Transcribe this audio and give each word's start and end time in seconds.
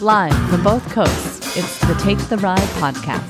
Live 0.00 0.32
from 0.48 0.62
both 0.62 0.88
coasts, 0.92 1.56
it's 1.56 1.80
the 1.80 1.94
Take 1.94 2.18
the 2.28 2.36
Ride 2.38 2.58
podcast. 2.78 3.26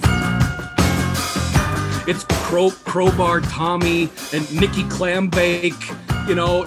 It's 2.06 2.24
Crow, 2.44 2.70
Crowbar 2.84 3.40
Tommy 3.40 4.10
and 4.34 4.52
Nikki 4.52 4.82
Clambake. 4.84 6.28
You 6.28 6.34
know, 6.34 6.66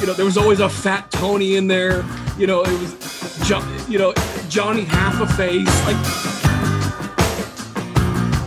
you 0.00 0.06
know, 0.06 0.14
there 0.14 0.24
was 0.24 0.36
always 0.36 0.58
a 0.58 0.68
fat 0.68 1.10
Tony 1.12 1.54
in 1.56 1.68
there. 1.68 2.04
You 2.36 2.48
know, 2.48 2.64
it 2.64 2.72
was, 2.80 3.88
you 3.88 3.98
know, 3.98 4.12
Johnny 4.48 4.82
Half 4.82 5.20
a 5.20 5.26
Face. 5.34 5.86
Like, 5.86 5.96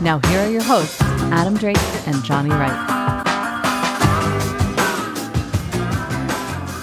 Now, 0.02 0.20
here 0.28 0.42
are 0.42 0.50
your 0.50 0.64
hosts, 0.64 1.02
Adam 1.32 1.56
Drake 1.56 1.78
and 2.08 2.22
Johnny 2.26 2.50
Wright. 2.50 2.99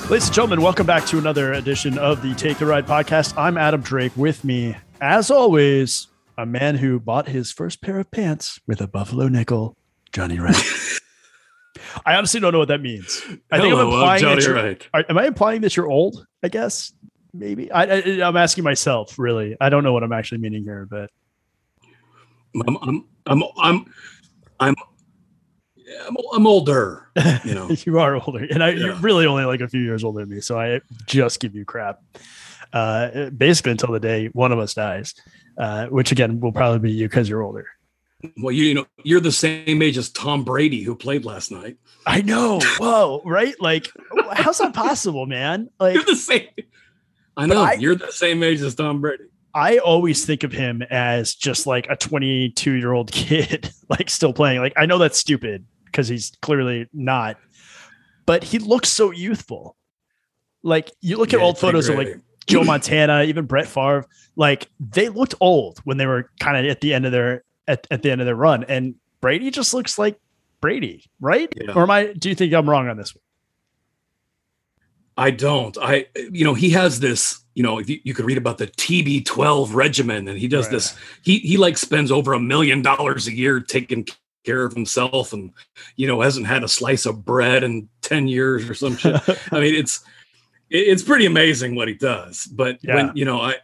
Ladies 0.08 0.26
and 0.28 0.34
gentlemen, 0.34 0.62
welcome 0.62 0.86
back 0.86 1.04
to 1.06 1.18
another 1.18 1.54
edition 1.54 1.98
of 1.98 2.22
the 2.22 2.32
Take 2.36 2.58
the 2.58 2.66
Ride 2.66 2.86
podcast. 2.86 3.34
I'm 3.36 3.58
Adam 3.58 3.80
Drake. 3.80 4.12
With 4.16 4.44
me, 4.44 4.76
as 5.00 5.32
always, 5.32 6.06
a 6.38 6.46
man 6.46 6.76
who 6.76 7.00
bought 7.00 7.26
his 7.28 7.50
first 7.50 7.82
pair 7.82 7.98
of 7.98 8.08
pants 8.12 8.60
with 8.68 8.80
a 8.80 8.86
buffalo 8.86 9.26
nickel, 9.26 9.76
Johnny 10.12 10.38
Wright. 10.38 10.54
I 12.06 12.14
honestly 12.14 12.38
don't 12.38 12.52
know 12.52 12.60
what 12.60 12.68
that 12.68 12.80
means. 12.80 13.20
I 13.50 13.58
think 13.58 13.74
Hello, 13.74 13.80
I'm 13.80 13.86
I'm 13.88 13.94
implying 13.94 14.20
Johnny 14.20 14.34
that 14.36 14.44
you're, 14.44 14.54
Wright. 14.54 14.88
are- 14.94 15.04
am 15.08 15.18
I 15.18 15.26
implying 15.26 15.60
that 15.62 15.76
you're 15.76 15.90
old? 15.90 16.24
I 16.40 16.48
guess 16.48 16.92
maybe. 17.34 17.72
I, 17.72 17.82
I, 17.82 18.28
I'm 18.28 18.36
asking 18.36 18.62
myself. 18.62 19.18
Really, 19.18 19.56
I 19.60 19.70
don't 19.70 19.82
know 19.82 19.92
what 19.92 20.04
I'm 20.04 20.12
actually 20.12 20.38
meaning 20.38 20.62
here, 20.62 20.86
but 20.88 21.10
I'm, 22.54 22.76
I'm, 22.80 23.04
I'm, 23.26 23.42
I'm, 23.58 23.84
I'm, 24.60 24.74
I'm, 26.08 26.16
I'm 26.34 26.46
older. 26.46 27.08
You 27.44 27.54
know, 27.54 27.70
you 27.86 27.98
are 27.98 28.16
older, 28.16 28.46
and 28.50 28.62
I, 28.62 28.70
you're 28.70 28.94
really 28.96 29.26
only 29.26 29.44
like 29.44 29.60
a 29.60 29.68
few 29.68 29.80
years 29.80 30.04
older 30.04 30.20
than 30.20 30.30
me. 30.30 30.40
So 30.40 30.58
I 30.58 30.80
just 31.06 31.40
give 31.40 31.54
you 31.54 31.64
crap, 31.64 32.00
uh, 32.72 33.30
basically 33.30 33.72
until 33.72 33.92
the 33.92 34.00
day 34.00 34.26
one 34.28 34.52
of 34.52 34.58
us 34.58 34.74
dies, 34.74 35.14
uh, 35.58 35.86
which 35.86 36.12
again 36.12 36.40
will 36.40 36.52
probably 36.52 36.78
be 36.80 36.92
you 36.92 37.08
because 37.08 37.28
you're 37.28 37.42
older. 37.42 37.66
well, 38.42 38.52
you, 38.52 38.64
you 38.64 38.74
know, 38.74 38.86
you're 39.04 39.20
the 39.20 39.32
same 39.32 39.80
age 39.82 39.96
as 39.98 40.10
Tom 40.10 40.42
Brady 40.44 40.82
who 40.82 40.94
played 40.96 41.24
last 41.24 41.50
night. 41.52 41.76
I 42.06 42.22
know. 42.22 42.60
Whoa, 42.78 43.22
right? 43.24 43.54
Like, 43.60 43.88
how's 44.32 44.58
that 44.58 44.74
possible, 44.74 45.26
man? 45.26 45.68
Like, 45.78 45.94
You're 45.94 46.04
the 46.04 46.16
same. 46.16 46.48
I 47.36 47.46
know 47.46 47.60
I- 47.62 47.74
you're 47.74 47.94
the 47.96 48.10
same 48.12 48.42
age 48.42 48.60
as 48.62 48.74
Tom 48.74 49.00
Brady. 49.00 49.24
I 49.54 49.78
always 49.78 50.26
think 50.26 50.44
of 50.44 50.52
him 50.52 50.82
as 50.82 51.34
just 51.34 51.66
like 51.66 51.86
a 51.88 51.96
22 51.96 52.72
year 52.72 52.92
old 52.92 53.10
kid, 53.10 53.70
like 53.88 54.10
still 54.10 54.34
playing. 54.34 54.60
Like, 54.60 54.74
I 54.76 54.84
know 54.84 54.98
that's 54.98 55.16
stupid 55.18 55.64
because 55.86 56.08
he's 56.08 56.32
clearly 56.42 56.88
not, 56.92 57.38
but 58.26 58.44
he 58.44 58.58
looks 58.58 58.88
so 58.88 59.10
youthful. 59.10 59.76
Like, 60.62 60.92
you 61.00 61.16
look 61.16 61.32
at 61.32 61.40
old 61.40 61.58
photos 61.58 61.88
of 61.88 61.96
like 61.96 62.20
Joe 62.46 62.64
Montana, 62.64 63.24
even 63.24 63.46
Brett 63.46 63.66
Favre, 63.66 64.04
like 64.36 64.68
they 64.78 65.08
looked 65.08 65.34
old 65.40 65.78
when 65.84 65.96
they 65.96 66.06
were 66.06 66.30
kind 66.40 66.56
of 66.56 66.70
at 66.70 66.80
the 66.80 66.92
end 66.92 67.06
of 67.06 67.12
their 67.12 67.44
at, 67.66 67.86
at 67.90 68.02
the 68.02 68.10
end 68.10 68.20
of 68.20 68.26
their 68.26 68.36
run. 68.36 68.64
And 68.64 68.94
Brady 69.20 69.50
just 69.50 69.74
looks 69.74 69.98
like 69.98 70.20
Brady, 70.60 71.04
right? 71.20 71.52
Yeah. 71.56 71.72
Or 71.72 71.82
am 71.82 71.90
I 71.90 72.12
do 72.12 72.28
you 72.28 72.34
think 72.34 72.52
I'm 72.52 72.68
wrong 72.68 72.88
on 72.88 72.96
this 72.96 73.14
one? 73.14 73.22
I 75.16 75.30
don't. 75.30 75.76
I, 75.80 76.06
you 76.30 76.44
know, 76.44 76.54
he 76.54 76.70
has 76.70 77.00
this, 77.00 77.40
you 77.54 77.62
know, 77.62 77.78
if 77.78 77.88
you, 77.88 78.00
you 78.04 78.12
could 78.12 78.26
read 78.26 78.36
about 78.36 78.58
the 78.58 78.66
TB12 78.66 79.74
regimen 79.74 80.28
and 80.28 80.38
he 80.38 80.46
does 80.46 80.66
Right. 80.66 80.72
this, 80.72 80.96
he, 81.22 81.38
he 81.38 81.56
like 81.56 81.78
spends 81.78 82.12
over 82.12 82.34
a 82.34 82.40
million 82.40 82.82
dollars 82.82 83.26
a 83.26 83.34
year 83.34 83.60
taking 83.60 84.06
care 84.46 84.64
of 84.64 84.72
himself 84.72 85.32
and, 85.34 85.52
you 85.96 86.06
know, 86.06 86.20
hasn't 86.22 86.46
had 86.46 86.62
a 86.64 86.68
slice 86.68 87.04
of 87.04 87.24
bread 87.24 87.62
in 87.64 87.88
10 88.02 88.28
years 88.28 88.68
or 88.70 88.74
some 88.74 88.96
shit. 88.96 89.16
I 89.52 89.60
mean, 89.60 89.74
it's, 89.74 90.02
it's 90.70 91.02
pretty 91.02 91.26
amazing 91.26 91.74
what 91.74 91.88
he 91.88 91.94
does. 91.94 92.46
But 92.46 92.78
Yeah. 92.82 92.94
when, 92.94 93.16
you 93.16 93.24
know, 93.24 93.40
I, 93.40 93.56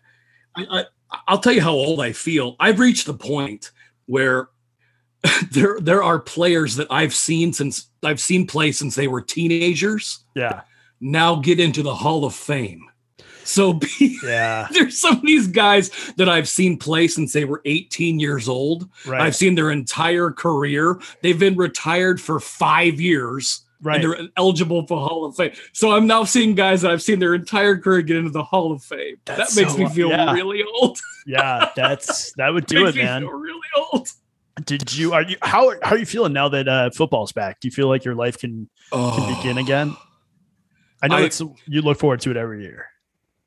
I, 0.56 0.66
I, 0.70 0.84
I'll 1.28 1.38
tell 1.38 1.52
you 1.52 1.62
how 1.62 1.72
old 1.72 2.00
I 2.00 2.12
feel. 2.12 2.56
I've 2.60 2.78
reached 2.80 3.06
the 3.06 3.14
point 3.14 3.70
where 4.06 4.48
there, 5.52 5.78
there 5.80 6.02
are 6.02 6.18
players 6.18 6.76
that 6.76 6.88
I've 6.90 7.14
seen 7.14 7.52
since 7.52 7.88
I've 8.02 8.20
seen 8.20 8.46
play 8.46 8.72
since 8.72 8.94
they 8.96 9.06
were 9.08 9.20
teenagers 9.22 10.24
Yeah. 10.34 10.62
now 11.00 11.36
get 11.36 11.60
into 11.60 11.82
the 11.82 11.94
Hall 11.94 12.24
of 12.24 12.34
Fame. 12.34 12.82
So 13.44 13.74
be, 13.74 14.18
Yeah. 14.24 14.68
there's 14.72 14.98
some 14.98 15.16
of 15.16 15.22
these 15.22 15.46
guys 15.48 15.90
that 16.16 16.28
I've 16.28 16.48
seen 16.48 16.78
play 16.78 17.08
since 17.08 17.32
they 17.32 17.44
were 17.44 17.60
18 17.64 18.20
years 18.20 18.48
old. 18.48 18.88
Right. 19.06 19.20
I've 19.20 19.36
seen 19.36 19.54
their 19.54 19.70
entire 19.70 20.30
career. 20.30 20.98
They've 21.22 21.38
been 21.38 21.56
retired 21.56 22.20
for 22.20 22.38
five 22.40 23.00
years 23.00 23.62
right. 23.82 24.02
and 24.02 24.04
they're 24.04 24.28
eligible 24.36 24.86
for 24.86 24.98
Hall 24.98 25.24
of 25.24 25.34
Fame. 25.36 25.52
So 25.72 25.92
I'm 25.92 26.06
now 26.06 26.24
seeing 26.24 26.54
guys 26.54 26.82
that 26.82 26.90
I've 26.92 27.02
seen 27.02 27.18
their 27.18 27.34
entire 27.34 27.76
career 27.76 28.02
get 28.02 28.16
into 28.16 28.30
the 28.30 28.44
Hall 28.44 28.72
of 28.72 28.82
Fame. 28.82 29.16
That's 29.24 29.54
that 29.54 29.60
makes 29.60 29.72
so- 29.74 29.78
me 29.78 29.88
feel 29.88 30.08
yeah. 30.10 30.32
really 30.32 30.62
old. 30.80 30.98
yeah. 31.26 31.70
That's 31.76 32.32
that 32.34 32.50
would 32.54 32.66
do 32.66 32.86
it, 32.86 32.94
me 32.94 33.02
man. 33.02 33.22
feel 33.22 33.30
really 33.32 33.60
old. 33.92 34.08
Did 34.66 34.94
you 34.94 35.14
are 35.14 35.22
you 35.22 35.36
how 35.42 35.72
how 35.82 35.92
are 35.96 35.98
you 35.98 36.04
feeling 36.06 36.32
now 36.34 36.48
that 36.50 36.68
uh 36.68 36.90
football's 36.90 37.32
back? 37.32 37.58
Do 37.60 37.66
you 37.68 37.72
feel 37.72 37.88
like 37.88 38.04
your 38.04 38.14
life 38.14 38.38
can 38.38 38.68
can 38.92 39.34
begin 39.36 39.56
again? 39.58 39.96
I 41.02 41.08
know 41.08 41.16
Oh. 41.16 41.18
I- 41.18 41.24
it's 41.24 41.40
you 41.66 41.80
look 41.82 41.98
forward 41.98 42.20
to 42.20 42.30
it 42.30 42.36
every 42.36 42.62
year. 42.62 42.86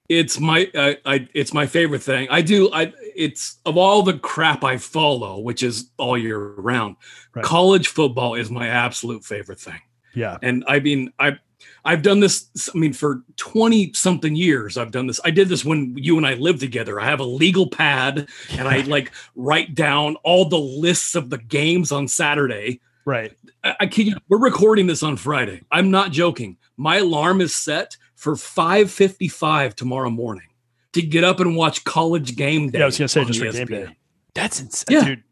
It's 0.10 0.40
my 0.40 0.70
I, 0.76 0.98
I 1.06 1.28
it's 1.34 1.54
my 1.54 1.66
favorite 1.66 2.04
thing 2.04 2.28
i 2.30 2.42
do 2.42 2.72
i 2.74 2.94
it's 3.16 3.58
of 3.66 3.78
all 3.78 4.04
the 4.04 4.18
crap 4.20 4.64
i 4.64 4.78
follow 4.78 5.40
which 5.40 5.64
is 5.64 5.90
all 5.98 6.18
year 6.18 6.38
round 6.40 6.96
Right. 7.34 7.44
college 7.44 7.88
football 7.90 8.36
is 8.36 8.50
my 8.50 8.68
absolute 8.68 9.26
favorite 9.26 9.60
thing 9.60 9.82
Yeah. 10.14 10.38
and 10.42 10.64
i 10.68 10.80
mean 10.80 11.12
i 11.20 11.38
i've 11.84 12.02
done 12.02 12.20
this 12.20 12.50
i 12.74 12.78
mean 12.78 12.94
for 12.94 13.24
20 13.38 13.94
something 13.94 14.36
years 14.36 14.78
i've 14.78 14.92
done 14.92 15.08
this 15.08 15.20
i 15.26 15.32
did 15.32 15.50
this 15.50 15.66
when 15.66 15.98
you 15.98 16.18
and 16.18 16.26
i 16.28 16.36
lived 16.36 16.60
together 16.60 17.00
i 17.02 17.06
have 17.06 17.20
a 17.20 17.26
legal 17.26 17.68
pad 17.70 18.28
and 18.52 18.68
i 18.68 18.78
like 18.96 19.12
write 19.36 19.74
down 19.76 20.16
all 20.24 20.48
the 20.48 20.60
lists 20.60 21.16
of 21.16 21.30
the 21.30 21.38
games 21.40 21.92
on 21.92 22.08
saturday 22.08 22.80
Right. 23.08 23.34
I, 23.64 23.76
I 23.82 23.86
kid 23.86 24.08
you, 24.08 24.16
we're 24.30 24.40
recording 24.40 24.88
this 24.88 25.04
on 25.04 25.16
Friday. 25.16 25.62
I'm 25.72 25.92
not 25.92 26.12
joking. 26.12 26.58
My 26.76 26.98
alarm 26.98 27.40
is 27.40 27.54
set 27.56 27.98
for 28.26 28.34
5:55 28.36 29.76
tomorrow 29.76 30.10
morning 30.10 30.48
to 30.94 31.04
get 31.04 31.24
up 31.24 31.40
and 31.40 31.56
watch 31.56 31.84
college 31.84 32.36
game 32.36 32.72
day. 32.72 32.80
Yeah, 32.80 32.86
I 32.86 32.88
was 32.88 32.98
gonna 32.98 33.08
say 33.08 33.24
just 33.24 33.40
for 33.40 33.52
game 33.52 33.68
day. 33.68 33.96
That's 34.34 34.60
insane, 34.60 34.98
Yeah. 34.98 35.06
dude. 35.06 35.24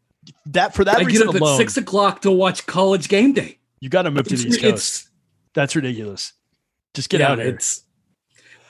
That 0.46 0.74
for 0.76 0.84
that 0.84 0.98
I 0.98 0.98
get 1.00 1.06
reason 1.08 1.28
up 1.28 1.34
alone, 1.34 1.54
at 1.54 1.56
six 1.56 1.76
o'clock 1.76 2.22
to 2.22 2.30
watch 2.30 2.66
college 2.66 3.08
game 3.08 3.32
day. 3.32 3.58
you 3.80 3.88
got 3.88 4.02
to 4.02 4.12
move 4.12 4.28
to 4.28 4.36
the 4.36 4.46
East 4.48 4.60
Coast. 4.60 5.08
That's 5.54 5.74
ridiculous. 5.74 6.34
Just 6.94 7.10
get 7.10 7.18
yeah, 7.18 7.32
out 7.32 7.38
here. 7.38 7.48
It's 7.48 7.82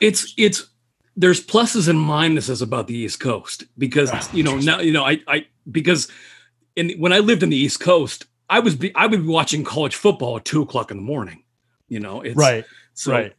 it's 0.01 0.33
it's 0.39 0.67
there's 1.15 1.45
pluses 1.47 1.87
and 1.87 1.99
minuses 1.99 2.63
about 2.63 2.87
the 2.89 2.97
East 2.97 3.21
Coast 3.21 3.65
because 3.77 4.11
Oh, 4.11 4.31
you 4.33 4.43
know 4.43 4.57
now 4.57 4.81
you 4.81 4.93
know 4.93 5.05
I 5.05 5.21
I 5.29 5.47
because 5.71 6.09
in 6.77 6.93
when 6.93 7.13
I 7.13 7.19
lived 7.19 7.43
in 7.43 7.51
the 7.51 7.59
East 7.59 7.79
Coast 7.79 8.25
I 8.49 8.61
was 8.61 8.75
be, 8.75 8.95
I 8.95 9.07
would 9.07 9.21
be 9.21 9.29
watching 9.29 9.65
college 9.65 9.95
football 9.95 10.39
at 10.39 10.47
two 10.47 10.63
o'clock 10.63 10.91
in 10.91 10.97
the 10.97 11.03
morning. 11.03 11.45
You 11.89 12.01
know, 12.01 12.23
it's 12.23 12.37
right. 12.37 12.65
So 12.95 13.13
right. 13.13 13.35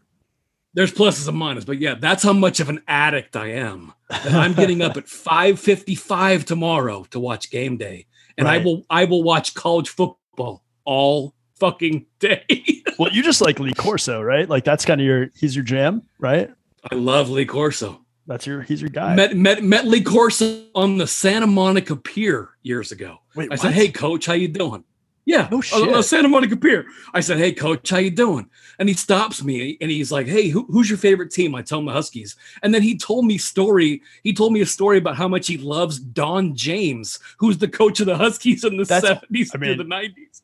There's 0.75 0.93
pluses 0.93 1.27
and 1.27 1.37
minuses, 1.37 1.65
but 1.65 1.79
yeah, 1.79 1.95
that's 1.95 2.21
how 2.21 2.33
much 2.33 2.59
of 2.59 2.69
an 2.69 2.81
addict 2.87 3.35
I 3.35 3.47
am. 3.53 3.93
I'm 4.09 4.53
getting 4.53 4.81
up 4.81 4.97
at 4.97 5.05
5:55 5.07 6.43
tomorrow 6.43 7.05
to 7.11 7.19
watch 7.19 7.49
game 7.49 7.77
day, 7.77 8.05
and 8.37 8.47
I 8.47 8.59
will 8.59 8.85
I 8.89 9.05
will 9.05 9.23
watch 9.23 9.53
college 9.55 9.89
football 9.89 10.63
all 10.83 11.33
fucking 11.59 12.05
day. 12.19 12.43
Well, 12.97 13.11
you 13.11 13.23
just 13.23 13.41
like 13.41 13.59
Lee 13.59 13.73
Corso, 13.73 14.21
right? 14.21 14.47
Like 14.47 14.63
that's 14.63 14.85
kind 14.85 15.01
of 15.01 15.05
your 15.05 15.29
he's 15.35 15.53
your 15.53 15.65
jam, 15.65 16.03
right? 16.17 16.49
I 16.89 16.95
love 16.95 17.29
Lee 17.29 17.45
Corso. 17.45 18.05
That's 18.25 18.47
your 18.47 18.61
he's 18.61 18.79
your 18.79 18.89
guy. 18.89 19.15
Met, 19.15 19.35
met 19.35 19.63
met 19.63 19.85
Lee 19.85 20.01
Corso 20.01 20.63
on 20.73 20.97
the 20.97 21.05
Santa 21.05 21.45
Monica 21.45 21.97
Pier 21.97 22.51
years 22.63 22.93
ago. 22.93 23.17
Wait, 23.35 23.51
I 23.51 23.55
said, 23.55 23.73
"Hey, 23.73 23.89
coach, 23.89 24.27
how 24.27 24.33
you 24.33 24.47
doing?" 24.47 24.85
Yeah, 25.25 25.49
No 25.51 25.59
shit. 25.59 26.05
Santa 26.05 26.29
Monica 26.29 26.55
Pier. 26.55 26.85
I 27.13 27.19
said, 27.19 27.37
"Hey, 27.37 27.51
coach, 27.51 27.89
how 27.89 27.97
you 27.97 28.11
doing?" 28.11 28.49
And 28.79 28.89
he 28.89 28.95
stops 28.95 29.43
me 29.43 29.77
and 29.81 29.89
he's 29.89 30.11
like, 30.11 30.27
"Hey, 30.27 30.49
who, 30.49 30.65
who's 30.65 30.89
your 30.89 30.97
favorite 30.97 31.31
team?" 31.31 31.55
I 31.55 31.61
tell 31.61 31.79
him 31.79 31.85
the 31.85 31.93
Huskies, 31.93 32.35
and 32.63 32.73
then 32.73 32.81
he 32.81 32.97
told 32.97 33.25
me 33.25 33.37
story. 33.37 34.01
He 34.23 34.33
told 34.33 34.53
me 34.53 34.61
a 34.61 34.65
story 34.65 34.97
about 34.97 35.15
how 35.15 35.27
much 35.27 35.47
he 35.47 35.57
loves 35.57 35.99
Don 35.99 36.55
James, 36.55 37.19
who's 37.37 37.57
the 37.57 37.67
coach 37.67 37.99
of 37.99 38.05
the 38.07 38.17
Huskies 38.17 38.63
in 38.63 38.77
the 38.77 38.85
seventies 38.85 39.51
I 39.53 39.57
mean, 39.57 39.77
the 39.77 39.83
nineties. 39.83 40.41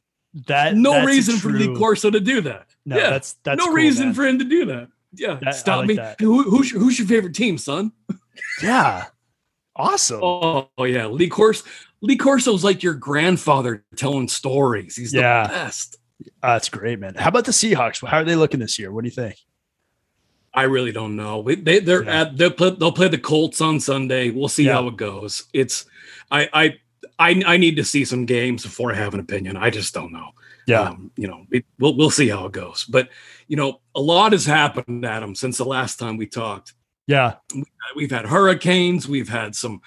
that 0.48 0.76
No 0.76 1.04
reason 1.06 1.36
for 1.38 1.50
Lee 1.50 1.76
Corso 1.76 2.10
to 2.10 2.20
do 2.20 2.42
that. 2.42 2.68
No, 2.86 2.98
yeah, 2.98 3.10
that's 3.12 3.34
that's 3.44 3.58
no 3.60 3.66
cool, 3.66 3.74
reason 3.76 4.06
man. 4.08 4.14
for 4.14 4.26
him 4.26 4.40
to 4.40 4.46
do 4.46 4.66
that. 4.66 4.88
Yeah, 5.14 5.40
That- 5.42 5.56
stop 5.56 5.80
like 5.80 5.88
me. 5.90 5.96
Hey, 5.98 6.16
who, 6.22 6.44
who's, 6.44 6.72
your, 6.72 6.80
who's 6.82 6.98
your 6.98 7.08
favorite 7.08 7.36
team, 7.36 7.58
son? 7.58 7.92
Yeah. 8.64 9.06
Awesome. 9.76 10.22
Oh, 10.24 10.70
oh, 10.78 10.84
yeah, 10.86 11.06
Lee 11.08 11.28
Corso. 11.30 11.66
Lee 12.02 12.16
Corso's 12.18 12.64
like 12.64 12.82
your 12.82 12.94
grandfather 12.94 13.84
telling 13.96 14.28
stories. 14.28 14.96
He's 14.96 15.14
Yeah. 15.14 15.44
the 15.44 15.50
best. 15.50 15.98
Uh, 16.44 16.54
that's 16.54 16.70
great, 16.70 17.00
man. 17.00 17.16
How 17.16 17.30
about 17.30 17.46
the 17.46 17.52
Seahawks? 17.52 18.06
How 18.06 18.18
are 18.18 18.24
they 18.24 18.36
looking 18.36 18.60
this 18.60 18.78
year? 18.80 18.92
What 18.92 19.04
do 19.04 19.08
you 19.10 19.16
think? 19.16 19.36
I 20.54 20.64
really 20.64 20.92
don't 20.92 21.16
know. 21.16 21.42
They 21.44 21.80
they're 21.80 22.04
Yeah. 22.04 22.22
at 22.22 22.38
they'll 22.38 22.52
play, 22.52 22.72
they'll 22.72 22.92
play 22.92 23.08
the 23.08 23.18
Colts 23.18 23.62
on 23.62 23.80
Sunday. 23.80 24.30
We'll 24.32 24.50
see 24.50 24.66
Yeah. 24.66 24.74
how 24.74 24.88
it 24.88 24.98
goes. 24.98 25.46
It's 25.54 25.86
I 26.30 26.50
I 26.54 26.76
I 27.20 27.44
I 27.46 27.58
need 27.58 27.78
to 27.78 27.86
see 27.86 28.04
some 28.04 28.26
games 28.26 28.64
before 28.64 28.92
I 28.92 28.96
have 28.96 29.14
an 29.14 29.20
opinion. 29.22 29.56
I 29.56 29.70
just 29.70 29.94
don't 29.94 30.12
know. 30.12 30.30
Yeah. 30.68 30.82
Um, 30.82 31.12
you 31.16 31.28
know, 31.28 31.46
it, 31.52 31.66
we'll 31.80 31.96
we'll 31.96 32.10
see 32.10 32.28
how 32.28 32.46
it 32.48 32.52
goes. 32.52 32.84
But 32.84 33.10
you 33.48 33.56
know, 33.56 33.80
a 33.96 34.02
lot 34.02 34.34
has 34.34 34.46
happened, 34.46 35.06
Adam, 35.06 35.36
since 35.36 35.58
the 35.58 35.66
last 35.66 35.98
time 36.00 36.18
we 36.18 36.28
talked. 36.28 36.74
Yeah. 37.08 37.36
We've 37.96 38.12
had 38.12 38.26
hurricanes. 38.26 39.08
We've 39.08 39.30
had 39.30 39.56
some. 39.56 39.82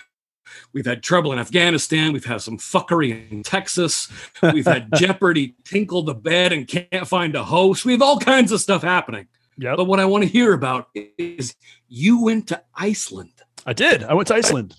We've 0.73 0.87
had 0.87 1.03
trouble 1.03 1.33
in 1.33 1.39
Afghanistan. 1.39 2.13
We've 2.13 2.25
had 2.25 2.41
some 2.41 2.59
fuckery 2.59 3.31
in 3.31 3.43
Texas. 3.43 4.09
We've 4.43 4.67
had 4.67 4.89
Jeopardy 4.95 5.55
tinkle 5.65 6.03
the 6.03 6.15
bed 6.15 6.53
and 6.53 6.67
can't 6.67 7.07
find 7.07 7.35
a 7.35 7.45
host. 7.45 7.85
We 7.85 7.93
have 7.93 8.03
all 8.03 8.19
kinds 8.19 8.53
of 8.53 8.61
stuff 8.61 8.83
happening. 8.83 9.29
Yep. 9.59 9.77
But 9.77 9.85
what 9.85 10.01
I 10.01 10.05
want 10.05 10.25
to 10.25 10.29
hear 10.29 10.53
about 10.53 10.89
is 10.95 11.55
you 11.89 12.23
went 12.23 12.49
to 12.49 12.63
Iceland. 12.75 13.33
I 13.67 13.73
did. 13.73 14.03
I 14.03 14.15
went 14.15 14.29
to 14.29 14.35
Iceland. 14.35 14.77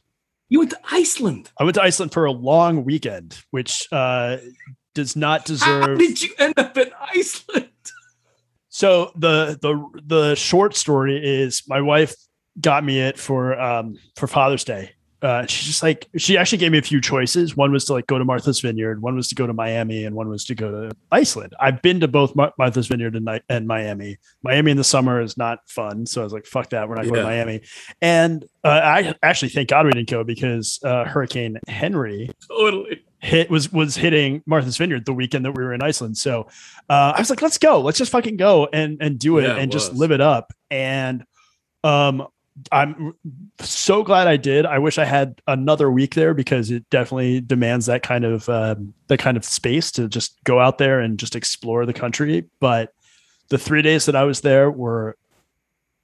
You 0.49 0.59
went 0.59 0.71
to 0.71 0.79
Iceland. 0.91 1.49
I 1.59 1.63
went 1.63 1.75
to 1.75 1.83
Iceland 1.83 2.11
for 2.13 2.25
a 2.25 2.31
long 2.31 2.83
weekend, 2.83 3.39
which 3.51 3.87
uh, 3.91 4.37
does 4.93 5.15
not 5.15 5.45
deserve. 5.45 5.83
How 5.83 5.95
did 5.95 6.21
you 6.21 6.33
end 6.37 6.53
up 6.57 6.77
in 6.77 6.91
Iceland? 7.13 7.69
So 8.69 9.11
the 9.15 9.57
the 9.61 10.01
the 10.03 10.35
short 10.35 10.75
story 10.75 11.17
is 11.17 11.63
my 11.65 11.79
wife 11.79 12.13
got 12.59 12.83
me 12.83 12.99
it 12.99 13.17
for 13.17 13.57
um 13.57 13.97
for 14.17 14.27
Father's 14.27 14.65
Day. 14.65 14.94
Uh, 15.21 15.45
she's 15.45 15.65
just 15.65 15.81
like 15.83 16.07
she 16.17 16.37
actually 16.37 16.57
gave 16.59 16.71
me 16.71 16.77
a 16.77 16.81
few 16.83 17.01
choices. 17.01 17.55
One 17.57 17.71
was 17.71 17.85
to 17.85 17.93
like 17.93 18.05
go 18.05 18.17
to 18.19 18.25
Martha's 18.25 18.59
Vineyard, 18.59 19.01
one 19.01 19.15
was 19.15 19.27
to 19.29 19.35
go 19.35 19.47
to 19.47 19.53
Miami, 19.53 20.05
and 20.05 20.15
one 20.15 20.29
was 20.29 20.43
to 20.45 20.55
go 20.55 20.69
to 20.69 20.95
Iceland. 21.11 21.53
I've 21.59 21.81
been 21.81 21.99
to 22.01 22.07
both 22.07 22.35
Mar- 22.35 22.53
Martha's 22.59 22.87
Vineyard 22.87 23.15
and, 23.15 23.27
and 23.49 23.67
Miami. 23.67 24.17
Miami 24.43 24.71
in 24.71 24.77
the 24.77 24.83
summer 24.83 25.21
is 25.21 25.37
not 25.37 25.59
fun, 25.67 26.05
so 26.05 26.21
I 26.21 26.23
was 26.25 26.33
like, 26.33 26.45
"Fuck 26.45 26.69
that, 26.71 26.87
we're 26.89 26.95
not 26.95 27.05
going 27.05 27.15
Yeah. 27.15 27.21
to 27.21 27.27
Miami." 27.27 27.61
And 28.01 28.45
uh, 28.63 28.81
I 28.83 29.15
actually 29.23 29.49
thank 29.49 29.69
God 29.69 29.85
we 29.85 29.93
didn't 29.93 30.09
go 30.09 30.23
because 30.23 30.79
uh, 30.83 31.05
Hurricane 31.05 31.59
Henri 31.67 32.29
Totally. 32.47 33.03
hit 33.19 33.49
was 33.49 33.71
was 33.71 33.95
hitting 33.95 34.43
Martha's 34.45 34.77
Vineyard 34.77 35.05
the 35.05 35.13
weekend 35.13 35.45
that 35.45 35.53
we 35.53 35.63
were 35.63 35.73
in 35.73 35.81
Iceland. 35.81 36.17
So 36.17 36.47
uh, 36.89 37.13
I 37.15 37.19
was 37.19 37.29
like, 37.29 37.41
let's 37.41 37.57
go, 37.57 37.81
let's 37.81 37.97
just 37.97 38.11
fucking 38.11 38.37
go 38.37 38.67
and 38.71 38.97
and 39.01 39.17
do 39.17 39.39
it 39.39 39.43
Yeah, 39.43 39.55
it 39.55 39.59
and 39.59 39.71
just 39.71 39.93
live 39.93 40.11
it 40.11 40.21
up. 40.21 40.51
And 40.69 41.23
um, 41.83 42.27
I'm 42.71 43.13
so 43.59 44.03
glad 44.03 44.27
I 44.27 44.37
did. 44.37 44.65
I 44.65 44.79
wish 44.79 44.97
I 44.97 45.05
had 45.05 45.41
another 45.47 45.91
week 45.91 46.15
there 46.15 46.33
because 46.33 46.71
it 46.71 46.89
definitely 46.89 47.41
demands 47.41 47.85
that 47.87 48.01
kind 48.01 48.23
of 48.23 48.47
um, 48.47 48.93
that 49.07 49.19
kind 49.19 49.35
of 49.35 49.43
space 49.43 49.91
to 49.93 50.07
just 50.07 50.41
go 50.43 50.59
out 50.59 50.77
there 50.77 50.99
and 50.99 51.19
just 51.19 51.35
explore 51.35 51.85
the 51.85 51.93
country. 51.93 52.45
But 52.59 52.93
the 53.49 53.57
three 53.57 53.81
days 53.81 54.05
that 54.05 54.15
I 54.15 54.23
was 54.23 54.41
there 54.41 54.71
were 54.71 55.17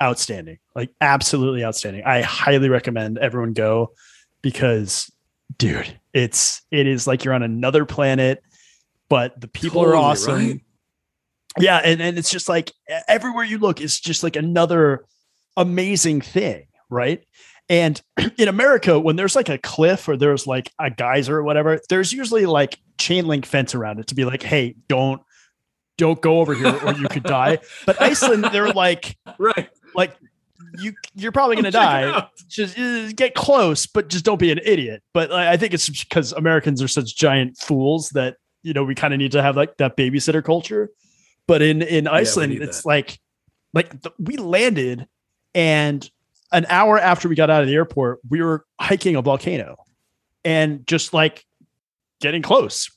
outstanding, 0.01 0.59
like 0.75 0.89
absolutely 0.99 1.63
outstanding. 1.63 2.03
I 2.03 2.21
highly 2.21 2.67
recommend 2.67 3.17
everyone 3.17 3.53
go 3.53 3.93
because 4.41 5.11
dude 5.57 5.99
it's 6.13 6.61
it 6.71 6.87
is 6.87 7.07
like 7.07 7.23
you're 7.23 7.33
on 7.33 7.43
another 7.43 7.85
planet 7.85 8.43
but 9.09 9.39
the 9.39 9.47
people 9.47 9.83
are 9.83 9.95
awesome 9.95 10.35
right? 10.35 10.61
yeah 11.59 11.77
and, 11.77 12.01
and 12.01 12.17
it's 12.17 12.31
just 12.31 12.47
like 12.47 12.71
everywhere 13.07 13.43
you 13.43 13.57
look 13.57 13.81
it's 13.81 13.99
just 13.99 14.23
like 14.23 14.35
another 14.35 15.05
amazing 15.57 16.21
thing 16.21 16.65
right 16.89 17.23
and 17.69 18.01
in 18.37 18.47
america 18.47 18.99
when 18.99 19.15
there's 19.15 19.35
like 19.35 19.49
a 19.49 19.57
cliff 19.57 20.07
or 20.07 20.17
there's 20.17 20.47
like 20.47 20.71
a 20.79 20.89
geyser 20.89 21.37
or 21.37 21.43
whatever 21.43 21.79
there's 21.89 22.13
usually 22.13 22.45
like 22.45 22.79
chain 22.97 23.25
link 23.27 23.45
fence 23.45 23.75
around 23.75 23.99
it 23.99 24.07
to 24.07 24.15
be 24.15 24.25
like 24.25 24.43
hey 24.43 24.75
don't 24.87 25.21
don't 25.97 26.21
go 26.21 26.39
over 26.39 26.53
here 26.53 26.75
or 26.85 26.93
you 26.93 27.07
could 27.07 27.23
die 27.23 27.57
but 27.85 28.01
iceland 28.01 28.45
they're 28.51 28.71
like 28.73 29.17
Right. 29.37 29.69
like 29.95 30.15
you 30.79 30.93
you're 31.15 31.33
probably 31.33 31.57
gonna 31.57 31.71
die 31.71 32.27
just 32.47 32.79
uh, 32.79 33.11
get 33.11 33.33
close, 33.35 33.87
but 33.87 34.07
just 34.07 34.23
don't 34.23 34.39
be 34.39 34.51
an 34.53 34.59
idiot. 34.63 35.03
But 35.13 35.29
I 35.33 35.51
I 35.53 35.57
think 35.57 35.73
it's 35.73 35.89
because 35.89 36.31
Americans 36.31 36.81
are 36.81 36.87
such 36.87 37.13
giant 37.17 37.57
fools 37.57 38.09
that 38.11 38.37
you 38.63 38.71
know 38.71 38.85
we 38.85 38.95
kind 38.95 39.13
of 39.13 39.17
need 39.17 39.33
to 39.33 39.41
have 39.41 39.57
like 39.57 39.75
that 39.77 39.97
babysitter 39.97 40.41
culture. 40.41 40.89
But 41.45 41.61
in 41.61 41.81
in 41.81 42.07
Iceland, 42.07 42.53
need 42.53 42.61
it's 42.61 42.83
that. 42.83 42.87
like 42.87 43.19
like 43.73 44.01
the, 44.01 44.13
we 44.17 44.37
landed, 44.37 45.07
and 45.53 46.09
an 46.51 46.65
hour 46.69 46.99
after 46.99 47.29
we 47.29 47.35
got 47.35 47.49
out 47.49 47.61
of 47.61 47.67
the 47.67 47.75
airport, 47.75 48.19
we 48.29 48.41
were 48.41 48.65
hiking 48.79 49.15
a 49.15 49.21
volcano, 49.21 49.77
and 50.43 50.85
just 50.85 51.13
like 51.13 51.45
getting 52.19 52.41
close, 52.41 52.89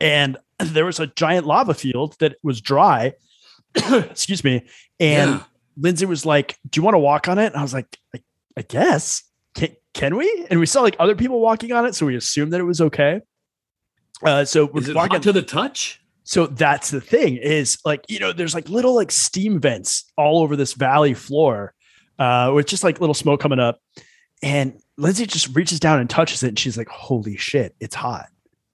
and 0.00 0.36
there 0.58 0.84
was 0.84 1.00
a 1.00 1.06
giant 1.08 1.46
lava 1.46 1.74
field 1.74 2.16
that 2.18 2.36
was 2.42 2.60
dry. 2.60 3.12
excuse 3.74 4.44
me, 4.44 4.64
and 5.00 5.30
yeah. 5.30 5.42
Lindsay 5.78 6.06
was 6.06 6.26
like, 6.26 6.58
"Do 6.68 6.78
you 6.78 6.84
want 6.84 6.94
to 6.94 6.98
walk 6.98 7.28
on 7.28 7.38
it?" 7.38 7.46
And 7.46 7.56
I 7.56 7.62
was 7.62 7.72
like, 7.72 7.98
"I, 8.14 8.22
I 8.56 8.62
guess. 8.62 9.22
Can, 9.54 9.74
can 9.94 10.16
we?" 10.16 10.46
And 10.50 10.60
we 10.60 10.66
saw 10.66 10.82
like 10.82 10.96
other 10.98 11.14
people 11.14 11.40
walking 11.40 11.72
on 11.72 11.86
it, 11.86 11.94
so 11.94 12.06
we 12.06 12.16
assumed 12.16 12.52
that 12.52 12.60
it 12.60 12.64
was 12.64 12.80
okay. 12.80 13.20
Uh, 14.22 14.44
so 14.44 14.66
we're 14.66 14.82
Is 14.82 14.88
it 14.90 14.94
walking. 14.94 15.20
to 15.20 15.32
the 15.32 15.42
touch? 15.42 16.01
So 16.24 16.46
that's 16.46 16.90
the 16.90 17.00
thing 17.00 17.36
is 17.36 17.78
like 17.84 18.04
you 18.08 18.18
know, 18.18 18.32
there's 18.32 18.54
like 18.54 18.68
little 18.68 18.94
like 18.94 19.10
steam 19.10 19.60
vents 19.60 20.10
all 20.16 20.42
over 20.42 20.56
this 20.56 20.72
valley 20.74 21.14
floor, 21.14 21.74
uh, 22.18 22.52
with 22.54 22.66
just 22.66 22.84
like 22.84 23.00
little 23.00 23.14
smoke 23.14 23.40
coming 23.40 23.58
up. 23.58 23.80
And 24.42 24.80
Lindsay 24.98 25.26
just 25.26 25.54
reaches 25.54 25.78
down 25.80 26.00
and 26.00 26.10
touches 26.10 26.42
it, 26.42 26.48
and 26.48 26.58
she's 26.58 26.76
like, 26.76 26.88
"Holy 26.88 27.36
shit, 27.36 27.74
it's 27.80 27.94
hot!" 27.94 28.26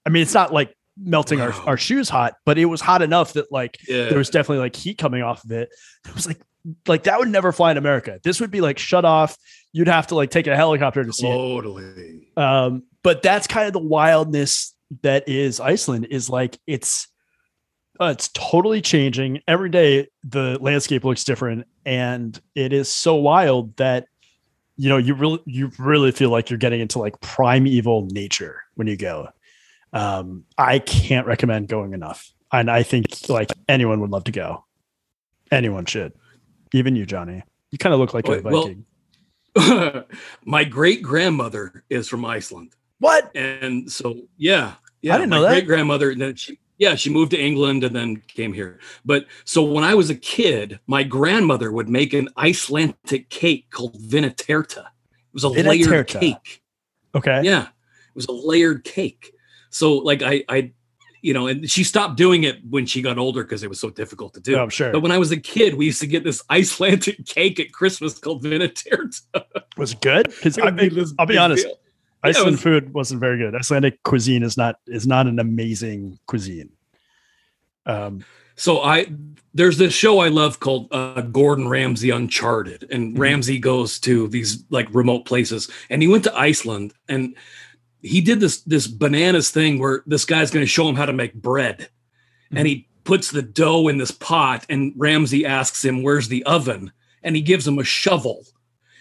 I 0.05 0.09
mean, 0.09 0.21
it's 0.23 0.33
not 0.33 0.51
like 0.53 0.73
melting 1.01 1.39
Wow. 1.39 1.45
our, 1.51 1.69
our 1.69 1.77
shoes 1.77 2.09
hot, 2.09 2.33
but 2.45 2.57
it 2.57 2.65
was 2.65 2.81
hot 2.81 3.01
enough 3.01 3.33
that 3.33 3.51
like 3.51 3.77
Yeah. 3.87 4.09
there 4.09 4.17
was 4.17 4.29
definitely 4.29 4.59
like 4.59 4.75
heat 4.75 4.97
coming 4.97 5.21
off 5.21 5.43
of 5.45 5.51
it. 5.51 5.69
It 6.07 6.13
was 6.15 6.27
like 6.27 6.39
like 6.87 7.03
that 7.03 7.19
would 7.19 7.29
never 7.29 7.51
fly 7.51 7.71
in 7.71 7.77
America. 7.77 8.19
This 8.23 8.39
would 8.41 8.51
be 8.51 8.61
like 8.61 8.77
shut 8.79 9.05
off. 9.05 9.37
You'd 9.71 9.87
have 9.87 10.07
to 10.07 10.15
like 10.15 10.29
take 10.31 10.47
a 10.47 10.55
helicopter 10.55 11.03
to 11.05 11.13
see 11.13 11.27
it. 11.27 11.31
totally. 11.31 12.27
Um, 12.35 12.83
but 13.03 13.21
that's 13.21 13.47
kind 13.47 13.67
of 13.67 13.73
the 13.73 13.79
wildness 13.79 14.73
that 15.03 15.29
is 15.29 15.59
Iceland. 15.59 16.07
Is 16.09 16.29
like 16.29 16.57
it's 16.67 17.07
uh, 17.99 18.05
it's 18.05 18.29
totally 18.29 18.81
changing 18.81 19.41
every 19.47 19.69
day. 19.69 20.07
The 20.23 20.57
landscape 20.61 21.03
looks 21.03 21.23
different, 21.23 21.67
and 21.85 22.39
it 22.55 22.71
is 22.71 22.91
so 22.91 23.15
wild 23.15 23.75
that 23.77 24.05
you 24.77 24.87
know 24.89 24.97
you 24.97 25.13
really 25.13 25.39
you 25.45 25.71
really 25.77 26.11
feel 26.11 26.29
like 26.29 26.49
you're 26.49 26.59
getting 26.59 26.79
into 26.79 26.99
like 26.99 27.19
primeval 27.19 28.05
nature 28.05 28.61
when 28.75 28.87
you 28.87 28.95
go. 28.95 29.29
Um, 29.91 30.45
I 30.57 30.79
can't 30.79 31.27
recommend 31.27 31.67
going 31.67 31.93
enough, 31.93 32.31
and 32.51 32.71
I 32.71 32.83
think 32.83 33.29
like 33.29 33.51
anyone 33.67 33.99
would 33.99 34.11
love 34.11 34.23
to 34.25 34.31
go. 34.31 34.65
Anyone 35.51 35.85
should, 35.85 36.13
even 36.73 36.95
you, 36.95 37.05
Johnny. 37.05 37.43
You 37.71 37.77
kind 37.77 37.93
of 37.93 37.99
look 37.99 38.13
like 38.13 38.27
a 38.27 38.31
Wait, 38.31 38.43
well- 38.43 38.63
Viking. 38.63 38.85
my 40.45 40.63
great 40.63 41.01
grandmother 41.01 41.83
is 41.89 42.07
from 42.07 42.23
Iceland. 42.23 42.75
what? 42.99 43.31
And 43.35 43.91
so, 43.91 44.15
yeah, 44.37 44.75
yeah. 45.01 45.15
I 45.15 45.17
didn't 45.17 45.31
know 45.31 45.41
that. 45.41 45.49
Great 45.49 45.65
grandmother, 45.65 46.13
then 46.13 46.35
she, 46.35 46.59
yeah, 46.79 46.95
she 46.95 47.09
moved 47.09 47.31
to 47.31 47.39
England 47.39 47.83
and 47.83 47.95
then 47.95 48.23
came 48.27 48.53
here. 48.53 48.79
But 49.05 49.25
so 49.43 49.61
when 49.61 49.83
I 49.83 49.93
was 49.93 50.09
a 50.09 50.15
kid, 50.15 50.79
my 50.87 51.03
grandmother 51.03 51.71
would 51.71 51.89
make 51.89 52.13
an 52.13 52.29
Icelandic 52.37 53.29
cake 53.29 53.69
called 53.69 54.01
vinarterta. 54.01 54.85
It 54.85 55.33
was 55.33 55.43
a 55.43 55.49
layered 55.49 56.07
cake. 56.07 56.63
Okay. 57.13 57.41
Yeah, 57.43 57.63
it 57.63 58.15
was 58.15 58.27
a 58.27 58.31
layered 58.31 58.85
cake. 58.85 59.33
So 59.69 59.97
like 59.97 60.23
I, 60.23 60.43
I, 60.47 60.71
you 61.21 61.33
know, 61.33 61.47
and 61.47 61.69
she 61.69 61.83
stopped 61.83 62.15
doing 62.15 62.43
it 62.43 62.59
when 62.69 62.85
she 62.85 63.01
got 63.01 63.17
older 63.17 63.43
because 63.43 63.61
it 63.61 63.69
was 63.69 63.79
so 63.79 63.89
difficult 63.89 64.33
to 64.35 64.39
do. 64.39 64.55
Oh, 64.55 64.63
I'm 64.63 64.69
sure. 64.69 64.91
But 64.93 65.01
when 65.01 65.11
I 65.11 65.17
was 65.17 65.33
a 65.33 65.37
kid, 65.37 65.75
we 65.75 65.85
used 65.85 65.99
to 65.99 66.07
get 66.07 66.23
this 66.23 66.41
Icelandic 66.49 67.25
cake 67.25 67.59
at 67.59 67.73
Christmas 67.73 68.17
called 68.17 68.43
vinarterta. 68.43 69.43
was 69.75 69.91
it 69.91 70.01
good? 70.01 70.27
Because 70.27 70.57
It 70.57 70.63
would 70.63 71.13
I'll 71.19 71.25
be 71.25 71.37
honest, 71.37 71.65
deal. 71.65 71.75
Iceland 72.23 72.51
was- 72.51 72.61
food 72.61 72.93
wasn't 72.93 73.19
very 73.21 73.37
good. 73.37 73.55
Icelandic 73.55 74.01
cuisine 74.03 74.43
is 74.43 74.57
not 74.57 74.75
is 74.87 75.07
not 75.07 75.27
an 75.27 75.39
amazing 75.39 76.19
cuisine. 76.27 76.69
Um, 77.85 78.23
So 78.55 78.81
I 78.81 79.07
there's 79.53 79.77
this 79.77 79.93
show 79.93 80.19
I 80.19 80.27
love 80.27 80.59
called 80.59 80.89
uh, 80.91 81.21
Gordon 81.21 81.69
Ramsay 81.69 82.09
Uncharted, 82.09 82.85
and 82.91 83.15
Mhm. 83.15 83.19
Ramsay 83.19 83.57
goes 83.59 83.99
to 84.01 84.27
these 84.27 84.63
like 84.69 84.93
remote 84.93 85.23
places, 85.25 85.69
and 85.89 86.01
he 86.01 86.07
went 86.09 86.25
to 86.25 86.37
Iceland, 86.37 86.93
and 87.07 87.35
he 88.01 88.19
did 88.19 88.41
this 88.41 88.61
this 88.63 88.85
bananas 88.87 89.49
thing 89.49 89.79
where 89.79 90.03
this 90.05 90.25
guy's 90.25 90.51
going 90.51 90.65
to 90.65 90.69
show 90.69 90.89
him 90.89 90.95
how 90.95 91.05
to 91.05 91.13
make 91.13 91.33
bread, 91.35 91.87
and 92.51 92.67
he 92.67 92.87
puts 93.05 93.31
the 93.31 93.41
dough 93.41 93.87
in 93.87 93.97
this 93.97 94.11
pot, 94.11 94.65
and 94.69 94.91
Ramsay 94.97 95.45
asks 95.45 95.83
him 95.85 96.03
where's 96.03 96.27
the 96.27 96.43
oven, 96.43 96.91
and 97.23 97.37
he 97.37 97.41
gives 97.41 97.65
him 97.65 97.79
a 97.79 97.83
shovel, 97.85 98.45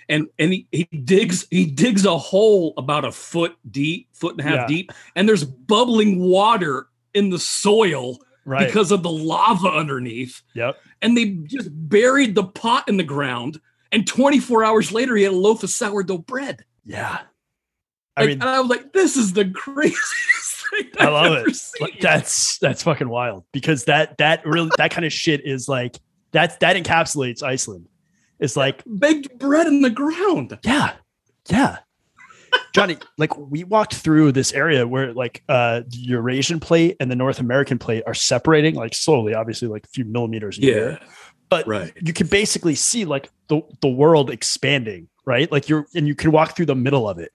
and 0.08 0.26
and 0.38 0.52
he, 0.52 0.66
he 0.72 0.84
digs 0.84 1.46
he 1.50 1.66
digs 1.66 2.04
a 2.06 2.16
hole 2.16 2.74
about 2.76 3.04
a 3.04 3.12
foot 3.12 3.56
deep, 3.70 4.08
foot 4.12 4.32
and 4.32 4.40
a 4.40 4.44
half 4.44 4.54
Yeah. 4.54 4.66
deep, 4.66 4.92
and 5.16 5.28
there's 5.28 5.44
bubbling 5.44 6.20
water 6.20 6.86
in 7.14 7.30
the 7.30 7.38
soil 7.38 8.18
right. 8.44 8.66
because 8.66 8.90
of 8.92 9.02
the 9.02 9.10
lava 9.10 9.68
underneath. 9.68 10.42
yep. 10.54 10.76
And 11.02 11.16
they 11.16 11.26
just 11.46 11.68
buried 11.72 12.34
the 12.34 12.44
pot 12.44 12.88
in 12.88 12.96
the 12.96 13.04
ground. 13.04 13.60
And 13.92 14.06
24 14.06 14.64
hours 14.64 14.92
later, 14.92 15.16
he 15.16 15.22
had 15.22 15.32
a 15.32 15.36
loaf 15.36 15.62
of 15.62 15.70
sourdough 15.70 16.18
bread. 16.18 16.64
Yeah. 16.84 17.20
I 18.16 18.20
Like, 18.22 18.28
mean, 18.28 18.40
and 18.40 18.50
I 18.50 18.60
was 18.60 18.68
like, 18.68 18.92
this 18.92 19.16
is 19.16 19.32
the 19.32 19.48
craziest 19.54 20.66
thing 20.70 20.88
I 20.98 21.06
I've 21.06 21.12
love 21.12 21.26
ever 21.38 21.48
it. 21.48 21.56
seen. 21.56 21.88
That's 22.00 22.58
that's 22.58 22.82
fucking 22.82 23.08
wild 23.08 23.44
because 23.52 23.84
that 23.84 24.18
that 24.18 24.44
really 24.44 24.70
that 24.76 24.90
kind 24.90 25.06
of 25.06 25.12
shit 25.12 25.46
is 25.46 25.68
like 25.68 25.96
that's 26.32 26.56
that 26.56 26.76
encapsulates 26.76 27.42
Iceland. 27.42 27.88
It's 28.40 28.56
like 28.56 28.82
baked 28.98 29.38
bread 29.38 29.66
in 29.66 29.82
the 29.82 29.90
ground. 29.90 30.58
Yeah. 30.64 30.92
Yeah. 31.48 31.78
Johnny, 32.74 32.96
like 33.18 33.36
we 33.36 33.64
walked 33.64 33.94
through 33.94 34.32
this 34.32 34.52
area 34.52 34.86
where 34.86 35.12
like 35.12 35.42
uh 35.48 35.80
the 35.88 35.98
Eurasian 35.98 36.60
plate 36.60 36.96
and 37.00 37.10
the 37.10 37.16
North 37.16 37.40
American 37.40 37.78
plate 37.78 38.04
are 38.06 38.14
separating 38.14 38.74
like 38.74 38.94
slowly, 38.94 39.34
obviously 39.34 39.68
like 39.68 39.84
a 39.84 39.88
few 39.88 40.04
millimeters 40.04 40.58
a 40.58 40.62
year. 40.62 40.90
Yeah. 41.00 41.08
but 41.50 41.66
Right. 41.66 41.92
you 42.00 42.12
can 42.12 42.26
basically 42.28 42.74
see 42.74 43.04
like 43.04 43.30
the 43.48 43.60
the 43.82 43.88
world 43.88 44.30
expanding, 44.30 45.08
right? 45.26 45.50
Like 45.50 45.68
you're 45.68 45.86
and 45.94 46.06
you 46.06 46.14
can 46.14 46.30
walk 46.32 46.54
through 46.56 46.66
the 46.66 46.74
middle 46.76 47.08
of 47.08 47.18
it. 47.18 47.32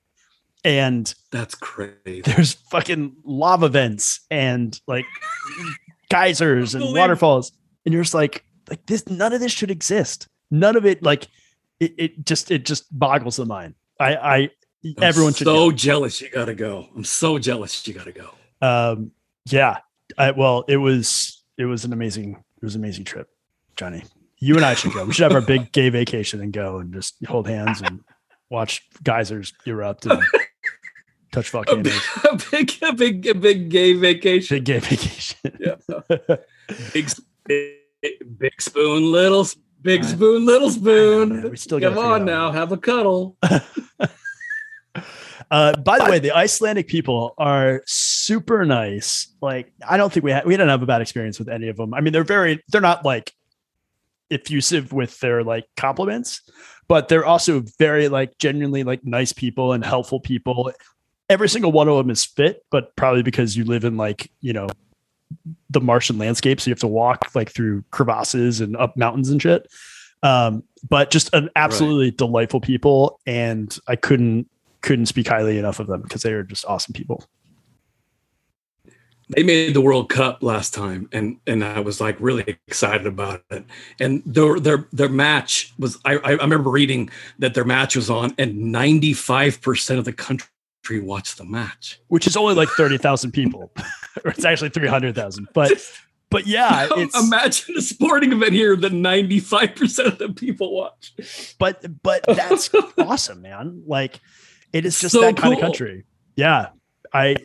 And 0.65 1.13
That's 1.31 1.55
crazy. 1.55 2.22
there's 2.22 2.53
fucking 2.72 3.17
lava 3.25 3.67
vents 3.69 4.22
and 4.31 4.79
like 4.88 5.05
geysers 6.10 6.74
and 6.75 6.93
waterfalls. 6.93 7.51
And 7.86 7.93
you're 7.93 8.03
just 8.03 8.13
like, 8.13 8.45
like 8.69 8.86
this, 8.86 9.07
none 9.10 9.33
of 9.33 9.41
this 9.41 9.51
should 9.51 9.72
exist. 9.72 10.27
None 10.53 10.75
of 10.75 10.86
it, 10.86 11.01
like 11.01 11.27
it, 11.79 11.93
it 11.98 12.25
just 12.25 12.51
it 12.51 12.63
just 12.63 12.86
boggles 12.98 13.38
the 13.38 13.45
mind. 13.45 13.74
I 14.00 14.15
I 14.15 14.36
I'm 14.86 14.93
everyone 15.01 15.33
should 15.33 15.45
so 15.48 15.69
go. 15.69 15.75
jealous 15.75 16.22
you 16.22 16.29
gotta 16.29 16.53
go. 16.53 16.88
I'm 16.95 17.03
so 17.03 17.39
jealous 17.39 17.88
you 17.88 17.93
gotta 17.95 18.12
go. 18.12 18.29
um 18.62 19.12
yeah. 19.50 19.79
I, 20.17 20.29
well, 20.31 20.63
it 20.67 20.77
was 20.77 21.43
it 21.57 21.65
was 21.65 21.86
an 21.86 21.91
amazing 21.93 22.33
it 22.62 22.63
was 22.65 22.75
an 22.75 22.81
amazing 22.81 23.05
trip, 23.05 23.27
Johnny. 23.75 24.03
You 24.39 24.55
and 24.57 24.63
I 24.65 24.74
should 24.75 24.93
go. 24.93 25.05
We 25.05 25.13
should 25.13 25.24
have 25.24 25.31
our 25.33 25.41
big 25.41 25.72
gay 25.72 25.89
vacation 25.89 26.39
and 26.41 26.53
go 26.53 26.77
and 26.77 26.93
just 26.93 27.15
hold 27.25 27.48
hands 27.48 27.81
and 27.81 28.01
watch 28.50 28.81
geysers 29.01 29.53
erupt 29.65 30.05
and 30.05 30.22
touch 31.31 31.50
volcanoes. 31.55 32.00
a 32.29 32.38
big, 32.51 32.72
a 32.83 32.93
big, 32.93 33.25
a 33.27 33.33
big 33.33 33.69
gay 33.69 33.93
vacation. 33.93 34.57
Big 34.57 34.65
gay 34.65 34.79
vacation. 34.79 35.57
Yeah. 35.60 35.75
Big, 36.93 37.10
big, 37.45 37.77
big 38.38 38.62
spoon, 38.62 39.12
little, 39.12 39.41
s- 39.41 39.55
big 39.84 40.04
spoon, 40.04 40.46
little 40.46 40.70
spoon. 40.70 41.52
we 41.52 41.58
still 41.58 41.80
Come 41.80 41.98
on 41.98 42.25
now, 42.25 42.48
out. 42.48 42.56
have 42.56 42.72
a 42.72 42.78
cuddle. 42.78 43.38
Uh, 45.52 45.75
by 45.78 46.00
the 46.00 46.06
way, 46.06 46.18
the 46.18 46.32
Icelandic 46.32 46.88
people 46.88 47.36
are 47.38 47.84
super 47.86 48.66
nice. 48.66 49.28
Like, 49.40 49.72
I 49.88 49.98
don't 49.98 50.12
think 50.12 50.24
we 50.24 50.32
had 50.32 50.46
we 50.46 50.54
didn't 50.54 50.70
have 50.70 50.82
a 50.82 50.88
bad 50.88 51.02
experience 51.02 51.38
with 51.38 51.48
any 51.48 51.68
of 51.68 51.78
them. 51.78 51.94
I 51.94 52.02
mean, 52.02 52.12
they're 52.12 52.24
very 52.24 52.63
they're 52.70 52.82
not 52.82 53.06
like 53.06 53.32
effusive 54.32 54.92
with 54.94 55.20
their 55.20 55.44
like 55.44 55.66
compliments, 55.78 56.42
but 56.88 57.08
they're 57.08 57.25
also 57.25 57.63
very 57.78 58.08
like 58.08 58.36
genuinely 58.40 58.84
like 58.84 59.04
nice 59.04 59.32
people 59.32 59.74
and 59.74 59.86
helpful 59.86 60.20
people. 60.20 60.72
Every 61.30 61.50
single 61.50 61.72
one 61.72 61.88
of 61.88 61.98
them 61.98 62.10
is 62.10 62.25
fit, 62.25 62.66
but 62.72 62.96
probably 62.96 63.22
because 63.22 63.56
you 63.56 63.63
live 63.63 63.84
in 63.86 63.96
like 63.96 64.32
you 64.42 64.54
know 64.54 64.70
the 65.70 65.82
Martian 65.82 66.18
landscape, 66.18 66.60
so 66.60 66.70
you 66.70 66.74
have 66.74 66.80
to 66.80 66.88
walk 66.88 67.34
like 67.36 67.52
through 67.52 67.84
crevasses 67.92 68.62
and 68.62 68.75
up 68.78 68.96
mountains 68.98 69.30
and 69.30 69.42
shit. 69.42 69.68
Um, 70.22 70.63
but 70.88 71.12
just 71.12 71.34
an 71.34 71.50
absolutely 71.56 72.12
delightful 72.12 72.62
people, 72.62 73.20
and 73.25 73.78
I 73.88 73.96
couldn't 73.96 74.50
couldn't 74.82 75.06
speak 75.06 75.28
highly 75.28 75.58
enough 75.58 75.80
of 75.80 75.88
them 75.88 76.02
because 76.02 76.24
they 76.24 76.34
are 76.34 76.44
just 76.44 76.66
awesome 76.66 76.94
people. 76.94 77.25
They 79.30 79.44
made 79.44 79.74
the 79.74 79.82
World 79.82 80.10
Cup 80.10 80.44
last 80.44 80.74
time, 80.74 81.10
and 81.12 81.40
and 81.48 81.63
I 81.63 81.80
was 81.80 82.00
like 82.00 82.18
really 82.20 82.58
excited 82.68 83.08
about 83.08 83.44
it. 83.50 83.66
And 84.00 84.22
their 84.25 84.60
their 84.60 84.88
their 84.92 85.10
match 85.10 85.74
was 85.80 85.98
I 86.06 86.18
I 86.18 86.32
remember 86.32 86.70
reading 86.70 87.10
that 87.40 87.54
their 87.54 87.63
match 87.66 87.96
was 87.96 88.10
on, 88.10 88.34
and 88.38 88.72
ninety 88.72 89.13
five 89.13 89.62
percent 89.62 90.00
of 90.00 90.06
the 90.06 90.13
country 90.13 90.50
watched 90.92 91.38
the 91.38 91.46
match. 91.46 92.00
which 92.10 92.28
is 92.28 92.36
only 92.36 92.54
like 92.54 92.68
30,000 92.70 93.32
people, 93.32 93.72
or 94.24 94.32
it's 94.32 94.46
actually 94.46 94.70
300,000. 94.70 95.48
But, 95.53 95.72
but 96.29 96.48
yeah, 96.48 96.88
it's, 96.98 97.20
Imagine 97.20 97.77
a 97.77 97.82
sporting 97.82 98.32
event 98.32 98.53
here 98.53 98.75
that 98.75 98.91
ninety 98.91 99.39
five 99.39 99.75
percent 99.75 100.08
of 100.08 100.17
the 100.17 100.29
people 100.29 100.74
watch. 100.74 101.13
but, 101.60 101.86
but 102.01 102.24
that's 102.27 102.70
awesome, 102.98 103.41
man. 103.41 103.84
Like 103.86 104.20
it 104.72 104.86
is 104.86 105.00
just 105.00 105.13
So 105.13 105.22
that 105.22 105.38
kind 105.38 105.53
of 105.53 105.60
country. 105.60 106.05
Yeah. 106.36 106.70
I, 107.13 107.36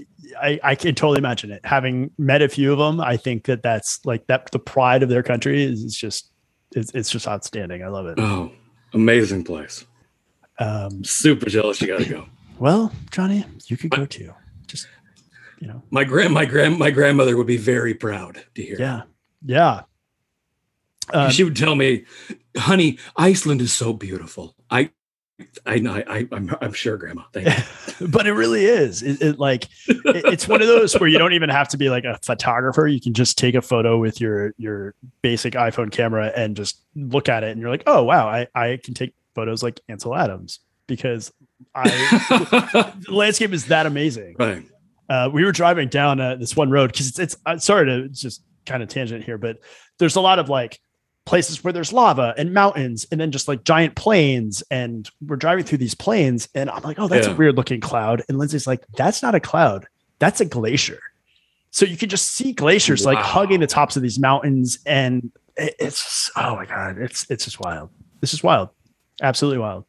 I, 0.41 0.59
I 0.63 0.75
can 0.75 0.95
totally 0.95 1.19
imagine 1.19 1.51
it. 1.51 1.61
Having 1.65 2.11
met 2.17 2.41
a 2.41 2.49
few 2.49 2.73
of 2.73 2.79
them, 2.79 3.03
I 3.03 3.19
think 3.19 3.45
that 3.45 3.63
that's 3.63 4.01
like 4.07 4.27
that. 4.29 4.51
The 4.51 4.59
pride 4.59 5.03
of 5.03 5.11
their 5.11 5.23
country 5.23 5.63
is, 5.63 5.85
is 5.85 5.95
just, 5.95 6.31
it's, 6.75 6.91
it's 6.95 7.11
just 7.11 7.29
outstanding. 7.29 7.83
I 7.83 7.89
love 7.89 8.07
it. 8.07 8.19
Oh, 8.19 8.51
amazing 8.95 9.45
place. 9.45 9.85
Um, 10.59 11.05
Super 11.05 11.51
jealous. 11.51 11.83
You 11.83 11.89
got 11.89 12.01
to 12.01 12.09
go. 12.09 12.27
well, 12.59 12.91
Johnny, 13.11 13.45
you 13.67 13.77
could 13.77 13.91
go 13.91 14.07
too. 14.07 14.33
Just, 14.67 14.89
you 15.61 15.69
know, 15.69 15.83
My 15.91 16.05
grand 16.05 16.33
my 16.35 16.45
grand 16.45 16.79
my 16.79 16.91
grandmother 16.91 17.37
would 17.37 17.47
be 17.47 17.57
very 17.57 17.95
proud 17.95 18.45
to 18.55 18.63
hear. 18.63 18.77
yeah. 18.79 19.03
Yeah. 19.45 19.83
Um, 21.13 21.31
she 21.31 21.43
would 21.45 21.57
tell 21.57 21.75
me, 21.75 22.05
"Honey, 22.57 22.99
Iceland 23.17 23.61
is 23.63 23.73
so 23.73 23.93
beautiful." 23.95 24.55
I, 24.71 24.91
I 25.65 25.79
know, 25.79 25.95
I, 26.07 26.29
I'm, 26.33 26.55
I'm 26.61 26.73
sure, 26.75 26.99
Grandma. 26.99 27.23
Thank 27.33 27.47
you. 28.01 28.09
but 28.09 28.27
it 28.27 28.33
really 28.35 28.65
is. 28.67 29.03
It, 29.03 29.23
it 29.23 29.39
like 29.39 29.65
it- 29.87 30.25
it's 30.27 30.47
one 30.47 30.61
of 30.61 30.69
those 30.69 30.95
where 31.01 31.09
you 31.09 31.17
don't 31.17 31.33
even 31.33 31.49
have 31.49 31.69
to 31.69 31.79
be 31.79 31.89
like 31.89 32.05
a 32.05 32.19
photographer. 32.23 32.87
You 32.87 33.01
can 33.01 33.15
just 33.15 33.39
take 33.39 33.55
a 33.55 33.63
photo 33.63 33.97
with 33.99 34.21
your 34.21 34.53
your 34.59 34.95
basic 35.23 35.55
iPhone 35.55 35.91
camera 35.91 36.31
and 36.37 36.55
just 36.57 36.83
look 36.95 37.29
at 37.31 37.43
it, 37.43 37.53
and 37.53 37.61
you're 37.61 37.71
like, 37.71 37.85
oh 37.87 38.03
wow, 38.05 38.29
I 38.29 38.49
I 38.55 38.79
can 38.85 38.93
take 38.93 39.15
photos 39.35 39.63
like 39.63 39.81
Ansel 39.89 40.15
Adams 40.15 40.61
because 40.89 41.33
I 41.75 41.89
the 43.07 43.15
landscape 43.15 43.53
is 43.55 43.67
that 43.67 43.87
amazing. 43.87 44.37
right. 44.39 44.65
Uh, 45.09 45.31
we 45.33 45.45
were 45.45 45.53
driving 45.53 45.89
down 45.89 46.21
uh, 46.21 46.37
this 46.37 46.55
one 46.57 46.71
road 46.71 46.93
because 46.93 47.09
it's 47.09 47.19
it's 47.19 47.37
uh, 47.47 47.57
sorry 47.59 47.87
to 47.87 48.09
just 48.09 48.43
kind 48.67 48.83
of 48.83 48.89
tangent 48.89 49.25
here, 49.25 49.39
but 49.39 49.59
there's 49.99 50.17
a 50.17 50.21
lot 50.21 50.39
of 50.39 50.49
like 50.49 50.79
places 51.25 51.63
where 51.63 51.73
there's 51.73 51.93
lava 51.93 52.35
and 52.39 52.55
mountains 52.55 53.07
and 53.13 53.21
then 53.21 53.31
just 53.31 53.49
like 53.49 53.63
giant 53.65 53.95
plains 53.95 54.63
and 54.71 55.11
we're 55.27 55.37
driving 55.37 55.63
through 55.63 55.77
these 55.77 55.95
plains 55.95 56.49
and 56.55 56.71
i'm 56.71 56.83
like 56.83 56.99
oh 56.99 57.07
that's 57.07 57.27
Yeah. 57.27 57.35
a 57.35 57.37
weird 57.37 57.55
looking 57.57 57.81
cloud. 57.81 58.23
And 58.31 58.39
lindsay's 58.39 58.67
like 58.67 58.83
that's 58.97 59.23
not 59.23 59.35
a 59.35 59.41
cloud. 59.41 59.87
That's 60.21 60.41
a 60.41 60.47
glacier. 60.47 60.99
So 61.71 61.85
you 61.85 61.99
can 61.99 62.09
just 62.09 62.29
see 62.35 62.53
glaciers 62.55 63.05
like 63.05 63.19
hugging 63.19 63.61
the 63.61 63.67
tops 63.67 63.95
of 63.97 64.03
these 64.03 64.19
mountains 64.19 64.79
and 64.87 65.31
it- 65.59 65.75
it's 65.79 66.03
just, 66.03 66.31
oh 66.37 66.57
my 66.57 66.65
god 66.65 66.97
it's 66.99 67.31
it's 67.31 67.45
just 67.45 67.61
wild. 67.61 67.91
This 68.21 68.33
is 68.33 68.43
wild. 68.43 68.71
Absolutely 69.23 69.59
wild. 69.59 69.85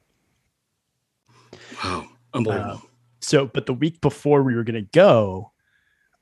Wow. 1.83 2.05
Unbelievable. 2.33 2.81
So, 3.19 3.45
but 3.45 3.65
the 3.65 3.73
week 3.73 4.01
before 4.01 4.43
we 4.43 4.55
were 4.55 4.63
going 4.63 4.83
to 4.83 4.89
go, 4.91 5.51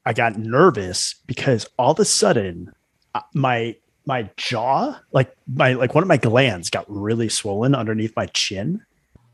I 0.05 0.13
got 0.13 0.37
nervous 0.37 1.15
because 1.25 1.67
all 1.77 1.91
of 1.91 1.99
a 1.99 2.05
sudden 2.05 2.73
uh, 3.13 3.21
my 3.33 3.75
my 4.05 4.29
jaw, 4.37 4.97
like 5.11 5.35
my 5.53 5.73
like 5.73 5.93
one 5.93 6.03
of 6.03 6.07
my 6.07 6.17
glands 6.17 6.69
got 6.69 6.85
really 6.87 7.29
swollen 7.29 7.75
underneath 7.75 8.15
my 8.15 8.27
chin. 8.27 8.81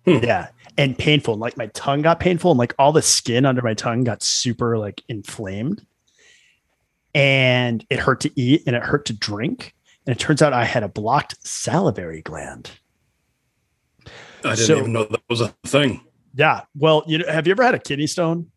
Hmm. 0.06 0.18
Yeah, 0.24 0.48
and 0.78 0.98
painful. 0.98 1.36
Like 1.36 1.58
my 1.58 1.68
tongue 1.68 2.02
got 2.02 2.20
painful 2.20 2.52
and 2.52 2.58
like 2.58 2.74
all 2.80 2.92
the 2.92 3.02
skin 3.02 3.46
under 3.46 3.62
my 3.62 3.74
tongue 3.74 4.04
got 4.04 4.24
super 4.24 4.78
like 4.78 5.04
inflamed. 5.08 5.86
And 7.16 7.86
it 7.92 8.00
hurt 8.00 8.22
to 8.22 8.32
eat 8.40 8.64
and 8.66 8.76
it 8.76 8.82
hurt 8.82 9.06
to 9.06 9.14
drink. 9.14 9.76
And 10.06 10.16
it 10.16 10.20
turns 10.20 10.42
out 10.42 10.52
I 10.52 10.66
had 10.66 10.82
a 10.84 10.88
blocked 10.88 11.46
salivary 11.46 12.24
gland. 12.24 12.72
I 14.44 14.56
didn't 14.56 14.58
so- 14.58 14.78
even 14.80 14.94
know 14.94 15.06
that 15.06 15.22
was 15.30 15.42
a 15.42 15.50
thing. 15.66 16.02
Yeah. 16.36 16.62
Well, 16.76 17.04
you 17.08 17.20
know, 17.20 17.26
have 17.32 17.48
you 17.48 17.52
ever 17.52 17.64
had 17.64 17.76
a 17.76 17.80
kidney 17.80 18.08
stone? 18.08 18.48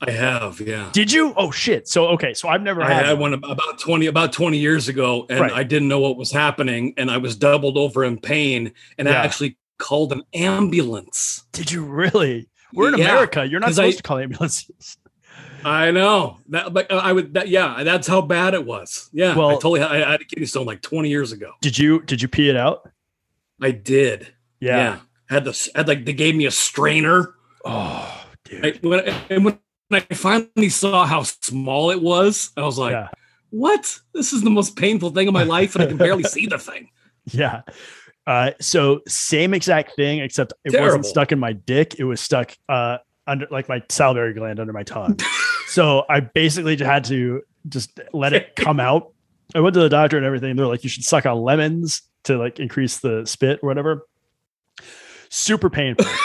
I 0.00 0.10
have, 0.10 0.60
yeah. 0.60 0.90
Did 0.92 1.12
you? 1.12 1.32
Oh 1.36 1.50
shit. 1.50 1.88
So 1.88 2.08
okay. 2.08 2.34
So 2.34 2.48
I've 2.48 2.62
never 2.62 2.82
I 2.82 2.92
had, 2.92 3.06
had 3.06 3.18
one 3.18 3.32
about 3.32 3.78
20 3.78 4.06
about 4.06 4.32
20 4.32 4.58
years 4.58 4.88
ago 4.88 5.24
and 5.30 5.40
Right. 5.40 5.52
I 5.52 5.62
didn't 5.62 5.88
know 5.88 6.00
what 6.00 6.16
was 6.16 6.30
happening 6.32 6.94
and 6.96 7.10
I 7.10 7.16
was 7.18 7.36
doubled 7.36 7.78
over 7.78 8.04
in 8.04 8.18
pain 8.18 8.72
and 8.98 9.08
I 9.08 9.12
actually 9.12 9.56
called 9.78 10.12
an 10.12 10.22
ambulance. 10.34 11.44
Did 11.52 11.70
you 11.70 11.84
really? 11.84 12.48
We're 12.72 12.88
in 12.92 12.98
Yeah, 12.98 13.12
America. 13.12 13.46
You're 13.46 13.60
not 13.60 13.72
supposed 13.74 13.94
I- 13.94 13.96
to 13.98 14.02
call 14.02 14.18
ambulances. 14.18 14.98
I 15.64 15.92
know 15.92 16.38
that, 16.50 16.74
but 16.74 16.90
uh, 16.90 16.96
I 16.96 17.12
would, 17.14 17.32
that, 17.34 17.48
yeah, 17.48 17.82
that's 17.84 18.06
how 18.06 18.20
bad 18.20 18.52
it 18.52 18.66
was. 18.66 19.08
Yeah. 19.14 19.34
Well- 19.34 19.48
I 19.50 19.52
totally, 19.54 19.80
I, 19.80 20.06
I 20.06 20.10
had 20.12 20.20
a 20.20 20.24
kidney 20.24 20.44
stone 20.44 20.66
like 20.66 20.82
20 20.82 21.08
years 21.08 21.32
ago. 21.32 21.52
Did 21.62 21.78
you? 21.78 22.02
Did 22.02 22.20
you 22.20 22.28
pee 22.28 22.50
it 22.50 22.56
out? 22.56 22.90
I 23.62 23.70
did. 23.70 24.34
Yeah. 24.60 24.98
Had 25.28 25.44
this, 25.44 25.68
had 25.74 25.88
like, 25.88 26.04
they 26.04 26.12
gave 26.12 26.34
me 26.34 26.46
a 26.46 26.50
strainer. 26.50 27.34
Oh, 27.64 28.26
dude. 28.44 28.64
I, 28.64 28.86
when, 28.86 29.00
and 29.30 29.44
when 29.44 29.58
I 29.90 30.00
finally 30.14 30.68
saw 30.68 31.06
how 31.06 31.22
small 31.22 31.90
it 31.90 32.00
was, 32.00 32.50
I 32.56 32.62
was 32.62 32.78
like, 32.78 32.92
yeah. 32.92 33.08
what? 33.50 33.98
This 34.12 34.32
is 34.32 34.42
the 34.42 34.50
most 34.50 34.76
painful 34.76 35.10
thing 35.10 35.28
of 35.28 35.34
my 35.34 35.44
life. 35.44 35.74
And 35.74 35.84
I 35.84 35.86
can 35.86 35.96
barely 35.96 36.24
see 36.24 36.46
the 36.46 36.58
thing. 36.58 36.90
Yeah. 37.32 37.62
Uh, 38.26 38.50
so 38.60 39.00
same 39.08 39.54
exact 39.54 39.96
thing, 39.96 40.18
except 40.18 40.52
it 40.62 40.78
wasn't 40.78 41.06
stuck 41.06 41.32
in 41.32 41.38
my 41.38 41.54
dick. 41.54 41.98
It 41.98 42.04
was 42.04 42.20
stuck 42.20 42.54
uh, 42.68 42.98
under 43.26 43.46
like 43.50 43.68
my 43.68 43.82
salivary 43.88 44.34
gland 44.34 44.60
under 44.60 44.72
my 44.72 44.82
tongue. 44.82 45.18
so 45.66 46.04
I 46.08 46.20
basically 46.20 46.76
just 46.76 46.90
had 46.90 47.04
to 47.04 47.42
just 47.68 47.98
let 48.12 48.32
it 48.32 48.56
come 48.56 48.80
out. 48.80 49.12
I 49.54 49.60
went 49.60 49.74
to 49.74 49.80
the 49.80 49.88
doctor 49.88 50.16
and 50.16 50.26
everything. 50.26 50.56
They're 50.56 50.66
like, 50.66 50.84
you 50.84 50.90
should 50.90 51.04
suck 51.04 51.26
on 51.26 51.38
lemons 51.38 52.02
to 52.24 52.36
like 52.38 52.58
increase 52.58 52.98
the 52.98 53.24
spit 53.26 53.60
or 53.62 53.68
whatever. 53.68 54.06
Super 55.34 55.68
painful. 55.68 56.06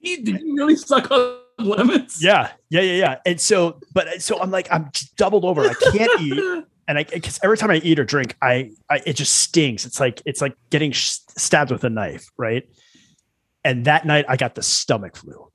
You- 0.00 0.22
Did 0.24 0.40
you 0.42 0.54
really 0.56 0.76
suck 0.76 1.10
on 1.10 1.38
lemons? 1.58 2.22
Yeah, 2.22 2.52
yeah, 2.70 2.82
yeah, 2.82 2.92
yeah. 2.94 3.16
And 3.26 3.40
so, 3.40 3.80
but 3.92 4.22
so 4.22 4.40
I'm 4.40 4.52
like, 4.52 4.68
I'm 4.70 4.90
just 4.92 5.16
doubled 5.16 5.44
over. 5.44 5.62
I 5.62 5.74
can't 5.74 6.20
eat, 6.20 6.38
and 6.88 6.98
I 6.98 7.02
because 7.02 7.40
every 7.42 7.58
time 7.58 7.72
I 7.72 7.78
eat 7.78 7.98
or 7.98 8.04
drink, 8.04 8.36
I, 8.40 8.70
I 8.88 9.02
it 9.04 9.14
just 9.14 9.32
stings. 9.42 9.84
It's 9.84 9.98
like 9.98 10.22
it's 10.24 10.40
like 10.40 10.54
getting 10.70 10.92
sh- 10.92 11.18
stabbed 11.36 11.72
with 11.72 11.82
a 11.82 11.90
knife, 11.90 12.30
right? 12.38 12.62
And 13.64 13.86
that 13.86 14.06
night, 14.06 14.24
I 14.28 14.36
got 14.36 14.54
the 14.54 14.62
stomach 14.62 15.16
flu. 15.16 15.50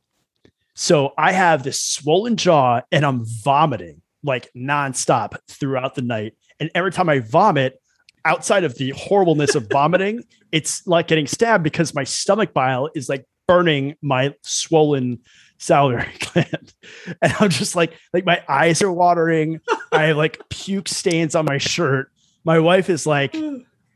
So 0.75 1.13
I 1.17 1.31
have 1.31 1.63
this 1.63 1.79
swollen 1.79 2.35
jaw, 2.35 2.81
and 2.91 3.05
I'm 3.05 3.23
vomiting 3.23 4.01
like 4.23 4.49
nonstop 4.53 5.37
throughout 5.47 5.95
the 5.95 6.01
night. 6.01 6.35
And 6.59 6.69
every 6.75 6.91
time 6.91 7.07
I 7.07 7.19
vomit, 7.19 7.79
outside 8.25 8.63
of 8.63 8.75
the 8.77 8.91
horribleness 8.91 9.55
of 9.55 9.67
vomiting, 9.69 10.23
it's 10.51 10.85
like 10.87 11.07
getting 11.07 11.27
stabbed 11.27 11.63
because 11.63 11.93
my 11.93 12.03
stomach 12.03 12.53
bile 12.53 12.89
is 12.95 13.09
like 13.09 13.25
burning 13.47 13.95
my 14.01 14.33
swollen 14.41 15.19
salivary 15.57 16.11
gland. 16.19 16.73
And 17.21 17.33
I'm 17.39 17.49
just 17.49 17.75
like, 17.75 17.93
like 18.13 18.25
my 18.25 18.43
eyes 18.47 18.81
are 18.81 18.91
watering. 18.91 19.59
I 19.91 20.03
have 20.03 20.17
like 20.17 20.41
puke 20.49 20.87
stains 20.87 21.35
on 21.35 21.45
my 21.45 21.57
shirt. 21.57 22.11
My 22.43 22.59
wife 22.59 22.89
is 22.89 23.05
like, 23.05 23.35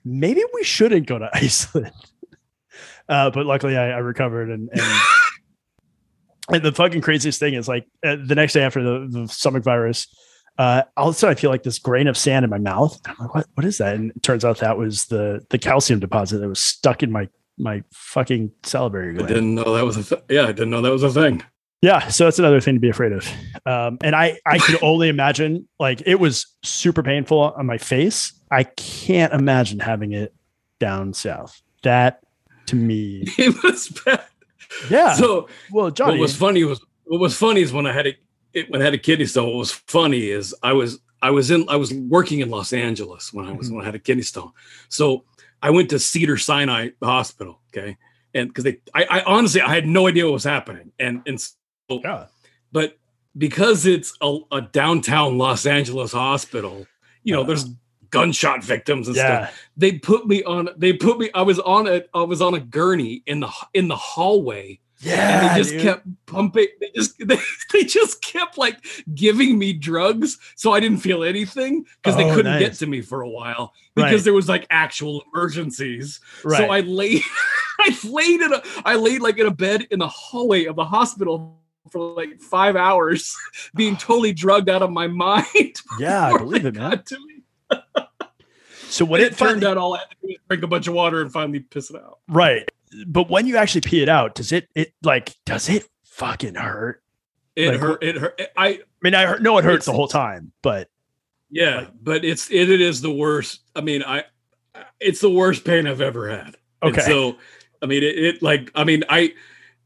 maybe 0.06 0.42
we 0.54 0.64
shouldn't 0.64 1.08
go 1.08 1.20
to 1.20 1.30
Iceland. 1.34 1.92
Uh, 3.10 3.30
but 3.30 3.46
luckily 3.46 3.78
I, 3.78 3.92
I 3.92 3.98
recovered 3.98 4.50
and, 4.50 4.70
and 4.72 5.02
and 6.50 6.64
the 6.64 6.72
fucking 6.72 7.02
craziest 7.02 7.40
thing 7.40 7.54
is 7.54 7.68
like 7.68 7.86
uh, 8.06 8.16
the 8.26 8.36
next 8.36 8.54
day 8.54 8.64
after 8.64 8.82
the, 8.82 9.08
the 9.10 9.28
stomach 9.28 9.64
virus, 9.64 10.08
uh, 10.58 10.84
all 10.96 11.10
of 11.10 11.16
a 11.16 11.18
sudden 11.18 11.36
I 11.36 11.40
feel 11.40 11.50
like 11.50 11.64
this 11.64 11.80
grain 11.80 12.08
of 12.08 12.18
sand 12.18 12.44
in 12.44 12.50
my 12.50 12.58
mouth. 12.58 13.00
I'm 13.06 13.16
like, 13.20 13.36
what, 13.36 13.48
what 13.56 13.66
is 13.66 13.78
that? 13.78 13.96
And 13.96 14.12
it 14.12 14.24
turns 14.24 14.44
out 14.46 14.58
that 14.60 14.78
was 14.78 15.06
the 15.06 15.46
the 15.50 15.58
calcium 15.58 16.00
deposit 16.00 16.40
that 16.40 16.48
was 16.50 16.62
stuck 16.62 17.04
in 17.04 17.12
my 17.12 17.28
my 17.58 17.84
fucking 17.92 18.52
salivary 18.64 19.10
I 19.10 19.14
gland. 19.14 19.28
didn't 19.28 19.56
know 19.56 19.74
that 19.74 19.86
was 19.86 19.98
a 19.98 20.04
th- 20.04 20.22
yeah. 20.30 20.44
I 20.44 20.52
didn't 20.52 20.70
know 20.70 20.82
that 20.82 20.92
was 20.92 21.04
a 21.04 21.12
thing. 21.12 21.44
Yeah, 21.84 22.08
so 22.08 22.24
that's 22.24 22.40
another 22.40 22.60
thing 22.60 22.74
to 22.74 22.80
be 22.80 22.90
afraid 22.90 23.12
of. 23.12 23.28
Um, 23.68 24.00
and 24.02 24.16
I 24.16 24.40
I 24.48 24.58
could 24.58 24.80
only 24.84 25.10
imagine 25.10 25.68
like 25.80 26.02
it 26.06 26.16
was 26.16 26.46
super 26.64 27.04
painful 27.04 27.40
on 27.40 27.66
my 27.68 27.78
face. 27.78 28.34
I 28.50 28.64
can't 28.64 29.32
imagine 29.34 29.80
having 29.80 30.14
it 30.14 30.34
down 30.80 31.14
south. 31.14 31.62
That 31.84 32.22
to 32.68 32.76
me, 32.76 33.26
It 33.38 33.62
was 33.64 33.90
bad. 33.90 34.24
yeah. 34.90 35.14
So 35.14 35.48
well, 35.72 35.92
Johnny, 35.92 36.14
what 36.14 36.22
was 36.22 36.36
funny 36.36 36.64
was 36.64 36.84
what 37.06 37.20
was 37.22 37.38
funny 37.38 37.62
is 37.62 37.72
when 37.72 37.86
I 37.86 37.94
had 37.94 38.08
a 38.08 38.14
it, 38.58 38.70
when 38.70 38.82
I 38.82 38.86
had 38.86 38.94
a 38.94 38.98
kidney 38.98 39.26
stone. 39.26 39.48
What 39.48 39.58
was 39.58 39.72
funny 39.72 40.30
is 40.30 40.54
I 40.64 40.74
was 40.74 41.00
I 41.22 41.32
was 41.32 41.52
in 41.52 41.66
I 41.70 41.76
was 41.78 41.94
working 41.94 42.40
in 42.42 42.50
Los 42.50 42.74
Angeles 42.74 43.34
when 43.34 43.46
I 43.46 43.52
was 43.52 43.70
Mhm. 43.70 43.74
when 43.76 43.82
I 43.84 43.86
had 43.86 43.96
a 43.96 44.00
kidney 44.00 44.24
stone. 44.24 44.52
So 44.90 45.24
I 45.62 45.70
went 45.72 45.90
to 45.92 46.00
Cedar 46.00 46.38
Sinai 46.38 46.90
Hospital. 47.02 47.60
Okay, 47.70 47.98
and 48.34 48.48
because 48.50 48.64
they 48.66 48.80
I, 48.94 49.04
I 49.10 49.24
honestly 49.24 49.62
I 49.62 49.74
had 49.74 49.88
no 49.88 50.08
idea 50.08 50.26
what 50.26 50.34
was 50.34 50.44
happening, 50.44 50.92
and 51.00 51.22
and 51.26 51.40
so, 51.40 51.56
yeah, 52.04 52.26
but 52.72 52.98
because 53.38 53.86
it's 53.86 54.18
a, 54.22 54.40
a 54.52 54.62
downtown 54.62 55.38
Los 55.38 55.66
Angeles 55.66 56.12
hospital, 56.12 56.86
you 57.24 57.34
know, 57.34 57.42
Uh. 57.42 57.46
there's 57.46 57.66
gunshot 58.10 58.64
victims 58.64 59.08
and 59.10 59.18
stuff 59.18 59.62
they 59.76 59.92
put 59.92 60.26
me 60.28 60.42
on 60.46 60.70
they 60.78 60.94
put 60.94 61.20
me 61.20 61.30
i 61.36 61.42
was 61.42 61.60
on 61.60 61.90
a 61.90 62.02
i 62.14 62.22
was 62.22 62.42
on 62.42 62.54
a 62.54 62.60
gurney 62.62 63.22
in 63.26 63.42
the 63.42 63.50
in 63.74 63.90
the 63.90 63.98
hallway 63.98 64.80
and 65.02 65.10
yeah. 65.12 65.50
they 65.54 65.60
just 65.60 65.72
dude. 65.72 65.82
kept 65.82 66.08
pumping 66.26 66.68
they 66.80 66.90
just 66.96 67.16
they, 67.28 67.38
they 67.72 67.84
just 67.84 68.22
kept 68.24 68.58
like 68.58 68.84
giving 69.14 69.58
me 69.60 69.72
drugs 69.74 70.38
so 70.56 70.74
i 70.74 70.80
didn't 70.80 70.98
feel 71.00 71.24
anything 71.24 71.86
because 72.02 72.16
they 72.18 72.30
Oh, 72.30 72.34
couldn't 72.34 72.60
get 72.60 72.74
to 72.76 72.88
me 72.88 73.02
for 73.02 73.22
a 73.22 73.30
while 73.30 73.74
because 73.96 74.12
Right. 74.14 74.24
there 74.24 74.34
was 74.34 74.50
like 74.50 74.66
actual 74.70 75.24
emergencies 75.34 76.20
right. 76.44 76.58
so 76.58 76.70
i 76.72 76.80
laid 76.82 77.22
i 77.80 77.98
laid 78.06 78.42
in 78.42 78.54
a 78.54 78.62
i 78.86 78.96
laid 78.96 79.22
like 79.22 79.38
in 79.38 79.46
a 79.46 79.52
bed 79.52 79.88
in 79.92 80.00
the 80.00 80.08
hallway 80.08 80.66
of 80.66 80.76
the 80.76 80.86
hospital 80.86 81.60
for 81.92 82.14
like 82.14 82.42
five 82.42 82.76
hours 82.76 83.36
being 83.76 83.96
totally 83.98 84.34
drugged 84.34 84.70
out 84.70 84.82
of 84.82 84.92
my 84.92 85.08
mind 85.08 85.76
yeah, 86.00 86.28
I 86.28 86.38
believe 86.38 86.64
they 86.64 86.70
it, 86.70 86.76
man. 86.76 86.90
got 86.92 87.06
to 87.08 87.18
me 87.26 87.44
So 88.90 89.04
when 89.06 89.22
it, 89.22 89.26
it 89.34 89.38
turned 89.38 89.62
finally, 89.62 89.66
out 89.68 89.78
all 89.78 89.96
I 89.96 90.00
had 90.00 90.10
to 90.10 90.16
do 90.22 90.28
was 90.30 90.38
drink 90.48 90.64
a 90.64 90.68
bunch 90.68 90.88
of 90.88 90.94
water 90.94 91.22
and 91.22 91.32
finally 91.32 91.60
piss 91.60 91.90
it 91.90 91.98
out. 91.98 92.20
right, 92.30 92.70
but 93.08 93.30
when 93.30 93.48
you 93.48 93.58
actually 93.58 93.82
pee 93.82 94.02
it 94.02 94.10
out, 94.10 94.36
does 94.36 94.52
it 94.52 94.70
it 94.76 94.94
like 95.04 95.36
does 95.46 95.70
it 95.70 95.88
fucking 96.06 96.56
hurt? 96.56 97.02
It 97.56 97.72
Like, 97.72 97.80
hurt. 97.80 98.04
It 98.04 98.18
hurt. 98.18 98.42
I 98.56 98.68
I 98.68 98.80
mean, 99.02 99.16
I 99.16 99.26
heard, 99.26 99.42
know 99.44 99.58
it 99.58 99.64
hurts 99.66 99.86
the 99.86 99.94
whole 99.94 100.08
time, 100.08 100.52
but 100.62 100.90
yeah, 101.50 101.78
Like- 101.78 101.92
but 102.02 102.26
it's 102.26 102.50
it, 102.52 102.70
it 102.70 102.82
is 102.82 103.02
the 103.02 103.12
worst. 103.14 103.62
I 103.76 103.82
mean, 103.82 104.04
I 104.04 104.24
it's 105.00 105.22
the 105.22 105.30
worst 105.30 105.66
pain 105.66 105.88
I've 105.88 106.02
ever 106.02 106.30
had. 106.30 106.56
And 106.82 106.94
okay, 106.94 107.02
so, 107.02 107.38
I 107.82 107.88
mean, 107.88 108.04
it, 108.04 108.18
it 108.18 108.42
like 108.44 108.72
I 108.76 108.84
mean, 108.84 109.04
I 109.10 109.34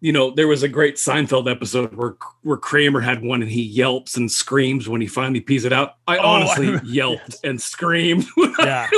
you 0.02 0.12
know 0.12 0.32
there 0.32 0.48
was 0.48 0.64
a 0.64 0.68
great 0.68 0.96
Seinfeld 0.96 1.50
episode 1.50 1.94
where 1.96 2.16
where 2.42 2.58
Kramer 2.58 3.00
had 3.00 3.24
one 3.24 3.42
and 3.42 3.50
he 3.52 3.62
yelps 3.62 4.18
and 4.18 4.30
screams 4.32 4.90
when 4.90 5.00
he 5.00 5.08
finally 5.08 5.40
pees 5.42 5.64
it 5.64 5.72
out. 5.72 5.96
I 6.08 6.18
Oh, 6.18 6.22
honestly 6.28 6.68
remember- 6.68 6.86
yelped 6.88 7.30
yes. 7.30 7.40
and 7.44 7.62
screamed 7.62 8.26
Yeah. 8.60 8.90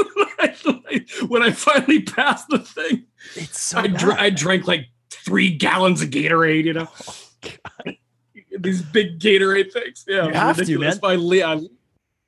I, 0.44 1.06
when, 1.28 1.44
I, 1.44 1.52
finally 1.52 2.02
passed 2.02 2.48
the 2.50 2.60
thing. 2.60 3.06
it's 3.36 3.60
so 3.60 3.80
I, 3.80 3.88
dr- 3.88 4.20
I 4.20 4.30
drank 4.30 4.68
like 4.68 4.88
three 5.10 5.54
gallons 5.54 6.02
of 6.02 6.10
Gatorade, 6.10 6.66
you 6.66 6.74
know. 6.74 6.88
These 8.58 8.82
big 8.82 9.20
Gatorade 9.20 9.72
things. 9.72 10.06
Yeah, 10.08 10.28
You 10.28 10.34
have 10.34 10.58
to, 10.58 10.80
man. 10.80 11.00
I, 11.04 11.16
lay, 11.16 11.44
I 11.44 11.60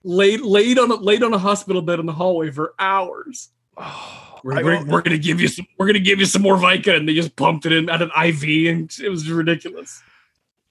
laid 0.03 0.41
laid 0.41 0.79
on 0.79 0.91
a, 0.91 0.95
laid 0.95 1.23
on 1.23 1.33
a 1.33 1.37
hospital 1.37 1.81
bed 1.81 1.99
in 1.99 2.05
the 2.05 2.13
hallway 2.13 2.51
for 2.51 2.73
hours. 2.79 3.49
Oh, 3.77 4.39
We're, 4.43 4.63
we're, 4.63 4.85
we're 4.85 5.01
gonna 5.01 5.17
give 5.17 5.41
you 5.41 5.47
some. 5.47 5.67
We're 5.77 5.87
gonna 5.87 5.99
give 5.99 6.19
you 6.19 6.25
some 6.25 6.41
more 6.41 6.55
Vica, 6.55 6.95
and 6.95 7.07
they 7.07 7.13
just 7.13 7.35
pumped 7.35 7.65
it 7.65 7.73
in 7.73 7.89
at 7.89 8.01
an 8.01 8.11
IV, 8.17 8.43
and 8.73 8.91
it 9.03 9.09
was 9.09 9.29
ridiculous. 9.29 10.01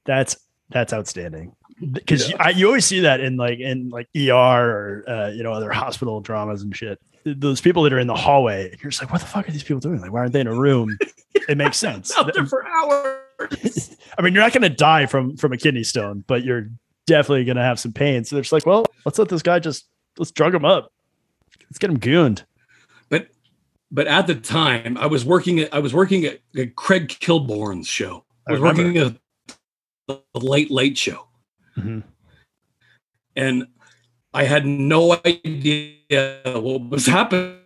that's 0.04 0.36
that's 0.70 0.92
outstanding 0.92 1.54
because 1.92 2.30
you, 2.30 2.36
you 2.54 2.66
always 2.66 2.86
see 2.86 3.00
that 3.00 3.20
in 3.20 3.36
like 3.36 3.58
in 3.58 3.90
like 3.90 4.08
ER 4.16 4.32
or 4.32 5.04
uh, 5.08 5.28
you 5.28 5.42
know 5.42 5.52
other 5.52 5.70
hospital 5.70 6.20
dramas 6.20 6.62
and 6.62 6.74
shit. 6.74 7.00
Those 7.24 7.60
people 7.60 7.82
that 7.84 7.92
are 7.92 7.98
in 7.98 8.06
the 8.06 8.14
hallway, 8.14 8.70
and 8.70 8.82
you're 8.82 8.90
just 8.90 9.02
like, 9.02 9.10
what 9.10 9.20
the 9.20 9.26
fuck 9.26 9.48
are 9.48 9.52
these 9.52 9.62
people 9.62 9.80
doing? 9.80 10.00
Like, 10.00 10.12
why 10.12 10.20
aren't 10.20 10.32
they 10.34 10.40
in 10.40 10.46
a 10.46 10.54
room? 10.54 10.96
It 11.48 11.58
makes 11.58 11.76
sense. 11.76 12.16
Out 12.16 12.32
there 12.32 12.46
for 12.46 12.64
hours. 12.66 13.96
I 14.18 14.22
mean, 14.22 14.32
you're 14.32 14.42
not 14.42 14.52
going 14.52 14.62
to 14.62 14.70
die 14.70 15.04
from 15.04 15.36
from 15.36 15.52
a 15.52 15.58
kidney 15.58 15.82
stone, 15.84 16.24
but 16.26 16.42
you're 16.42 16.68
definitely 17.06 17.44
going 17.44 17.56
to 17.56 17.62
have 17.62 17.78
some 17.78 17.92
pain. 17.92 18.24
So 18.24 18.36
they're 18.36 18.42
just 18.44 18.52
like, 18.52 18.64
well, 18.64 18.86
let's 19.04 19.18
let 19.18 19.28
this 19.28 19.42
guy 19.42 19.58
just 19.58 19.86
let's 20.16 20.30
drug 20.30 20.54
him 20.54 20.64
up. 20.64 20.90
Let's 21.64 21.78
get 21.78 21.90
him 21.90 21.98
gooned. 21.98 22.44
but 23.10 23.28
but 23.90 24.06
at 24.06 24.26
the 24.26 24.36
time, 24.36 24.96
I 24.96 25.04
was 25.06 25.24
working 25.26 25.58
at 25.60 25.74
I 25.74 25.80
was 25.80 25.92
working 25.92 26.24
at, 26.24 26.38
at 26.56 26.76
Craig 26.76 27.08
Kilborn's 27.08 27.88
show. 27.88 28.24
I 28.48 28.50
I 28.50 28.52
was 28.52 28.60
remember. 28.62 28.84
working 28.84 28.98
at 29.02 30.18
the 30.34 30.40
Late 30.40 30.70
Late 30.70 30.96
Show. 30.96 31.26
Mhm. 31.76 32.04
and 33.36 33.66
I 34.32 34.44
had 34.44 34.64
no 34.64 35.12
idea 35.26 35.94
what 36.16 36.88
was 36.90 37.06
happening. 37.06 37.60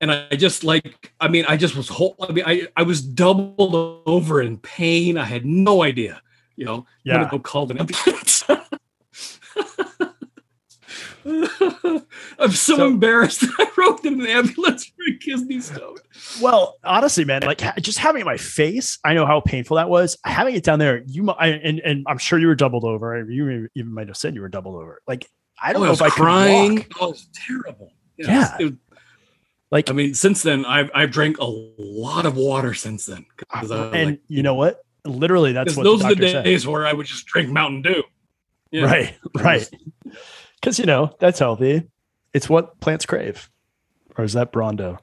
And 0.00 0.10
I 0.10 0.30
just 0.34 0.64
like, 0.64 1.12
I 1.20 1.28
mean, 1.28 1.44
I 1.48 1.56
just 1.56 1.76
was 1.76 1.88
whole. 1.88 2.16
I 2.20 2.32
mean, 2.32 2.44
I, 2.46 2.66
I 2.76 2.82
was 2.82 3.00
doubled 3.00 4.02
over 4.04 4.42
in 4.42 4.58
pain. 4.58 5.16
I 5.16 5.24
had 5.24 5.44
no 5.46 5.82
idea, 5.84 6.20
you 6.56 6.64
know. 6.64 6.74
I'm 7.06 7.12
gonna 7.12 7.22
Yeah. 7.24 7.30
go 7.30 7.38
call 7.38 7.70
an 7.70 7.78
ambulance. 7.78 8.44
I'm 11.24 12.50
so, 12.50 12.76
So- 12.76 12.86
embarrassed. 12.88 13.44
I 13.58 13.70
wrote 13.76 14.04
in 14.04 14.20
an 14.20 14.26
ambulance 14.26 14.86
for 14.86 15.02
a 15.08 15.16
kidney 15.18 15.60
stone. 15.60 15.96
Well, 16.40 16.76
honestly, 16.84 17.24
man, 17.24 17.42
like 17.42 17.60
just 17.80 17.98
having 17.98 18.22
it 18.22 18.24
my 18.24 18.36
face, 18.36 18.98
I 19.04 19.14
know 19.14 19.24
how 19.26 19.40
painful 19.40 19.76
that 19.76 19.88
was. 19.88 20.16
Having 20.24 20.56
it 20.56 20.64
down 20.64 20.78
there, 20.80 21.02
you 21.06 21.30
I, 21.30 21.48
and 21.48 21.78
and 21.80 22.04
I'm 22.08 22.18
sure 22.18 22.38
you 22.40 22.48
were 22.48 22.54
doubled 22.56 22.84
over. 22.84 23.24
You 23.30 23.68
even 23.76 23.94
might 23.94 24.08
have 24.08 24.16
said 24.16 24.34
you 24.34 24.40
were 24.40 24.48
doubled 24.48 24.76
over. 24.82 25.00
Like 25.06 25.28
I 25.62 25.72
don't 25.72 25.82
Oh, 25.82 25.84
know 25.86 25.90
was 25.90 26.00
if 26.00 26.06
I 26.06 26.10
crying. 26.10 26.76
could 26.82 26.94
walk. 26.94 27.02
Oh, 27.02 27.06
it 27.06 27.10
was 27.12 27.28
terrible. 27.46 27.92
You 28.16 28.26
know, 28.26 28.32
Yeah. 28.32 28.56
it 28.60 28.64
was- 28.64 28.72
Like 29.70 29.88
I 29.88 29.92
mean, 29.94 30.12
since 30.14 30.42
then, 30.42 30.64
I've 30.66 30.90
I've 30.94 31.10
drank 31.10 31.38
a 31.38 31.44
lot 31.46 32.26
of 32.26 32.36
water 32.36 32.74
since 32.74 33.06
then. 33.06 33.24
I 33.50 33.60
and 33.60 34.10
like, 34.10 34.20
you 34.28 34.42
know 34.42 34.54
what? 34.54 34.84
Literally, 35.06 35.52
that's 35.52 35.76
what 35.76 35.84
those 35.84 36.00
the 36.00 36.06
are 36.06 36.08
the 36.10 36.14
doctor 36.16 36.28
said. 36.28 36.44
days 36.44 36.66
where 36.66 36.86
I 36.86 36.92
would 36.92 37.06
just 37.06 37.24
drink 37.26 37.48
Mountain 37.48 37.82
Dew. 37.82 38.02
Yeah. 38.70 38.84
Right, 38.84 39.14
right. 39.36 39.68
Because 40.60 40.78
you 40.78 40.84
know 40.86 41.10
that's 41.18 41.38
healthy. 41.40 41.88
It's 42.32 42.48
what 42.48 42.78
plants 42.80 43.04
crave. 43.04 43.50
Or 44.16 44.22
is 44.24 44.34
that 44.34 44.52
Brawndo? 44.52 44.98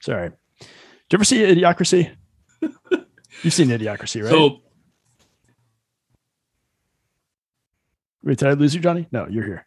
Sorry. 0.00 0.30
Did 0.30 0.66
you 1.12 1.16
ever 1.18 1.24
see 1.24 1.38
Idiocracy? 1.38 2.10
You've 3.42 3.52
seen 3.54 3.68
Idiocracy, 3.68 4.22
right? 4.24 4.30
So 4.30 4.62
Wait, 8.24 8.38
did 8.38 8.48
I 8.48 8.52
lose 8.52 8.74
you, 8.74 8.80
Johnny? 8.80 9.06
No, 9.12 9.26
you're 9.28 9.44
here. 9.44 9.66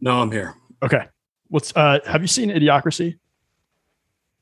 No, 0.00 0.20
I'm 0.20 0.30
here. 0.32 0.54
Okay. 0.82 1.06
What's 1.48 1.72
uh 1.76 2.00
have 2.06 2.22
you 2.22 2.28
seen 2.28 2.50
Idiocracy? 2.50 3.18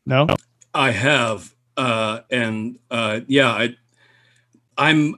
No? 0.06 0.26
I 0.74 0.90
have, 0.90 1.54
uh, 1.76 2.20
and 2.30 2.78
uh, 2.90 3.20
yeah, 3.26 3.50
I, 3.50 3.76
I'm 4.76 5.14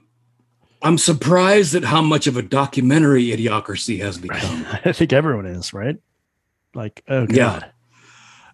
I'm 0.81 0.97
surprised 0.97 1.73
at 1.75 1.83
how 1.83 2.01
much 2.01 2.27
of 2.27 2.37
a 2.37 2.41
documentary 2.41 3.25
Idiocracy 3.27 3.99
has 3.99 4.17
become. 4.19 4.65
I 4.85 4.91
think 4.91 5.11
everyone 5.13 5.45
is, 5.45 5.73
right? 5.73 5.97
Like, 6.73 7.03
oh 7.07 7.25
Yeah. 7.29 7.59
god. 7.59 7.71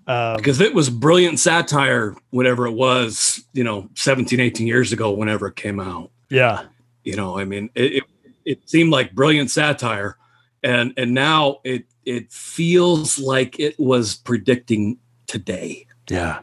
Um, 0.06 0.36
because 0.38 0.60
it 0.60 0.74
was 0.74 0.90
brilliant 0.90 1.40
satire 1.40 2.14
whatever 2.32 2.68
it 2.68 2.74
was 2.74 3.46
you 3.54 3.64
know 3.64 3.88
17 3.96 4.38
18 4.38 4.68
years 4.68 4.92
ago 4.92 5.12
whenever 5.12 5.48
it 5.48 5.56
came 5.56 5.80
out 5.80 6.12
yeah. 6.30 6.64
you 7.06 7.16
know 7.16 7.40
i 7.40 7.46
mean 7.46 7.70
it, 7.74 7.94
it, 7.94 8.04
it 8.44 8.70
seemed 8.70 8.92
like 8.92 9.14
brilliant 9.16 9.50
satire 9.50 10.18
and 10.64 10.94
and 10.98 11.14
now 11.14 11.60
it 11.64 11.86
it 12.06 12.32
feels 12.32 13.20
like 13.20 13.60
it 13.60 13.78
was 13.80 14.16
predicting 14.16 14.98
today 15.28 15.86
Yeah. 16.10 16.40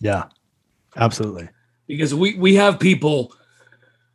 Yeah. 0.00 0.24
Absolutely. 0.96 1.48
because 1.86 2.14
we 2.14 2.34
we 2.36 2.54
have 2.56 2.80
people 2.80 3.32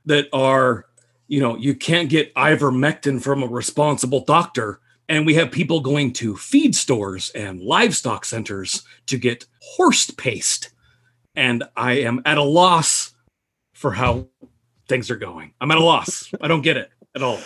that 0.06 0.28
are 0.34 0.86
you 1.28 1.40
know 1.40 1.56
you 1.58 1.76
can't 1.76 2.10
get 2.10 2.34
ivermectin 2.36 3.22
from 3.22 3.44
a 3.44 3.48
responsible 3.48 4.22
doctor 4.26 4.80
and 5.08 5.26
we 5.26 5.36
have 5.36 5.52
people 5.52 5.80
going 5.82 6.12
to 6.14 6.36
feed 6.36 6.76
stores 6.76 7.30
and 7.36 7.62
livestock 7.62 8.26
centers 8.26 8.84
to 9.06 9.18
get 9.18 9.46
horse 9.62 10.10
paste. 10.12 10.72
And 11.36 11.64
I 11.76 11.94
am 12.00 12.22
at 12.26 12.38
a 12.40 12.44
loss 12.44 13.14
for 13.74 13.92
how 13.92 14.28
things 14.88 15.12
are 15.12 15.16
going. 15.16 15.54
I'm 15.62 15.70
at 15.72 15.78
a 15.78 15.84
loss. 15.84 16.32
I 16.42 16.48
don't 16.48 16.62
get 16.62 16.78
it 16.78 16.90
at 17.16 17.22
all. 17.22 17.40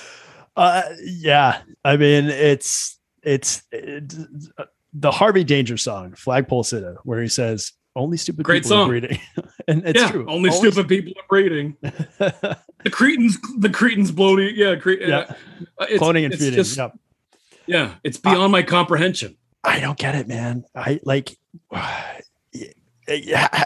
Uh, 0.59 0.83
yeah, 1.03 1.61
I 1.85 1.95
mean 1.97 2.25
it's 2.25 2.99
it's, 3.23 3.63
it's 3.71 4.17
the 4.93 5.11
Harvey 5.11 5.43
Danger 5.45 5.77
song, 5.77 6.13
Flagpole 6.15 6.63
Sitta, 6.63 6.97
where 7.03 7.21
he 7.21 7.29
says, 7.29 7.71
"Only 7.95 8.17
stupid 8.17 8.43
Great 8.43 8.63
people 8.63 8.77
are 8.77 8.81
song. 8.81 8.89
breeding," 8.89 9.19
and 9.69 9.83
it's 9.87 10.01
yeah, 10.01 10.11
true. 10.11 10.25
only 10.27 10.51
stupid 10.51 10.87
people 10.89 11.13
are 11.17 11.27
breeding. 11.29 11.77
The 12.81 12.89
cretins, 12.89 13.37
the 13.57 13.69
cretins 13.69 14.09
bloating. 14.09 14.53
Yeah, 14.55 14.75
Cre- 14.75 14.91
Yeah. 15.01 15.17
uh, 15.77 15.85
it's, 15.89 16.01
cloning 16.01 16.23
and 16.23 16.33
it's 16.33 16.41
feeding. 16.41 16.55
just- 16.55 16.77
Yep. 16.77 16.97
yeah, 17.67 17.95
it's 18.05 18.15
beyond 18.17 18.53
my 18.53 18.63
comprehension. 18.63 19.35
I 19.65 19.81
don't 19.81 19.97
get 19.99 20.15
it, 20.15 20.29
man. 20.29 20.63
I 20.73 21.01
like 21.03 21.37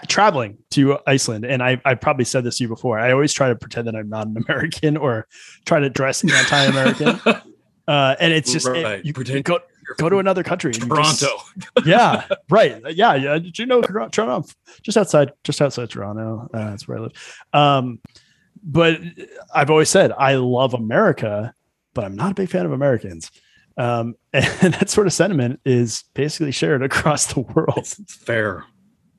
traveling 0.07 0.57
to 0.71 0.97
Iceland, 1.07 1.45
and 1.45 1.61
I 1.63 1.81
I 1.85 1.95
probably 1.95 2.25
said 2.25 2.43
this 2.43 2.57
to 2.57 2.63
you 2.63 2.67
before. 2.67 2.99
I 2.99 3.11
always 3.11 3.33
try 3.33 3.49
to 3.49 3.55
pretend 3.55 3.87
that 3.87 3.95
I'm 3.95 4.09
not 4.09 4.27
an 4.27 4.37
American 4.47 4.97
or 4.97 5.27
try 5.65 5.79
to 5.79 5.89
dress 5.89 6.23
anti-American, 6.23 7.19
uh, 7.87 8.15
and 8.19 8.33
it's 8.33 8.51
just 8.51 8.67
it- 8.67 9.05
you, 9.05 9.13
Pretend 9.13 9.43
go 9.45 9.59
go 9.97 10.09
to 10.09 10.19
another 10.19 10.43
country. 10.43 10.71
and 10.73 10.83
you 10.83 10.95
just- 10.95 11.19
Toronto. 11.21 11.43
yeah, 11.85 12.25
right. 12.49 12.81
Yeah, 12.95 13.15
yeah. 13.15 13.37
Did 13.39 13.59
you 13.59 13.65
know 13.65 13.81
Toronto? 13.81 14.43
Just 14.81 14.97
outside, 14.97 15.31
just 15.43 15.61
outside 15.61 15.89
Toronto. 15.89 16.49
Uh, 16.53 16.69
that's 16.71 16.87
where 16.87 16.97
I 16.97 17.01
live. 17.01 17.11
Um, 17.53 17.99
but 18.63 18.99
I've 19.53 19.69
always 19.69 19.89
said 19.89 20.13
I 20.17 20.35
love 20.35 20.73
America, 20.73 21.53
but 21.93 22.05
I'm 22.05 22.15
not 22.15 22.31
a 22.31 22.35
big 22.35 22.49
fan 22.49 22.65
of 22.65 22.71
Americans. 22.71 23.29
Um, 23.75 24.15
and 24.31 24.73
that 24.75 24.89
sort 24.89 25.07
of 25.07 25.13
sentiment 25.13 25.59
is 25.65 26.03
basically 26.13 26.51
shared 26.51 26.81
across 26.83 27.33
the 27.33 27.41
world. 27.41 27.73
It's, 27.77 27.99
it's 27.99 28.15
fair. 28.15 28.63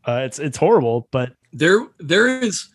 Uh, 0.07 0.23
it's 0.25 0.39
it's 0.39 0.59
horrible, 0.59 1.09
but 1.11 1.33
there 1.53 1.87
there 1.99 2.41
is 2.41 2.69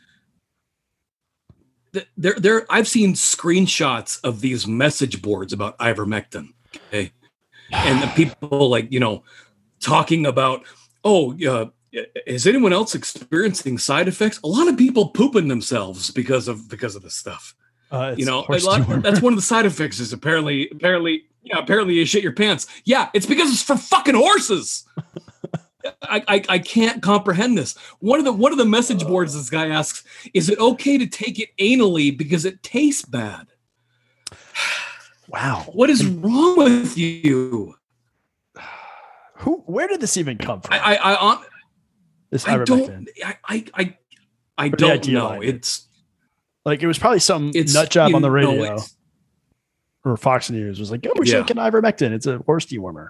there 2.18 2.36
there 2.36 2.66
I've 2.70 2.88
seen 2.88 3.14
screenshots 3.14 4.20
of 4.24 4.42
these 4.42 4.68
message 4.68 5.22
boards 5.22 5.54
about 5.54 5.78
ivermectin. 5.80 6.50
Okay. 6.88 7.12
And 7.72 8.02
the 8.02 8.08
people 8.16 8.70
like, 8.70 8.92
you 8.92 9.00
know, 9.00 9.24
talking 9.80 10.26
about, 10.26 10.64
oh, 11.04 11.38
uh, 11.48 11.68
is 12.26 12.48
anyone 12.48 12.74
else 12.74 12.96
experiencing 12.96 13.78
side 13.78 14.08
effects? 14.08 14.40
A 14.44 14.48
lot 14.48 14.68
of 14.68 14.78
people 14.78 15.10
pooping 15.10 15.48
themselves 15.48 16.10
because 16.12 16.48
of 16.48 16.68
because 16.68 16.96
of 16.96 17.04
this 17.04 17.16
stuff. 17.16 17.56
uh, 17.92 18.16
you 18.18 18.26
know, 18.26 18.46
a 18.50 18.58
lot, 18.60 18.82
dewormer. 18.82 19.02
that's 19.02 19.22
one 19.22 19.34
of 19.34 19.38
the 19.38 19.44
side 19.44 19.66
effects. 19.66 20.00
Is 20.00 20.14
apparently 20.14 20.70
apparently 20.70 21.24
yeah 21.44 21.60
apparently 21.60 21.96
you 21.96 22.06
shit 22.06 22.24
your 22.24 22.34
pants. 22.34 22.68
Yeah, 22.86 23.10
it's 23.14 23.26
because 23.26 23.52
it's 23.52 23.64
for 23.64 23.78
fucking 23.78 24.16
horses. 24.16 24.86
I, 26.02 26.24
I 26.28 26.44
I 26.50 26.60
can't 26.60 27.02
comprehend 27.02 27.58
this. 27.58 27.76
One 28.00 28.20
of 28.20 28.26
the 28.26 28.34
one 28.34 28.52
of 28.52 28.58
the 28.58 28.66
message 28.66 29.04
uh. 29.04 29.08
boards 29.08 29.34
this 29.34 29.50
guy 29.50 29.68
asks, 29.70 30.04
is 30.34 30.50
it 30.50 30.60
okay 30.60 30.98
to 30.98 31.08
take 31.08 31.40
it 31.40 31.50
anally 31.58 32.16
because 32.16 32.46
it 32.46 32.62
tastes 32.64 33.06
bad? 33.06 33.48
wow. 35.28 35.64
What 35.72 35.90
is 35.90 36.06
wrong 36.06 36.58
with 36.58 36.98
you? 36.98 37.76
Who? 39.36 39.64
Where 39.68 39.88
did 39.88 40.02
this 40.02 40.18
even 40.18 40.38
come 40.38 40.62
from? 40.62 40.74
I 40.74 40.80
I 40.80 40.96
I, 40.96 41.32
um, 41.32 41.44
this 42.30 42.46
I 42.46 42.58
ivermectin. 42.58 42.66
don't 42.66 43.10
I 43.26 43.38
I 43.48 43.66
I, 43.74 43.98
I 44.58 44.70
don't 44.70 45.08
know. 45.08 45.42
It's 45.42 45.88
like 46.66 46.84
it 46.84 46.88
was 46.88 47.00
probably 47.00 47.20
some 47.20 47.52
it's 47.56 47.74
nut 47.74 47.90
job 47.90 48.14
on 48.14 48.22
the 48.22 48.32
radio 48.32 48.64
it's- 48.64 48.96
or 50.04 50.18
Fox 50.18 50.50
News 50.50 50.80
was 50.80 50.92
like, 50.92 51.06
"Oh, 51.08 51.14
we 51.18 51.30
Yeah. 51.30 51.44
get 51.44 51.58
ivermectin. 51.58 52.12
It's 52.12 52.26
a 52.26 52.40
horse 52.40 52.66
dewormer." 52.66 53.10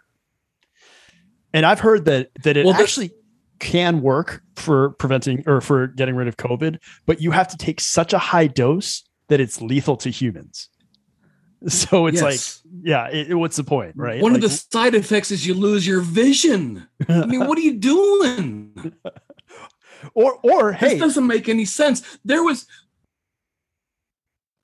And 1.53 1.65
I've 1.65 1.79
heard 1.79 2.05
that 2.05 2.29
that 2.43 2.57
it 2.57 2.65
Well, 2.65 2.75
actually 2.75 3.11
can 3.59 4.01
work 4.01 4.41
for 4.55 4.91
preventing 4.91 5.43
or 5.47 5.61
for 5.61 5.87
getting 5.87 6.15
rid 6.15 6.27
of 6.27 6.37
COVID, 6.37 6.79
but 7.05 7.21
you 7.21 7.31
have 7.31 7.47
to 7.49 7.57
take 7.57 7.81
such 7.81 8.13
a 8.13 8.17
high 8.17 8.47
dose 8.47 9.03
that 9.27 9.39
it's 9.39 9.61
lethal 9.61 9.97
to 9.97 10.09
humans. 10.09 10.69
So 11.67 12.07
it's 12.07 12.21
yes. 12.21 12.63
like, 12.63 12.73
yeah, 12.85 13.09
it, 13.09 13.33
what's 13.35 13.57
the 13.57 13.65
point, 13.65 13.93
right? 13.97 14.21
One 14.21 14.33
of 14.33 14.39
the 14.39 14.49
side 14.49 14.95
effects 14.95 15.29
is 15.29 15.45
you 15.45 15.53
lose 15.53 15.85
your 15.85 15.99
vision. 15.99 16.87
I 17.09 17.25
mean, 17.25 17.45
what 17.47 17.57
are 17.57 17.61
you 17.61 17.73
doing? 17.73 18.93
or 20.13 20.39
or 20.41 20.71
This 20.71 20.79
hey, 20.79 20.97
doesn't 20.97 21.27
make 21.27 21.49
any 21.49 21.65
sense. 21.65 22.17
There 22.23 22.43
was 22.43 22.65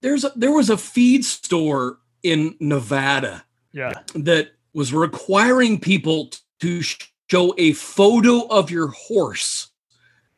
there's 0.02 0.24
a, 0.24 0.32
there 0.38 0.54
was 0.54 0.70
a 0.70 0.78
feed 0.78 1.26
store 1.26 2.00
in 2.24 2.56
Nevada 2.62 3.44
yeah, 3.74 3.92
that 4.14 4.52
was 4.74 4.94
requiring 4.94 5.80
people 5.80 6.30
to 6.62 6.82
show 6.82 7.54
a 7.58 7.74
photo 7.74 8.48
of 8.48 8.70
your 8.72 8.88
horse 8.88 9.70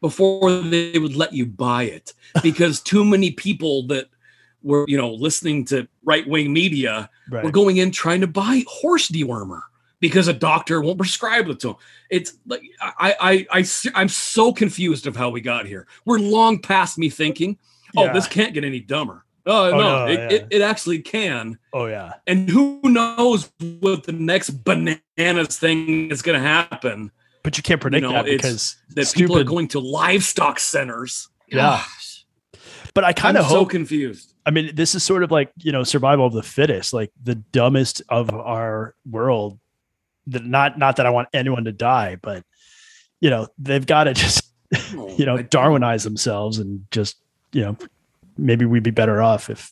before 0.02 0.52
they 0.52 0.98
would 1.00 1.16
let 1.16 1.34
you 1.34 1.46
buy 1.46 1.84
it 1.84 2.14
because 2.44 2.80
too 2.80 3.04
many 3.04 3.32
people 3.32 3.88
that 3.88 4.08
were 4.64 4.86
you 4.88 4.98
know 4.98 5.14
listening 5.14 5.66
to 5.66 5.88
right-wing 6.04 6.52
media 6.52 7.10
right. 7.30 7.44
were 7.44 7.52
going 7.52 7.78
in 7.78 7.92
trying 7.92 8.22
to 8.22 8.28
buy 8.28 8.64
horse 8.68 9.08
dewormer 9.08 9.62
because 10.00 10.28
a 10.28 10.34
doctor 10.34 10.82
won't 10.82 10.98
prescribe 10.98 11.48
it 11.50 11.60
to 11.62 11.68
them. 11.68 11.76
It's 12.10 12.34
like 12.46 12.62
I 12.82 13.48
I 13.52 13.60
I 13.60 13.66
I'm 13.96 14.10
so 14.10 14.54
confused 14.54 15.08
of 15.08 15.16
how 15.16 15.30
we 15.30 15.42
got 15.42 15.66
here. 15.66 15.88
We're 16.06 16.20
long 16.20 16.60
past 16.60 16.98
me 16.98 17.10
thinking, 17.10 17.58
oh, 17.96 18.06
Yeah. 18.06 18.14
this 18.14 18.28
can't 18.28 18.54
get 18.54 18.64
any 18.64 18.80
dumber. 18.80 19.26
Oh, 19.48 19.68
Oh, 19.68 19.72
no, 19.72 19.78
no, 19.78 20.06
it, 20.08 20.20
yeah. 20.20 20.30
it, 20.38 20.48
it 20.52 20.62
actually 20.62 21.00
can. 21.00 21.58
oh 21.74 21.86
yeah, 21.88 22.14
And 22.28 22.50
who 22.50 22.82
knows 22.84 23.50
what 23.80 24.04
the 24.04 24.12
next 24.12 24.50
bananas 24.64 25.58
thing 25.58 26.12
is 26.12 26.22
going 26.22 26.40
to 26.40 26.46
happen? 26.46 27.12
but 27.44 27.56
you 27.56 27.64
can't 27.64 27.80
predict 27.80 28.02
know, 28.04 28.12
that 28.12 28.26
because 28.26 28.76
That 28.90 29.12
people 29.16 29.38
are 29.38 29.44
going 29.46 29.70
to 29.70 29.80
livestock 29.80 30.60
centers. 30.60 31.30
Yeah. 31.48 31.82
Gosh, 31.82 32.26
But 32.94 33.06
I 33.06 33.14
kind 33.14 33.38
of 33.38 33.46
hope. 33.46 33.54
so 33.60 33.66
confused. 33.66 34.34
I 34.46 34.52
mean, 34.52 34.76
this 34.76 34.96
is 34.96 35.04
sort 35.04 35.24
of 35.24 35.32
like, 35.32 35.52
you 35.58 35.72
know, 35.72 35.84
survival 35.84 36.26
of 36.26 36.34
the 36.34 36.44
fittest, 36.44 36.92
like 36.94 37.12
the 37.24 37.36
dumbest 37.36 38.02
of 38.10 38.34
our 38.34 38.96
world. 39.10 39.60
That 40.28 40.44
not 40.46 40.78
not 40.78 40.98
that 40.98 41.06
I 41.06 41.10
want 41.10 41.30
anyone 41.34 41.64
to 41.66 41.72
die, 41.72 42.18
but 42.22 42.44
you 43.22 43.30
know, 43.30 43.48
they've 43.58 43.86
got 43.86 44.06
to 44.06 44.14
just, 44.26 44.44
oh, 44.96 45.16
you 45.18 45.26
know, 45.26 45.38
Darwinize 45.38 46.04
themselves 46.04 46.60
and 46.60 46.86
just, 46.92 47.16
you 47.54 47.62
know, 47.62 47.78
maybe 48.38 48.66
we'd 48.66 48.84
be 48.84 48.92
better 48.92 49.22
off 49.22 49.50
if 49.50 49.72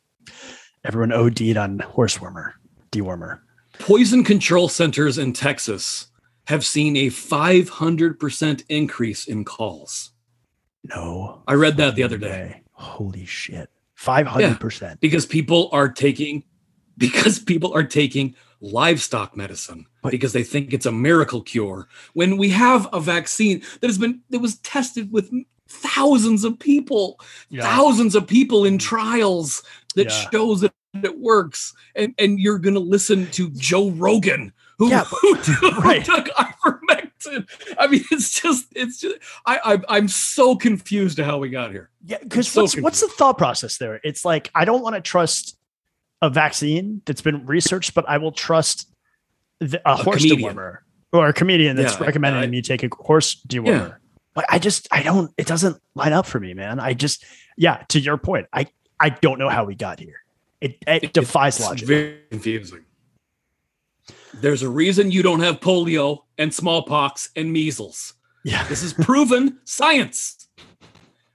everyone 0.84 1.12
OD'd 1.12 1.58
on 1.58 1.80
horsewormer, 1.80 2.54
dewormer. 2.92 3.40
Poison 3.80 4.24
control 4.24 4.70
centers 4.70 5.18
in 5.18 5.34
Texas 5.34 6.08
have 6.48 6.64
seen 6.66 6.96
a 6.96 7.08
500% 7.08 8.64
increase 8.70 9.28
in 9.28 9.44
calls. 9.44 10.12
No. 10.84 11.42
I 11.48 11.54
read 11.54 11.78
that 11.78 11.96
the 11.96 12.04
other 12.04 12.20
fucking 12.20 12.32
day. 12.34 12.62
Holy 12.72 13.26
shit. 13.26 13.70
500%. 14.00 15.00
because 15.00 15.26
people 15.26 15.70
are 15.72 15.88
taking 15.90 16.44
because 16.98 17.40
people 17.40 17.74
are 17.74 17.84
taking 17.84 18.36
livestock 18.62 19.36
medicine 19.36 19.86
But- 20.04 20.12
because 20.12 20.34
they 20.34 20.44
think 20.44 20.74
it's 20.74 20.86
a 20.86 20.92
miracle 20.92 21.42
cure 21.42 21.88
when 22.14 22.38
we 22.38 22.50
have 22.50 22.88
a 22.94 23.00
vaccine 23.00 23.62
that 23.82 23.88
has 23.88 23.98
been 23.98 24.22
that 24.30 24.40
was 24.40 24.58
tested 24.60 25.12
with 25.12 25.32
thousands 25.76 26.44
of 26.44 26.58
people 26.60 27.20
Yeah. 27.50 27.64
thousands 27.64 28.16
of 28.16 28.26
people 28.28 28.66
in 28.66 28.78
mm. 28.78 28.82
trials 28.82 29.64
that 29.96 30.10
Yeah. 30.10 30.30
shows 30.32 30.62
that 30.62 30.74
it 31.04 31.20
works 31.20 31.74
and 31.96 32.14
and 32.18 32.40
you're 32.40 32.60
going 32.60 32.74
to 32.76 32.80
listen 32.80 33.28
to 33.32 33.50
Joe 33.52 33.90
Rogan 33.92 34.54
who, 34.78 34.90
Yeah, 34.90 35.04
who, 35.06 35.36
who 35.36 35.70
right. 35.82 36.04
took 36.04 36.28
ivermectin 36.28 37.48
I 37.78 37.88
mean 37.88 38.04
it's 38.12 38.40
just 38.42 38.68
it's 38.76 39.00
just 39.00 39.18
I, 39.46 39.60
I 39.74 39.80
I'm 39.98 40.08
so 40.08 40.56
confused 40.56 41.18
to 41.18 41.26
how 41.26 41.38
we 41.38 41.50
got 41.50 41.72
here 41.72 41.90
Yeah, 42.06 42.18
because 42.22 42.48
so 42.48 42.62
what's 42.62 42.78
what's 42.80 43.02
the 43.02 43.08
thought 43.08 43.38
process 43.38 43.78
there? 43.78 44.00
It's 44.04 44.24
like 44.26 44.50
I 44.56 44.64
don't 44.66 44.82
want 44.82 44.96
to 44.96 45.02
trust 45.02 45.58
a 46.22 46.30
vaccine 46.30 47.02
that's 47.06 47.22
been 47.22 47.46
researched, 47.46 47.94
but 47.94 48.08
I 48.08 48.18
will 48.18 48.32
trust 48.32 48.90
the, 49.60 49.82
a, 49.86 49.96
horse 49.98 50.24
comedian. 50.24 50.56
dewormer 50.56 50.78
or 51.12 51.28
a 51.28 51.34
comedian 51.34 51.76
that's 51.76 52.00
Yeah, 52.00 52.06
recommending 52.06 52.44
I- 52.44 52.48
me 52.48 52.62
take 52.62 52.84
a 52.84 52.90
horse 52.96 53.36
dewormer. 53.48 53.98
Like 54.36 54.46
I 54.50 54.60
just 54.60 54.88
I 54.92 55.04
don't 55.04 55.32
it 55.38 55.48
doesn't 55.48 55.82
line 55.96 56.14
up 56.14 56.26
for 56.26 56.40
me, 56.40 56.54
man. 56.54 56.80
I 56.80 56.94
just 56.94 57.24
yeah, 57.58 57.84
to 57.90 58.00
your 58.00 58.18
point, 58.18 58.48
I 58.52 58.68
I 59.00 59.10
don't 59.10 59.40
know 59.40 59.50
how 59.50 59.66
we 59.66 59.76
got 59.76 60.00
here. 60.00 60.22
It 60.62 60.78
it 60.88 61.14
defies 61.14 61.58
It's 61.58 61.66
logic. 61.66 61.88
Very 61.88 62.20
confusing. 62.30 62.86
There's 64.42 64.64
a 64.64 64.70
reason 64.70 65.12
you 65.12 65.24
don't 65.24 65.40
have 65.40 65.60
polio 65.60 66.24
and 66.38 66.54
smallpox 66.54 67.30
and 67.36 67.52
measles. 67.52 68.14
yeah. 68.44 68.68
This 68.68 68.84
is 68.84 68.94
proven 68.94 69.60
science. 69.66 70.48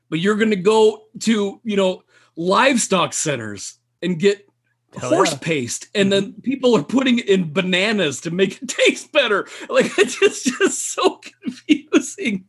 But 0.08 0.18
you're 0.18 0.36
going 0.36 0.50
to 0.50 0.56
go 0.56 1.04
to, 1.20 1.60
you 1.62 1.76
know, 1.76 2.02
livestock 2.36 3.12
centers 3.12 3.78
and 4.02 4.18
get 4.18 4.46
Hell 4.98 5.10
horse 5.10 5.32
yeah. 5.32 5.38
paste 5.38 5.86
and 5.94 6.12
then 6.12 6.32
mm-hmm. 6.32 6.40
people 6.40 6.76
are 6.76 6.82
putting 6.82 7.20
it 7.20 7.28
in 7.28 7.52
bananas 7.52 8.20
to 8.22 8.32
make 8.32 8.60
it 8.60 8.68
taste 8.86 9.12
better. 9.12 9.46
Like 9.68 9.86
it's 9.98 10.18
just, 10.18 10.46
just 10.46 10.92
so 10.92 11.20
confusing. 11.42 12.46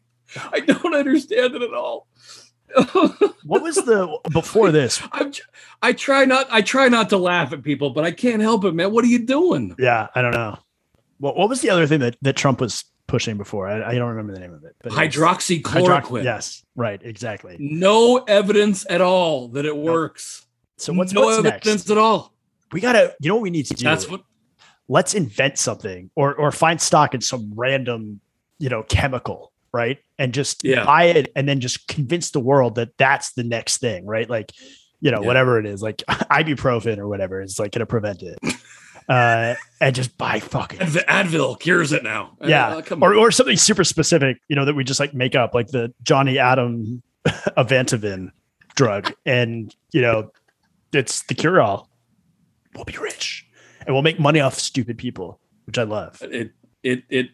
I 0.52 0.60
don't 0.62 0.96
understand 0.96 1.56
it 1.56 1.62
at 1.62 1.74
all. 1.74 2.08
What 3.44 3.64
was 3.64 3.76
the 3.76 4.18
before 4.32 4.72
this? 4.72 5.02
I'm, 5.12 5.34
I 5.82 5.94
try 5.94 6.26
not. 6.26 6.48
I 6.52 6.62
try 6.62 6.88
not 6.88 7.10
to 7.10 7.18
laugh 7.18 7.52
at 7.52 7.64
people, 7.64 7.90
but 7.90 8.06
I 8.06 8.12
can't 8.12 8.42
help 8.42 8.64
it, 8.66 8.74
man. 8.74 8.92
What 8.94 9.04
are 9.04 9.10
you 9.10 9.26
doing? 9.26 9.76
Yeah, 9.80 10.08
I 10.16 10.22
don't 10.22 10.32
know. 10.32 10.58
What 11.18 11.36
what 11.36 11.50
was 11.50 11.62
the 11.62 11.70
other 11.70 11.88
thing 11.88 12.00
that, 12.00 12.16
that 12.22 12.38
Trump 12.38 12.62
was 12.62 12.86
pushing 13.08 13.38
before? 13.38 13.68
I, 13.68 13.92
I 13.92 13.96
don't 13.96 14.10
remember 14.10 14.34
the 14.34 14.40
name 14.40 14.54
of 14.54 14.64
it. 14.64 14.76
But 14.82 14.94
Hydroxychloroquine. 14.94 15.64
hydrox- 15.64 16.24
Yes, 16.24 16.64
right, 16.76 17.02
exactly. 17.04 17.58
No 17.60 18.18
evidence 18.18 18.86
at 18.90 19.02
all 19.02 19.50
that 19.50 19.66
it 19.66 19.76
works. 19.76 20.46
So 20.78 20.94
what's, 20.94 21.12
no 21.12 21.22
what's 21.22 21.40
evidence 21.40 21.66
next? 21.66 21.90
at 21.90 21.98
all. 21.98 22.34
We 22.72 22.80
gotta. 22.80 23.16
You 23.20 23.30
know 23.30 23.36
what 23.36 23.44
we 23.44 23.50
need 23.50 23.66
to 23.66 23.74
do? 23.74 23.84
That's 23.84 24.08
what. 24.08 24.22
let's 24.88 25.14
invent 25.14 25.58
something 25.58 26.10
or 26.16 26.36
or 26.36 26.52
find 26.52 26.80
stock 26.80 27.14
in 27.14 27.22
some 27.22 27.52
random 27.56 28.22
you 28.60 28.70
know 28.70 28.84
chemical 28.84 29.51
right? 29.74 30.00
And 30.18 30.34
just 30.34 30.64
Yeah. 30.64 30.86
buy 30.86 31.06
it 31.06 31.32
and 31.36 31.48
then 31.48 31.60
just 31.60 31.88
convince 31.88 32.32
the 32.32 32.40
world 32.40 32.76
that 32.76 32.98
that's 32.98 33.34
the 33.34 33.44
next 33.44 33.78
thing 33.78 34.06
right? 34.06 34.30
Like 34.30 34.52
you 35.00 35.12
know 35.12 35.22
Yeah. 35.22 35.28
whatever 35.28 35.60
it 35.60 35.66
is 35.66 35.82
like 35.82 35.98
ibuprofen 36.08 36.98
or 36.98 37.08
whatever 37.08 37.42
is 37.42 37.58
like 37.60 37.72
going 37.72 37.80
to 37.82 37.86
prevent 37.86 38.22
it. 38.24 38.38
Uh 39.10 39.56
and 39.82 39.96
just 39.96 40.16
buy 40.18 40.40
fucking 40.40 40.80
Adv- 40.80 41.06
Advil 41.08 41.60
cures 41.60 41.92
it 41.92 42.04
now. 42.04 42.38
yeah. 42.46 42.68
Uh, 42.92 42.96
or, 43.02 43.16
or 43.16 43.32
something 43.32 43.58
super 43.58 43.84
specific 43.84 44.38
you 44.48 44.56
know 44.56 44.64
that 44.64 44.76
we 44.76 44.84
just 44.84 45.00
like 45.00 45.14
make 45.14 45.36
up 45.36 45.54
like 45.56 45.68
the 45.68 45.92
johnny 46.04 46.38
adam 46.38 47.02
avantavin 47.58 48.32
drug. 48.76 49.12
And 49.26 49.76
you 49.92 50.02
know 50.02 50.32
it's 50.94 51.24
the 51.24 51.34
cure 51.34 51.60
all 51.62 51.90
we'll 52.76 52.86
be 52.86 52.96
rich 52.98 53.46
and 53.86 53.94
we'll 53.96 54.04
make 54.04 54.20
money 54.20 54.40
off 54.40 54.54
stupid 54.60 54.98
people 55.00 55.40
which 55.66 55.78
i 55.80 55.84
love. 55.84 56.22
It 56.22 56.52
it 56.84 57.04
it 57.10 57.30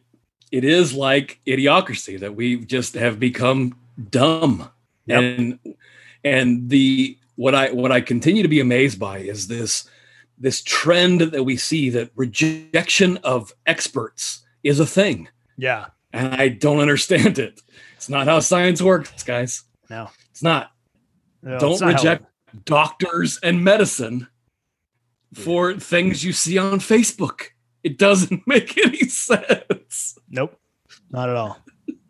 it 0.51 0.63
is 0.63 0.93
like 0.93 1.39
idiocracy 1.45 2.19
that 2.19 2.35
we 2.35 2.63
just 2.65 2.93
have 2.93 3.19
become 3.19 3.75
dumb. 4.09 4.69
Yep. 5.07 5.23
and 5.23 5.59
and 6.25 6.69
the 6.69 7.17
what 7.35 7.55
i 7.55 7.71
what 7.71 7.93
i 7.93 8.01
continue 8.01 8.43
to 8.43 8.49
be 8.49 8.59
amazed 8.59 8.99
by 8.99 9.19
is 9.19 9.47
this 9.47 9.89
this 10.37 10.61
trend 10.61 11.21
that 11.21 11.43
we 11.45 11.55
see 11.55 11.89
that 11.91 12.11
rejection 12.15 13.15
of 13.23 13.53
experts 13.65 14.43
is 14.63 14.79
a 14.81 14.85
thing. 14.85 15.29
Yeah. 15.57 15.87
And 16.11 16.35
i 16.35 16.49
don't 16.49 16.79
understand 16.79 17.39
it. 17.39 17.61
It's 17.95 18.09
not 18.09 18.27
how 18.27 18.39
science 18.41 18.81
works 18.81 19.23
guys. 19.23 19.63
No. 19.89 20.09
It's 20.31 20.43
not. 20.43 20.71
No, 21.41 21.57
don't 21.59 21.79
not 21.79 21.93
how- 21.93 21.97
reject 21.97 22.25
doctors 22.65 23.39
and 23.41 23.63
medicine 23.63 24.27
for 25.33 25.73
things 25.75 26.23
you 26.23 26.33
see 26.33 26.57
on 26.57 26.79
facebook 26.79 27.47
it 27.87 27.97
doesn't 27.97 28.41
make 28.47 28.77
any 28.85 28.99
sense 29.07 30.17
Nope, 30.29 30.59
not 31.09 31.29
at 31.29 31.35
all. 31.35 31.57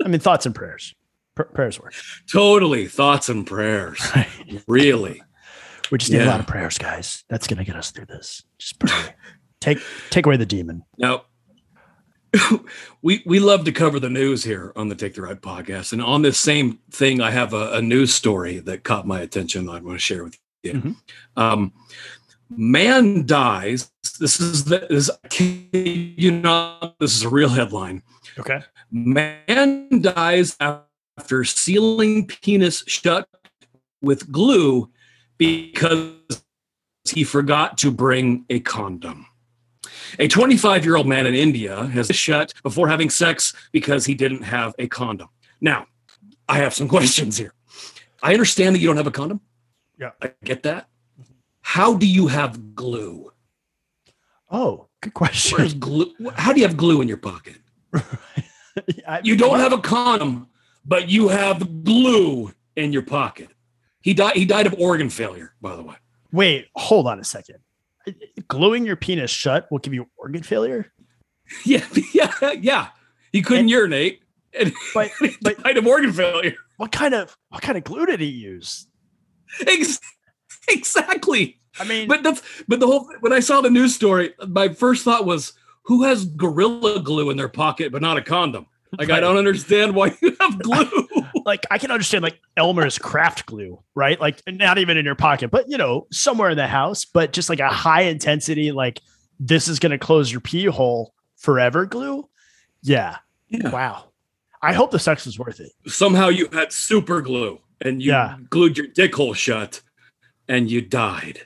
I 0.03 0.07
mean, 0.07 0.19
thoughts 0.19 0.45
and 0.45 0.55
prayers. 0.55 0.93
Pr- 1.35 1.43
prayers 1.43 1.79
work. 1.79 1.93
Totally. 2.31 2.87
Thoughts 2.87 3.29
and 3.29 3.45
prayers. 3.45 4.01
Really. 4.67 5.21
We 5.91 5.97
just 5.99 6.11
need 6.11 6.21
a 6.21 6.25
lot 6.25 6.39
of 6.39 6.47
prayers, 6.47 6.77
guys. 6.77 7.23
That's 7.29 7.47
gonna 7.47 7.63
get 7.63 7.75
us 7.75 7.91
through 7.91 8.07
this. 8.07 8.43
Just 8.57 8.79
pray. 8.79 9.15
take 9.61 9.79
take 10.09 10.25
away 10.25 10.35
the 10.37 10.45
demon. 10.45 10.83
Now, 10.97 11.23
we 13.01 13.23
we 13.25 13.39
love 13.39 13.63
to 13.65 13.71
cover 13.71 13.99
the 13.99 14.09
news 14.09 14.43
here 14.43 14.73
on 14.75 14.89
the 14.89 14.95
Take 14.95 15.13
the 15.13 15.21
Ride 15.21 15.41
podcast, 15.41 15.93
and 15.93 16.01
on 16.01 16.23
this 16.23 16.37
same 16.39 16.79
thing, 16.91 17.21
I 17.21 17.31
have 17.31 17.53
a, 17.53 17.73
a 17.73 17.81
news 17.81 18.13
story 18.13 18.59
that 18.59 18.83
caught 18.83 19.07
my 19.07 19.21
attention. 19.21 19.69
I 19.69 19.79
want 19.79 19.95
to 19.95 19.99
share 19.99 20.23
with 20.25 20.37
you. 20.63 20.73
Mhm. 20.73 20.95
Um, 21.37 21.71
man 22.49 23.25
dies. 23.25 23.91
This 24.19 24.39
is 24.39 24.65
the 24.65 24.87
this. 24.89 25.09
You 25.73 26.31
know, 26.31 26.93
This 26.99 27.15
is 27.15 27.23
a 27.23 27.29
real 27.29 27.49
headline. 27.49 28.03
Okay. 28.39 28.61
Man 28.91 30.01
dies 30.01 30.55
after 30.59 31.43
sealing 31.43 32.27
penis 32.27 32.83
shut 32.87 33.27
with 34.01 34.31
glue 34.31 34.89
because 35.37 36.43
he 37.03 37.23
forgot 37.23 37.77
to 37.79 37.91
bring 37.91 38.45
a 38.49 38.59
condom. 38.59 39.25
A 40.19 40.27
25 40.27 40.85
year 40.85 40.95
old 40.95 41.07
man 41.07 41.25
in 41.25 41.33
India 41.35 41.85
has 41.87 42.07
shut 42.07 42.53
before 42.63 42.87
having 42.87 43.09
sex 43.09 43.53
because 43.71 44.05
he 44.05 44.13
didn't 44.13 44.43
have 44.43 44.73
a 44.79 44.87
condom. 44.87 45.29
Now, 45.61 45.87
I 46.47 46.57
have 46.59 46.73
some 46.73 46.87
questions 46.95 47.37
here. 47.37 47.53
I 48.21 48.33
understand 48.33 48.75
that 48.75 48.79
you 48.79 48.87
don't 48.87 48.97
have 48.97 49.07
a 49.07 49.11
condom. 49.11 49.41
Yeah. 49.99 50.11
I 50.21 50.31
get 50.43 50.63
that. 50.63 50.89
How 51.67 51.93
do 51.95 52.07
you 52.07 52.27
have 52.27 52.75
glue? 52.75 53.29
Oh, 54.49 54.87
good 55.01 55.13
question. 55.13 55.57
Where's 55.57 55.73
glue? 55.73 56.13
How 56.35 56.53
do 56.53 56.61
you 56.61 56.65
have 56.65 56.77
glue 56.77 57.01
in 57.01 57.09
your 57.09 57.17
pocket? 57.17 57.57
I- 59.05 59.19
You 59.21 59.35
don't 59.35 59.59
have 59.59 59.73
a 59.73 59.77
condom, 59.79 60.47
but 60.85 61.09
you 61.09 61.27
have 61.27 61.83
glue 61.83 62.53
in 62.77 62.93
your 62.93 63.01
pocket. 63.01 63.49
He 64.01 64.13
died. 64.13 64.37
He 64.37 64.45
died 64.45 64.65
of 64.65 64.75
organ 64.79 65.09
failure, 65.09 65.53
by 65.61 65.75
the 65.75 65.83
way. 65.83 65.95
Wait, 66.31 66.67
hold 66.77 67.05
on 67.05 67.19
a 67.19 67.23
second. 67.25 67.57
Gluing 68.47 68.85
your 68.85 68.95
penis 68.95 69.29
shut 69.29 69.67
will 69.69 69.79
give 69.79 69.93
you 69.93 70.07
organ 70.17 70.43
failure. 70.43 70.91
Yeah, 71.65 71.85
yeah, 72.13 72.51
yeah. 72.53 72.87
He 73.33 73.41
couldn't 73.41 73.61
And- 73.61 73.69
urinate, 73.69 74.21
and 74.57 74.71
But 74.93 75.11
he 75.19 75.35
but 75.41 75.61
died 75.63 75.77
of 75.77 75.85
organ 75.85 76.13
failure. 76.13 76.55
what 76.77 76.91
kind 76.93 77.13
of 77.13 77.35
what 77.49 77.61
kind 77.61 77.77
of 77.77 77.83
glue 77.83 78.05
did 78.05 78.19
he 78.21 78.27
use? 78.27 78.87
Ex- 79.65 79.99
exactly. 80.87 81.59
I 81.79 81.83
mean, 81.83 82.07
But 82.07 82.23
that's 82.23 82.41
but 82.67 82.79
the 82.79 82.87
whole 82.87 83.07
when 83.19 83.33
I 83.33 83.39
saw 83.39 83.61
the 83.61 83.69
news 83.69 83.93
story, 83.95 84.33
my 84.47 84.69
first 84.69 85.03
thought 85.03 85.25
was, 85.25 85.53
who 85.83 86.03
has 86.03 86.25
gorilla 86.25 86.99
glue 87.01 87.29
in 87.29 87.37
their 87.37 87.47
pocket 87.49 87.91
but 87.91 88.01
not 88.01 88.17
a 88.17 88.21
condom? 88.21 88.65
Like 88.97 89.09
I 89.09 89.19
don't 89.19 89.37
understand 89.37 89.93
why 89.95 90.17
you 90.21 90.35
have 90.39 90.59
glue. 90.63 90.89
like 91.45 91.65
I 91.69 91.77
can 91.77 91.91
understand 91.91 92.23
like 92.23 92.39
Elmer's 92.55 92.97
craft 92.97 93.45
glue, 93.45 93.83
right? 93.95 94.19
Like 94.19 94.41
not 94.47 94.77
even 94.79 94.97
in 94.97 95.05
your 95.05 95.13
pocket, 95.15 95.51
but 95.51 95.69
you 95.69 95.77
know, 95.77 96.07
somewhere 96.11 96.49
in 96.49 96.57
the 96.57 96.67
house, 96.67 97.05
but 97.05 97.31
just 97.33 97.49
like 97.49 97.59
a 97.59 97.69
high 97.69 98.03
intensity, 98.03 98.71
like 98.71 99.01
this 99.39 99.67
is 99.67 99.77
gonna 99.79 99.97
close 99.99 100.31
your 100.31 100.41
pee 100.41 100.65
hole 100.65 101.13
forever 101.35 101.85
glue. 101.85 102.27
Yeah. 102.81 103.17
Yeah. 103.49 103.69
Wow. 103.69 104.05
I 104.61 104.73
hope 104.73 104.89
the 104.91 104.99
sex 104.99 105.25
was 105.25 105.37
worth 105.37 105.59
it. 105.59 105.71
Somehow 105.85 106.29
you 106.29 106.47
had 106.51 106.71
super 106.73 107.21
glue 107.21 107.59
and 107.81 108.01
you 108.01 108.11
Yeah. 108.11 108.37
glued 108.49 108.77
your 108.77 108.87
dick 108.87 109.13
hole 109.13 109.33
shut, 109.35 109.81
and 110.47 110.69
you 110.69 110.81
died. 110.81 111.41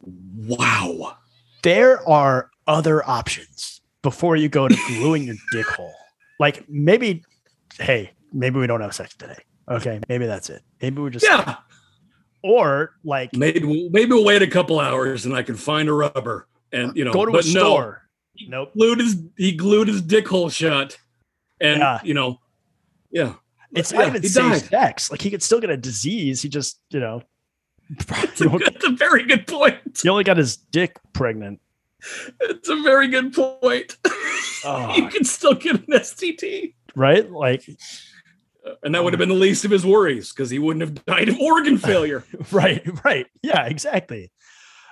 Wow. 0.00 1.16
There 1.62 2.06
are 2.08 2.50
other 2.66 3.08
options 3.08 3.80
before 4.02 4.36
you 4.36 4.48
go 4.48 4.68
to 4.68 4.76
gluing 4.88 5.24
your 5.24 5.36
dick 5.52 5.66
hole. 5.66 5.94
Like 6.38 6.68
maybe, 6.68 7.24
hey, 7.78 8.12
maybe 8.32 8.58
we 8.58 8.66
don't 8.66 8.80
have 8.80 8.94
sex 8.94 9.14
today. 9.16 9.38
Okay, 9.68 10.00
maybe 10.08 10.26
that's 10.26 10.48
it. 10.50 10.62
Maybe 10.80 11.00
we're 11.02 11.10
just 11.10 11.24
Yeah. 11.26 11.56
or 12.42 12.92
like 13.04 13.32
Maybe 13.34 13.88
maybe 13.90 14.12
we'll 14.12 14.24
wait 14.24 14.42
a 14.42 14.46
couple 14.46 14.78
hours 14.78 15.26
and 15.26 15.34
I 15.34 15.42
can 15.42 15.56
find 15.56 15.88
a 15.88 15.92
rubber 15.92 16.46
and 16.72 16.96
you 16.96 17.04
know 17.04 17.12
go 17.12 17.24
to 17.24 17.30
a 17.30 17.34
but 17.34 17.44
no, 17.46 17.50
store. 17.50 18.02
he 18.34 18.48
Nope. 18.48 18.72
glued 18.74 19.00
his 19.00 19.16
he 19.36 19.52
glued 19.52 19.88
his 19.88 20.02
dick 20.02 20.28
hole 20.28 20.50
shut, 20.50 20.98
and 21.60 21.80
Yeah. 21.80 21.98
you 22.04 22.14
know, 22.14 22.38
yeah, 23.10 23.34
It's 23.72 23.90
Yeah, 23.90 23.98
not 23.98 24.08
even 24.08 24.22
safe 24.22 24.68
sex. 24.68 25.10
Like 25.10 25.20
he 25.22 25.30
could 25.30 25.42
still 25.42 25.58
get 25.60 25.70
a 25.70 25.76
disease. 25.76 26.42
He 26.42 26.48
just, 26.48 26.78
you 26.90 27.00
know, 27.00 27.22
you 27.88 27.96
know, 28.48 28.58
That's 28.58 28.84
a 28.84 28.90
very 28.90 29.24
good 29.24 29.46
point. 29.46 30.00
he 30.02 30.08
only 30.08 30.24
got 30.24 30.36
his 30.36 30.56
dick 30.56 30.96
pregnant. 31.12 31.60
It's 32.40 32.68
a 32.68 32.82
very 32.82 33.08
good 33.08 33.32
point. 33.32 33.96
Oh. 34.64 34.94
you 34.96 35.08
can 35.08 35.24
still 35.24 35.54
get 35.54 35.74
an 35.76 35.86
STD, 35.88 36.74
Right? 36.94 37.30
Like, 37.30 37.62
and 38.82 38.94
that 38.94 39.02
would 39.04 39.12
have 39.12 39.18
been 39.18 39.28
the 39.28 39.34
least 39.34 39.64
of 39.64 39.70
his 39.70 39.84
worries 39.84 40.32
because 40.32 40.50
he 40.50 40.58
wouldn't 40.58 40.82
have 40.82 41.04
died 41.04 41.28
of 41.28 41.38
organ 41.40 41.78
failure. 41.90 42.24
right, 42.52 42.82
right. 43.04 43.26
Yeah, 43.42 43.66
exactly. 43.66 44.30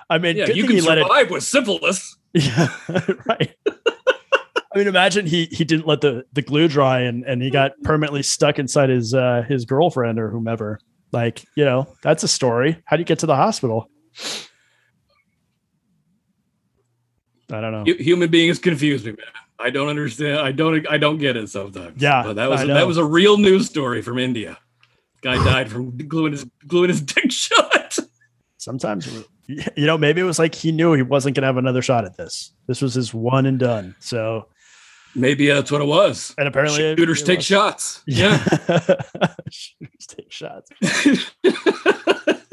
I 0.09 0.17
mean, 0.17 0.37
yeah, 0.37 0.47
you 0.49 0.67
can 0.67 0.83
let 0.83 0.97
it. 0.97 1.03
survive 1.03 1.31
with 1.31 1.43
syphilis. 1.43 2.15
Yeah, 2.33 2.67
right. 3.25 3.55
I 3.67 4.77
mean, 4.77 4.87
imagine 4.87 5.25
he 5.25 5.45
he 5.45 5.63
didn't 5.63 5.87
let 5.87 6.01
the 6.01 6.25
the 6.33 6.41
glue 6.41 6.67
dry 6.67 6.99
and 6.99 7.23
and 7.23 7.41
he 7.41 7.49
got 7.49 7.71
permanently 7.83 8.21
stuck 8.23 8.59
inside 8.59 8.89
his 8.89 9.13
uh 9.13 9.43
his 9.47 9.63
girlfriend 9.65 10.19
or 10.19 10.29
whomever. 10.29 10.79
Like, 11.11 11.45
you 11.55 11.65
know, 11.65 11.87
that's 12.01 12.23
a 12.23 12.27
story. 12.27 12.81
How 12.85 12.97
do 12.97 13.01
you 13.01 13.05
get 13.05 13.19
to 13.19 13.25
the 13.25 13.35
hospital? 13.35 13.89
I 17.51 17.61
don't 17.61 17.71
know. 17.71 17.93
Human 17.93 18.29
beings 18.29 18.59
confuse 18.59 19.05
me, 19.05 19.11
man. 19.11 19.25
I 19.59 19.69
don't 19.69 19.87
understand. 19.87 20.39
I 20.39 20.51
don't. 20.51 20.85
I 20.89 20.97
don't 20.97 21.17
get 21.17 21.37
it 21.37 21.49
sometimes. 21.49 22.01
Yeah, 22.01 22.23
but 22.23 22.33
that 22.33 22.49
was 22.49 22.63
a, 22.63 22.67
that 22.67 22.87
was 22.87 22.97
a 22.97 23.05
real 23.05 23.37
news 23.37 23.67
story 23.67 24.01
from 24.01 24.17
India. 24.17 24.57
Guy 25.21 25.35
died 25.43 25.71
from 25.71 25.95
gluing 26.07 26.33
his 26.33 26.45
gluing 26.67 26.89
his 26.89 27.01
dick 27.01 27.31
shut. 27.31 27.99
sometimes 28.57 29.25
you 29.47 29.85
know 29.85 29.97
maybe 29.97 30.21
it 30.21 30.23
was 30.23 30.39
like 30.39 30.55
he 30.55 30.71
knew 30.71 30.93
he 30.93 31.01
wasn't 31.01 31.35
going 31.35 31.43
to 31.43 31.47
have 31.47 31.57
another 31.57 31.81
shot 31.81 32.03
at 32.03 32.17
this 32.17 32.51
this 32.67 32.81
was 32.81 32.95
his 32.95 33.13
one 33.13 33.45
and 33.45 33.59
done 33.59 33.95
so 33.99 34.47
Maybe 35.15 35.47
that's 35.47 35.71
what 35.71 35.81
it 35.81 35.85
was. 35.87 36.35
and 36.37 36.47
apparently 36.47 36.95
Shooters 36.95 37.23
take 37.23 37.37
was. 37.39 37.45
shots. 37.45 38.03
yeah 38.05 38.37
shooters 39.49 40.05
take 40.07 40.31
shots 40.31 40.69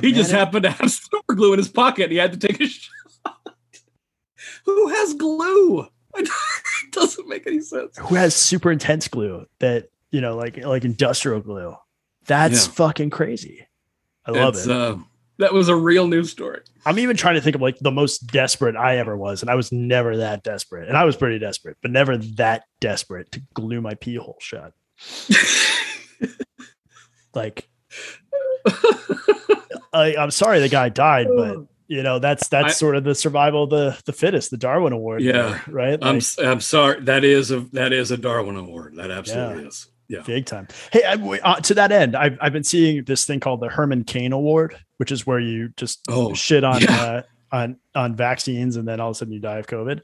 he 0.00 0.12
just 0.12 0.30
happened 0.30 0.64
to 0.64 0.70
have 0.70 0.90
super 0.90 1.34
glue 1.34 1.52
in 1.52 1.58
his 1.58 1.68
pocket. 1.68 2.04
And 2.04 2.12
he 2.12 2.18
had 2.18 2.32
to 2.32 2.38
take 2.48 2.60
a 2.60 2.66
shot. 2.68 2.92
Who 4.64 4.88
has 4.88 5.14
glue? 5.14 5.86
it 6.18 6.28
doesn't 6.92 7.28
make 7.28 7.46
any 7.46 7.60
sense. 7.60 7.96
who 7.98 8.14
has 8.14 8.34
super 8.34 8.72
intense 8.72 9.06
glue 9.08 9.46
that 9.60 9.90
you 10.10 10.20
know 10.20 10.34
like 10.36 10.56
like 10.64 10.84
industrial 10.84 11.40
glue 11.40 11.76
That's 12.26 12.66
Yeah. 12.66 12.72
fucking 12.72 13.10
crazy. 13.10 13.66
I 14.24 14.30
love 14.32 14.54
It's, 14.54 14.66
it. 14.66 14.72
Uh, 14.72 14.96
that 15.38 15.52
was 15.52 15.68
a 15.68 15.76
real 15.76 16.08
news 16.08 16.30
story. 16.30 16.60
I'm 16.84 16.98
even 16.98 17.16
trying 17.16 17.34
to 17.34 17.40
think 17.40 17.56
of 17.56 17.62
like 17.62 17.78
the 17.78 17.90
most 17.90 18.26
desperate 18.26 18.76
I 18.76 18.98
ever 18.98 19.16
was, 19.16 19.42
and 19.42 19.50
I 19.50 19.54
was 19.54 19.70
never 19.72 20.18
that 20.18 20.42
desperate. 20.42 20.88
And 20.88 20.96
I 20.96 21.04
was 21.04 21.16
pretty 21.16 21.38
desperate, 21.38 21.76
but 21.82 21.90
never 21.90 22.16
that 22.16 22.64
desperate 22.80 23.32
to 23.32 23.42
glue 23.54 23.80
my 23.80 23.94
pee 23.94 24.16
hole 24.16 24.38
shut. 24.40 24.72
like, 27.34 27.68
I, 29.92 30.16
I'm 30.16 30.30
sorry 30.30 30.60
the 30.60 30.68
guy 30.68 30.88
died, 30.88 31.26
but 31.28 31.56
oh. 31.56 31.68
you 31.86 32.02
know 32.02 32.18
that's 32.18 32.48
that's 32.48 32.68
I- 32.68 32.72
sort 32.72 32.96
of 32.96 33.04
the 33.04 33.14
survival 33.14 33.64
of 33.64 33.70
the 33.70 34.00
the 34.06 34.12
fittest, 34.12 34.50
the 34.50 34.56
Darwin 34.56 34.92
Award. 34.92 35.22
Yeah. 35.22 35.32
there, 35.32 35.62
right. 35.68 35.98
I'm 36.00 36.14
Like, 36.14 36.16
s- 36.16 36.38
I'm 36.38 36.60
sorry. 36.60 37.00
That 37.02 37.24
is 37.24 37.50
a 37.50 37.60
that 37.72 37.92
is 37.92 38.10
a 38.10 38.16
Darwin 38.16 38.56
Award. 38.56 38.94
That 38.96 39.10
absolutely 39.10 39.66
is. 39.66 39.88
Yeah. 40.08 40.20
big 40.26 40.46
time. 40.46 40.68
Hey, 40.92 41.02
I, 41.04 41.14
uh, 41.14 41.60
to 41.60 41.74
that 41.74 41.92
end, 41.92 42.16
I've 42.16 42.38
I've 42.40 42.52
been 42.52 42.64
seeing 42.64 43.04
this 43.04 43.24
thing 43.26 43.40
called 43.40 43.60
the 43.60 43.68
Herman 43.68 44.04
Cain 44.04 44.32
Award, 44.32 44.76
which 44.98 45.10
is 45.12 45.26
where 45.26 45.40
you 45.40 45.70
just 45.76 46.00
Oh, 46.08 46.32
shit 46.34 46.64
on 46.64 46.80
yeah. 46.82 47.02
uh, 47.02 47.22
on 47.52 47.76
on 47.94 48.14
vaccines 48.16 48.76
and 48.76 48.86
then 48.86 49.00
all 49.00 49.10
of 49.10 49.16
a 49.16 49.18
sudden 49.18 49.32
you 49.32 49.40
die 49.40 49.58
of 49.58 49.66
COVID. 49.66 50.00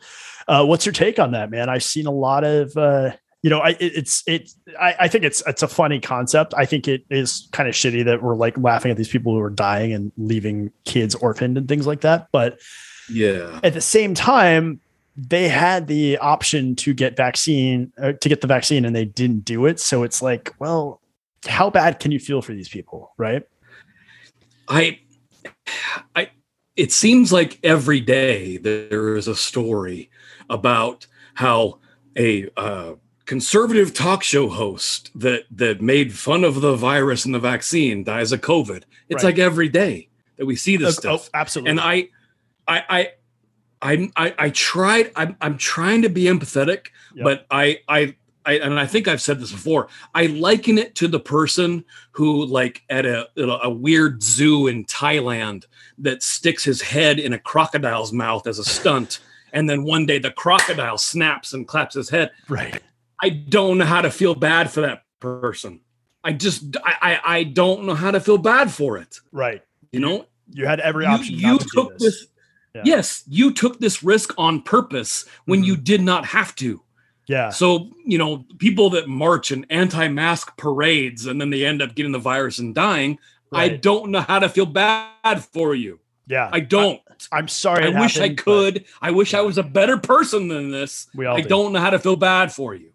Uh, 0.48 0.64
what's 0.64 0.86
your 0.86 0.92
take 0.92 1.18
on 1.18 1.32
that, 1.32 1.50
man? 1.50 1.68
I've 1.68 1.82
seen 1.84 2.06
a 2.06 2.10
lot 2.12 2.44
of 2.44 2.76
uh, 2.76 3.10
you 3.42 3.50
know, 3.50 3.58
I 3.58 3.70
it, 3.70 3.78
it's 3.80 4.22
it's 4.26 4.56
I, 4.80 4.94
I 5.00 5.08
think 5.08 5.24
it's 5.24 5.42
it's 5.46 5.62
a 5.62 5.68
funny 5.68 5.98
concept. 6.00 6.54
I 6.56 6.64
think 6.66 6.86
it 6.88 7.04
is 7.10 7.48
kind 7.52 7.68
of 7.68 7.74
shitty 7.74 8.04
that 8.04 8.22
we're 8.22 8.36
like 8.36 8.56
laughing 8.58 8.90
at 8.92 8.96
these 8.96 9.08
people 9.08 9.32
who 9.34 9.40
are 9.40 9.50
dying 9.50 9.92
and 9.92 10.12
leaving 10.16 10.70
kids 10.84 11.14
orphaned 11.16 11.58
and 11.58 11.66
things 11.68 11.86
like 11.86 12.02
that. 12.02 12.28
But 12.32 12.60
Yeah. 13.10 13.58
at 13.64 13.74
the 13.74 13.80
same 13.80 14.14
time, 14.14 14.80
they 15.16 15.48
had 15.48 15.86
the 15.88 16.16
option 16.18 16.74
to 16.76 16.94
get 16.94 17.16
vaccine 17.16 17.92
uh, 18.02 18.12
to 18.12 18.28
get 18.28 18.40
the 18.40 18.46
vaccine 18.46 18.84
and 18.84 18.96
they 18.96 19.04
didn't 19.04 19.44
do 19.44 19.66
it. 19.66 19.78
So 19.78 20.02
it's 20.02 20.22
like, 20.22 20.54
well, 20.58 21.00
how 21.46 21.70
bad 21.70 22.00
can 22.00 22.12
you 22.12 22.18
feel 22.18 22.40
for 22.42 22.52
these 22.54 22.68
people, 22.68 23.12
right? 23.18 23.42
I, 24.68 25.00
I, 26.16 26.30
it 26.76 26.92
seems 26.92 27.32
like 27.32 27.58
every 27.62 28.00
day 28.00 28.56
there 28.56 29.16
is 29.16 29.28
a 29.28 29.36
story 29.36 30.10
about 30.48 31.06
how 31.34 31.78
a 32.16 32.48
uh, 32.56 32.94
conservative 33.26 33.92
talk 33.92 34.22
show 34.22 34.48
host 34.48 35.10
that 35.14 35.44
that 35.50 35.80
made 35.82 36.12
fun 36.12 36.44
of 36.44 36.60
the 36.60 36.74
virus 36.76 37.24
and 37.24 37.34
the 37.34 37.38
vaccine 37.38 38.04
dies 38.04 38.32
of 38.32 38.40
COVID. 38.40 38.84
It's 39.08 39.22
Right. 39.22 39.34
like 39.34 39.38
every 39.38 39.68
day 39.68 40.08
that 40.36 40.46
we 40.46 40.56
see 40.56 40.76
this 40.76 40.96
Oh, 40.98 41.00
stuff. 41.00 41.30
absolutely. 41.34 41.70
and 41.72 41.80
I, 41.80 42.08
I, 42.66 42.84
I, 42.88 43.08
I, 43.82 44.10
I, 44.16 44.34
I 44.38 44.50
tried. 44.50 45.10
I'm, 45.16 45.36
I'm 45.40 45.58
trying 45.58 46.02
to 46.02 46.08
be 46.08 46.24
empathetic, 46.24 46.86
Yep. 47.14 47.24
but 47.24 47.46
I, 47.50 47.80
I, 47.88 48.14
I, 48.46 48.54
and 48.54 48.78
I 48.80 48.86
think 48.86 49.08
I've 49.08 49.20
said 49.20 49.40
this 49.40 49.52
before. 49.52 49.88
I 50.14 50.26
liken 50.26 50.78
it 50.78 50.94
to 50.96 51.08
the 51.08 51.20
person 51.20 51.84
who, 52.12 52.44
like, 52.46 52.82
at 52.90 53.04
a 53.06 53.28
at 53.36 53.48
a 53.62 53.70
weird 53.70 54.22
zoo 54.22 54.66
in 54.68 54.84
Thailand, 54.84 55.64
that 55.98 56.22
sticks 56.22 56.64
his 56.64 56.80
head 56.80 57.18
in 57.18 57.32
a 57.32 57.38
crocodile's 57.38 58.12
mouth 58.12 58.46
as 58.46 58.58
a 58.58 58.64
stunt, 58.64 59.20
and 59.52 59.68
then 59.68 59.84
one 59.84 60.06
day 60.06 60.18
the 60.18 60.30
crocodile 60.32 60.98
snaps 60.98 61.52
and 61.52 61.66
claps 61.68 61.94
his 61.94 62.08
head. 62.08 62.30
right. 62.48 62.80
I 63.22 63.28
don't 63.30 63.78
know 63.78 63.84
how 63.84 64.00
to 64.02 64.10
feel 64.10 64.34
bad 64.34 64.70
for 64.70 64.80
that 64.80 65.04
person. 65.20 65.80
I 66.24 66.32
just, 66.32 66.76
I, 66.84 66.94
I, 67.24 67.36
I 67.38 67.44
don't 67.44 67.84
know 67.84 67.94
how 67.94 68.10
to 68.10 68.18
feel 68.20 68.38
bad 68.38 68.70
for 68.72 68.96
it. 68.98 69.20
Right. 69.30 69.62
You 69.92 70.00
know, 70.00 70.26
You 70.50 70.66
had 70.66 70.80
every 70.80 71.06
option. 71.06 71.36
you 71.36 71.58
to 71.58 71.66
took 71.72 71.98
this. 71.98 72.02
this. 72.20 72.26
Yeah. 72.74 72.82
Yes, 72.84 73.22
you 73.28 73.52
took 73.52 73.80
this 73.80 74.02
risk 74.02 74.32
on 74.38 74.62
purpose 74.62 75.26
when 75.44 75.62
you 75.62 75.76
did 75.76 76.00
not 76.00 76.24
have 76.26 76.54
to. 76.56 76.82
Yeah. 77.28 77.50
So, 77.50 77.90
you 78.04 78.18
know, 78.18 78.44
people 78.58 78.90
that 78.90 79.08
march 79.08 79.52
in 79.52 79.66
anti-mask 79.70 80.56
parades 80.56 81.26
and 81.26 81.40
then 81.40 81.50
they 81.50 81.64
end 81.64 81.82
up 81.82 81.94
getting 81.94 82.12
the 82.12 82.18
virus 82.18 82.58
and 82.58 82.74
dying, 82.74 83.18
I 83.52 83.68
don't 83.68 84.10
know 84.10 84.20
how 84.20 84.38
to 84.38 84.48
feel 84.48 84.66
bad 84.66 85.44
for 85.44 85.74
you. 85.74 86.00
yeah. 86.26 86.48
I 86.52 86.60
don't. 86.60 87.00
I, 87.30 87.38
am 87.38 87.48
sorry. 87.48 87.84
I, 87.84 88.00
wish 88.00 88.16
I 88.16 88.22
happened, 88.22 88.36
but 88.36 88.42
could. 88.44 88.84
I 89.00 89.10
wish 89.10 89.34
I 89.34 89.42
was 89.42 89.58
a 89.58 89.62
better 89.62 89.98
person 89.98 90.48
than 90.48 90.70
this. 90.70 91.06
We 91.14 91.26
all 91.26 91.36
I 91.36 91.42
do. 91.42 91.48
don't 91.48 91.72
know 91.72 91.80
how 91.80 91.90
to 91.90 91.98
feel 91.98 92.16
bad 92.16 92.52
for 92.52 92.74
you. 92.74 92.92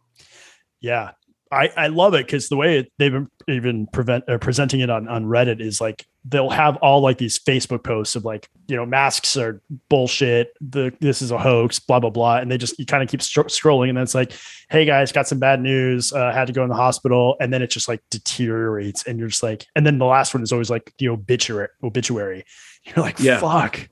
Yeah. 0.82 1.12
I, 1.52 1.70
I 1.78 1.88
love 1.88 2.14
it 2.14 2.26
because 2.26 2.50
the 2.50 2.58
way 2.58 2.80
it, 2.80 2.92
they've 2.98 3.12
been 3.12 3.30
even 3.48 3.88
prevent 3.88 4.28
uh, 4.28 4.38
presenting 4.38 4.82
it 4.82 4.90
on, 4.90 5.08
on 5.08 5.26
Reddit 5.26 5.62
is 5.62 5.80
like 5.80 6.06
they'll 6.30 6.50
have 6.50 6.76
all 6.78 7.00
like 7.02 7.18
these 7.18 7.38
Facebook 7.40 7.84
posts 7.84 8.16
of 8.16 8.26
like 8.26 8.50
you 8.68 8.76
know 8.76 8.86
masks 8.86 9.38
are 9.38 9.62
bullshit 9.90 10.54
the 10.62 10.92
this 11.00 11.22
is 11.22 11.32
a 11.32 11.38
hoax 11.38 11.80
blah 11.80 12.00
blah 12.00 12.10
blah 12.10 12.38
and 12.38 12.52
they 12.52 12.58
just 12.58 12.78
you 12.80 12.86
kind 12.86 13.02
of 13.04 13.10
keep 13.10 13.20
stro- 13.22 13.46
scrolling 13.46 13.90
and 13.90 13.98
then 13.98 14.04
it's 14.04 14.16
like 14.16 14.32
hey 14.70 14.84
guys 14.86 15.12
got 15.12 15.28
some 15.28 15.40
bad 15.40 15.62
news 15.62 16.12
uh, 16.14 16.32
had 16.34 16.46
to 16.48 16.54
go 16.54 16.64
in 16.64 16.70
the 16.70 16.76
hospital 16.76 17.36
and 17.40 17.54
then 17.54 17.62
it 17.62 17.70
just 17.70 17.88
like 17.88 18.02
deteriorates 18.10 19.04
and 19.06 19.20
you're 19.20 19.28
just 19.28 19.44
like 19.44 19.66
and 19.76 19.86
then 19.86 19.98
the 20.00 20.06
last 20.06 20.34
one 20.34 20.44
is 20.44 20.52
always 20.52 20.70
like 20.70 20.92
the 20.98 21.08
obituary 21.10 21.68
obituary 21.84 22.44
you're 22.84 23.04
like 23.06 23.20
Yeah. 23.20 23.40
fuck 23.40 23.88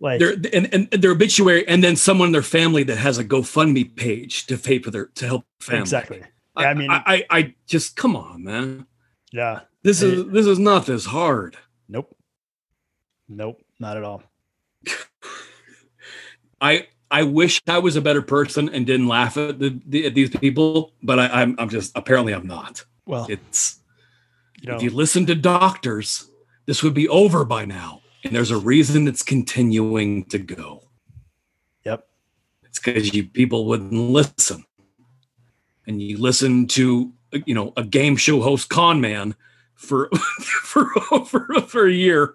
like 0.00 0.18
Their 0.18 0.32
and, 0.52 0.72
and 0.72 0.90
their 0.90 1.10
obituary, 1.12 1.68
and 1.68 1.84
then 1.84 1.94
someone 1.94 2.28
in 2.28 2.32
their 2.32 2.42
family 2.42 2.82
that 2.84 2.96
has 2.96 3.18
a 3.18 3.24
GoFundMe 3.24 3.94
page 3.96 4.46
to 4.46 4.56
pay 4.56 4.78
for 4.78 4.90
their 4.90 5.06
to 5.16 5.26
help 5.26 5.44
family. 5.60 5.80
exactly 5.82 6.22
I, 6.56 6.64
I 6.66 6.74
mean- 6.74 6.90
I, 6.90 7.02
I, 7.06 7.26
I 7.38 7.54
just 7.66 7.96
come 7.96 8.16
on, 8.16 8.42
man. 8.44 8.86
yeah 9.32 9.60
This 9.82 10.00
is 10.02 10.26
this 10.32 10.46
is 10.46 10.58
not 10.58 10.86
this 10.86 11.04
hard. 11.06 11.56
Nope. 11.90 12.16
Nope. 13.28 13.62
Not 13.78 13.96
at 13.96 14.04
all. 14.04 14.22
I 16.60 16.86
I 17.10 17.24
wish 17.24 17.60
I 17.66 17.78
was 17.78 17.96
a 17.96 18.00
better 18.00 18.22
person 18.22 18.68
and 18.68 18.86
didn't 18.86 19.08
laugh 19.08 19.36
at, 19.36 19.58
the, 19.58 19.80
the, 19.84 20.06
at 20.06 20.14
these 20.14 20.30
people, 20.30 20.92
but 21.02 21.18
I, 21.18 21.26
I'm 21.42 21.56
I'm 21.58 21.68
just 21.68 21.92
apparently 21.96 22.32
I'm 22.32 22.46
not. 22.46 22.84
well 23.06 23.26
It's 23.28 23.80
you 24.60 24.68
know. 24.68 24.76
if 24.76 24.82
you 24.82 24.90
listen 24.90 25.26
to 25.26 25.34
doctors, 25.34 26.30
this 26.66 26.82
would 26.82 26.94
be 26.94 27.08
over 27.08 27.44
by 27.44 27.64
now, 27.64 28.02
and 28.24 28.34
there's 28.34 28.50
a 28.50 28.58
reason 28.58 29.08
it's 29.08 29.22
continuing 29.22 30.24
to 30.26 30.38
go. 30.38 30.82
yep. 31.84 32.06
It's 32.64 32.78
because 32.78 33.12
you 33.12 33.24
people 33.24 33.66
wouldn't 33.66 33.92
listen, 33.92 34.64
and 35.86 36.00
you 36.00 36.18
listen 36.18 36.66
to 36.68 37.12
you 37.46 37.54
know 37.54 37.72
a 37.76 37.84
game 37.84 38.16
show 38.16 38.40
host 38.40 38.68
con 38.68 39.00
man 39.00 39.34
for 39.80 40.08
for 40.62 40.86
for 41.24 41.60
for 41.62 41.86
a 41.86 41.92
year. 41.92 42.34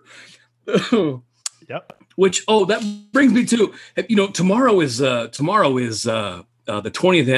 yep 1.69 1.93
Which 2.15 2.43
oh, 2.47 2.65
that 2.65 2.83
brings 3.13 3.31
me 3.33 3.45
to 3.45 3.73
you 4.09 4.15
know 4.15 4.27
tomorrow 4.27 4.81
is 4.81 5.01
uh 5.01 5.27
tomorrow 5.27 5.77
is 5.77 6.07
uh, 6.07 6.41
uh 6.67 6.81
the 6.81 6.91
20th 6.91 7.29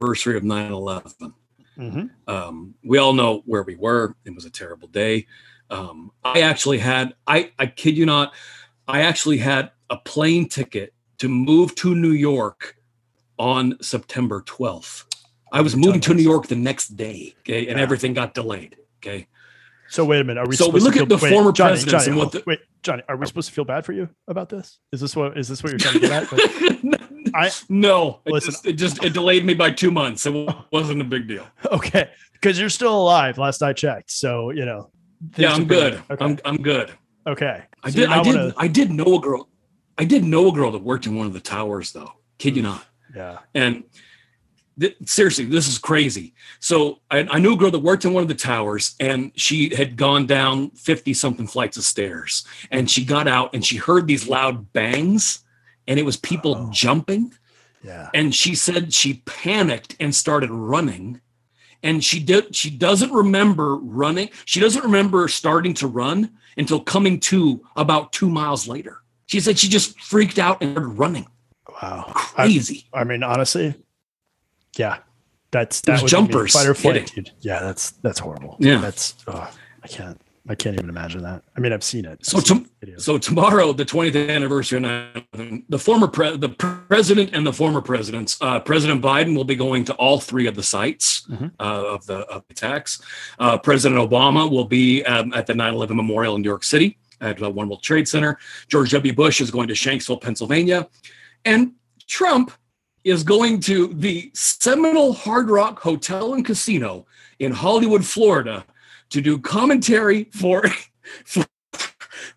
anniversary 0.00 0.36
of 0.36 0.42
9/11. 0.42 1.32
hmm 1.76 2.06
Um, 2.26 2.74
we 2.84 2.98
all 2.98 3.12
know 3.12 3.42
where 3.46 3.62
we 3.62 3.76
were. 3.76 4.16
It 4.24 4.34
was 4.34 4.44
a 4.44 4.50
terrible 4.50 4.88
day. 4.88 5.26
Um, 5.70 6.10
I 6.24 6.40
actually 6.42 6.78
had 6.78 7.14
I 7.26 7.52
I 7.58 7.66
kid 7.66 7.96
you 7.96 8.06
not, 8.06 8.34
I 8.88 9.02
actually 9.02 9.38
had 9.38 9.70
a 9.88 9.96
plane 9.96 10.48
ticket 10.48 10.92
to 11.18 11.28
move 11.28 11.74
to 11.76 11.94
New 11.94 12.12
York 12.12 12.76
on 13.38 13.78
September 13.80 14.42
12th. 14.42 15.04
I 15.52 15.60
was 15.60 15.76
moving 15.76 16.00
to 16.00 16.14
New. 16.14 16.22
York 16.22 16.48
the 16.48 16.56
next 16.56 16.96
day, 16.96 17.34
okay, 17.40 17.68
and 17.68 17.76
Yeah. 17.78 17.82
everything 17.82 18.14
got 18.14 18.34
delayed. 18.34 18.76
Okay. 19.04 19.26
So 19.88 20.04
wait 20.06 20.20
a 20.20 20.24
minute. 20.24 20.40
Are 20.40 20.48
we? 20.48 20.56
So 20.56 20.70
we 20.70 20.80
supposed 20.80 20.84
look 20.84 20.94
to 20.94 21.02
at 21.02 21.08
the 21.20 21.24
wait, 21.24 21.32
former 21.32 21.52
Johnny, 21.52 21.72
presidents 21.72 22.04
Johnny, 22.06 22.12
and 22.12 22.18
what 22.18 22.32
the- 22.32 22.42
wait, 22.46 22.60
Johnny, 22.82 23.02
are 23.08 23.16
we 23.16 23.26
supposed 23.26 23.48
to 23.48 23.54
feel 23.54 23.64
bad 23.66 23.84
for 23.84 23.92
you 23.92 24.08
about 24.26 24.48
this? 24.48 24.78
Is 24.90 25.00
this 25.02 25.14
what 25.14 25.36
is 25.36 25.48
this 25.48 25.62
what 25.62 25.70
you're 25.70 25.78
trying 25.78 25.94
to 25.94 26.00
get 26.00 26.32
at? 26.32 26.32
Like, 27.32 27.34
I- 27.34 27.50
no, 27.68 28.20
it 28.24 28.32
Listen. 28.32 28.50
just, 28.52 28.66
it 28.66 28.72
just 28.74 29.04
it 29.04 29.12
delayed 29.12 29.44
me 29.44 29.54
by 29.54 29.70
two 29.70 29.90
months. 29.90 30.24
It 30.26 30.54
wasn't 30.72 31.00
a 31.00 31.04
big 31.04 31.28
deal. 31.28 31.46
okay, 31.72 32.10
because 32.32 32.58
you're 32.58 32.68
still 32.68 32.94
alive. 32.98 33.38
Last 33.38 33.62
I 33.62 33.72
checked, 33.72 34.10
so 34.10 34.50
you 34.50 34.64
know. 34.64 34.90
Yeah, 35.36 35.52
I'm 35.52 35.66
pretty 35.66 35.90
good. 35.90 36.02
Okay. 36.10 36.24
I'm 36.24 36.38
I'm 36.44 36.56
good. 36.62 36.92
okay. 37.26 37.62
I 37.82 37.90
So 37.90 37.96
did. 37.96 38.08
I 38.08 38.22
did. 38.22 38.34
wanna- 38.34 38.54
I 38.56 38.68
did 38.68 38.90
know 38.90 39.16
a 39.16 39.20
girl. 39.20 39.48
I 39.98 40.04
did 40.04 40.24
know 40.24 40.48
a 40.48 40.52
girl 40.52 40.70
that 40.72 40.82
worked 40.82 41.06
in 41.06 41.16
one 41.16 41.26
of 41.26 41.32
the 41.32 41.40
towers, 41.40 41.92
though. 41.92 42.12
Kid 42.38 42.56
you 42.56 42.62
hmm. 42.62 42.68
not. 42.68 42.86
yeah. 43.14 43.38
And 43.54 43.84
th- 44.78 44.96
seriously, 45.04 45.44
this 45.44 45.68
is 45.68 45.78
crazy. 45.78 46.34
So 46.60 47.00
I, 47.10 47.20
I 47.30 47.38
knew 47.38 47.54
a 47.54 47.56
girl 47.56 47.70
that 47.70 47.78
worked 47.78 48.04
in 48.04 48.12
one 48.12 48.22
of 48.22 48.28
the 48.28 48.34
towers, 48.34 48.94
and 49.00 49.32
she 49.36 49.74
had 49.74 49.96
gone 49.96 50.26
down 50.26 50.70
fifty 50.70 51.14
something 51.14 51.46
flights 51.46 51.76
of 51.76 51.84
stairs, 51.84 52.44
and 52.70 52.90
she 52.90 53.04
got 53.04 53.26
out 53.28 53.54
and 53.54 53.64
she 53.64 53.76
heard 53.76 54.06
these 54.06 54.28
loud 54.28 54.72
bangs, 54.72 55.44
and 55.86 55.98
it 55.98 56.04
was 56.04 56.16
people 56.16 56.54
Oh. 56.56 56.70
jumping. 56.72 57.32
Yeah. 57.84 58.10
And 58.14 58.32
she 58.34 58.54
said 58.54 58.94
she 58.94 59.22
panicked 59.26 59.96
and 59.98 60.14
started 60.14 60.50
running. 60.50 61.20
And 61.82 62.04
she 62.04 62.20
did. 62.20 62.54
She 62.54 62.70
doesn't 62.70 63.10
remember 63.10 63.74
running. 63.76 64.30
She 64.44 64.60
doesn't 64.60 64.84
remember 64.84 65.26
starting 65.26 65.74
to 65.74 65.88
run 65.88 66.30
until 66.56 66.78
coming 66.78 67.18
to 67.20 67.60
about 67.74 68.12
two 68.12 68.28
miles 68.30 68.68
later. 68.68 68.98
She 69.26 69.40
said 69.40 69.58
she 69.58 69.68
just 69.68 69.98
freaked 70.00 70.38
out 70.38 70.62
and 70.62 70.70
started 70.74 70.90
running. 70.90 71.26
Wow. 71.68 72.04
I, 72.14 72.44
Crazy. 72.46 72.86
I 72.94 73.02
mean, 73.02 73.24
honestly, 73.24 73.74
yeah. 74.76 74.98
That's 75.50 75.80
Those 75.82 75.96
that 75.96 76.02
would 76.04 76.08
jumpers 76.08 76.52
fight 76.54 76.66
or 76.66 76.74
flight, 76.74 77.12
dude. 77.14 77.30
Yeah, 77.40 77.60
that's 77.60 77.90
that's 78.02 78.18
horrible. 78.18 78.56
Yeah. 78.58 78.78
That's 78.78 79.14
oh, 79.26 79.50
I 79.82 79.88
can't. 79.88 80.18
I 80.48 80.56
can't 80.56 80.74
even 80.74 80.88
imagine 80.88 81.22
that. 81.22 81.44
I 81.56 81.60
mean, 81.60 81.72
I've 81.72 81.84
seen 81.84 82.04
it. 82.04 82.26
So 82.26 82.38
I've 82.38 82.44
seen 82.46 82.68
to- 82.84 82.98
So 83.00 83.16
tomorrow, 83.16 83.72
the 83.72 83.84
20th 83.84 84.28
anniversary, 84.28 84.78
of 84.78 84.82
9/11, 84.82 85.62
the 85.68 85.78
former 85.78 86.08
pre- 86.08 86.36
the 86.36 86.48
president 86.48 87.30
and 87.32 87.46
the 87.46 87.52
former 87.52 87.80
presidents, 87.80 88.38
uh, 88.40 88.58
President 88.58 89.00
Biden 89.02 89.36
will 89.36 89.44
be 89.44 89.54
going 89.54 89.84
to 89.84 89.94
all 89.94 90.18
three 90.18 90.46
of 90.48 90.56
the 90.56 90.62
sites 90.64 91.26
Mhm. 91.30 91.52
uh, 91.60 91.62
of 91.94 92.06
the 92.06 92.20
of 92.28 92.42
the 92.48 92.52
attacks. 92.54 93.00
Uh, 93.38 93.56
President 93.58 94.00
Obama 94.00 94.50
will 94.50 94.64
be 94.64 95.04
um, 95.04 95.32
at 95.34 95.46
the 95.46 95.52
9/11 95.54 95.94
memorial 95.94 96.34
in 96.34 96.42
New 96.42 96.48
York 96.48 96.64
City 96.64 96.98
at 97.20 97.38
the 97.38 97.48
One 97.48 97.68
World 97.68 97.82
Trade 97.84 98.08
Center. 98.08 98.36
George 98.68 98.90
W. 98.90 99.12
Bush 99.12 99.40
is 99.40 99.50
going 99.50 99.68
to 99.68 99.74
Shanksville, 99.74 100.20
Pennsylvania, 100.20 100.88
and 101.44 101.72
Trump 102.08 102.50
is 103.04 103.24
going 103.24 103.60
to 103.60 103.88
the 103.88 104.30
Seminole 104.34 105.12
Hard 105.12 105.50
Rock 105.50 105.80
Hotel 105.80 106.34
and 106.34 106.44
Casino 106.44 107.06
in 107.38 107.52
Hollywood, 107.52 108.04
Florida, 108.04 108.64
to 109.10 109.20
do 109.20 109.38
commentary 109.38 110.24
for 110.24 110.64
for, 111.24 111.44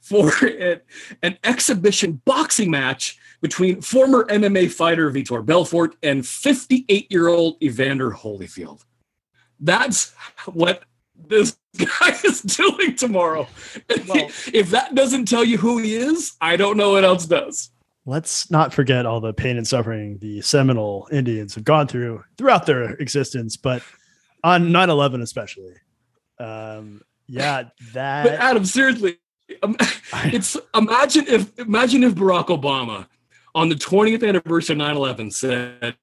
for 0.01 0.45
an, 0.45 0.81
an 1.21 1.37
exhibition 1.43 2.21
boxing 2.25 2.71
match 2.71 3.17
between 3.41 3.81
former 3.81 4.25
MMA 4.25 4.71
fighter 4.71 5.11
Vitor 5.11 5.45
Belfort 5.45 5.95
and 6.01 6.25
58 6.25 7.11
year 7.11 7.27
old 7.27 7.61
Evander 7.61 8.11
Holyfield. 8.11 8.83
That's 9.59 10.13
what 10.45 10.83
this 11.15 11.57
guy 11.77 12.17
is 12.23 12.41
doing 12.41 12.95
tomorrow. 12.95 13.47
Well- 14.07 14.29
if 14.53 14.71
that 14.71 14.95
doesn't 14.95 15.27
tell 15.27 15.43
you 15.43 15.57
who 15.57 15.77
he 15.77 15.95
is, 15.95 16.33
I 16.41 16.55
don't 16.55 16.77
know 16.77 16.91
what 16.91 17.03
else 17.03 17.25
does. 17.25 17.71
Let's 18.05 18.51
not 18.51 18.73
forget 18.73 19.05
all 19.05 19.19
the 19.19 19.33
pain 19.33 19.57
and 19.57 19.67
suffering 19.67 20.19
the 20.19 20.41
Seminole 20.41 21.07
Indians 21.11 21.55
have 21.55 21.63
gone 21.63 21.87
through 21.87 22.23
throughout 22.37 22.65
their 22.65 22.91
existence, 22.93 23.57
but 23.57 23.81
on 24.43 24.71
9 24.71 24.89
11 24.89 25.21
especially. 25.21 25.73
Um, 26.39 27.01
yeah, 27.27 27.63
But 27.63 27.93
that. 27.93 28.27
Adam, 28.27 28.65
seriously, 28.65 29.17
um, 29.63 29.75
it's 30.25 30.57
imagine 30.73 31.25
if 31.27 31.57
imagine 31.59 32.03
if 32.03 32.13
Barack 32.13 32.47
Obama 32.47 33.07
on 33.53 33.69
the 33.69 33.75
20th 33.75 34.27
anniversary 34.27 34.75
of 34.75 34.81
9/11 34.81 35.33
said 35.33 35.95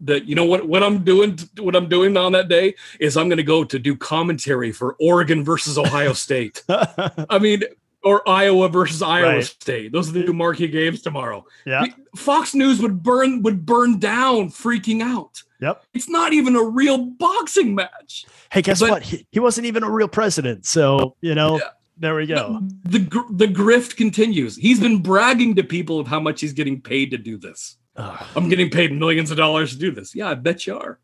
that 0.00 0.24
you 0.24 0.34
know 0.34 0.44
what 0.44 0.68
what 0.68 0.82
I'm 0.82 1.04
doing 1.04 1.38
what 1.58 1.74
I'm 1.74 1.88
doing 1.88 2.16
on 2.16 2.32
that 2.32 2.48
day 2.48 2.74
is 2.98 3.16
I'm 3.16 3.28
going 3.28 3.38
to 3.38 3.42
go 3.42 3.64
to 3.64 3.78
do 3.78 3.96
commentary 3.96 4.72
for 4.72 4.96
Oregon 5.00 5.44
versus 5.44 5.78
Ohio 5.78 6.12
State. 6.12 6.62
I 6.68 7.38
mean, 7.38 7.62
or 8.02 8.26
Iowa 8.28 8.68
versus 8.68 9.02
Iowa 9.02 9.34
Right. 9.34 9.44
State. 9.44 9.92
Those 9.92 10.08
are 10.08 10.12
the 10.12 10.24
two 10.24 10.32
marquee 10.32 10.68
games 10.68 11.02
tomorrow. 11.02 11.44
yeah. 11.66 11.84
Fox 12.16 12.54
News 12.54 12.80
would 12.80 13.02
burn 13.02 13.42
would 13.42 13.64
burn 13.66 13.98
down, 13.98 14.48
freaking 14.48 15.02
out. 15.02 15.42
Yep. 15.60 15.84
It's 15.94 16.08
not 16.08 16.32
even 16.32 16.56
a 16.56 16.62
real 16.62 16.98
boxing 16.98 17.74
match. 17.74 18.24
Hey, 18.50 18.62
guess 18.62 18.80
But- 18.80 18.90
what? 18.90 19.02
He, 19.02 19.26
he 19.30 19.38
wasn't 19.40 19.66
even 19.66 19.82
a 19.82 19.90
real 19.90 20.08
president. 20.08 20.64
So, 20.66 21.14
you 21.20 21.34
know, 21.34 21.56
Yeah. 21.58 21.68
there 21.98 22.14
we 22.14 22.26
go. 22.26 22.60
The, 22.84 22.98
the 23.00 23.24
the 23.46 23.46
grift 23.46 23.96
continues. 23.96 24.56
He's 24.56 24.80
been 24.80 25.02
bragging 25.02 25.54
to 25.56 25.62
people 25.62 26.00
of 26.00 26.06
how 26.08 26.18
much 26.20 26.40
he's 26.40 26.52
getting 26.54 26.80
paid 26.80 27.10
to 27.10 27.18
do 27.18 27.36
this. 27.36 27.76
Ugh. 27.96 28.26
I'm 28.34 28.48
getting 28.48 28.70
paid 28.70 28.92
millions 28.92 29.30
of 29.30 29.36
dollars 29.36 29.72
to 29.72 29.78
do 29.78 29.90
this. 29.90 30.14
Yeah, 30.14 30.30
I 30.30 30.34
bet 30.34 30.66
you 30.66 30.78
are. 30.78 30.98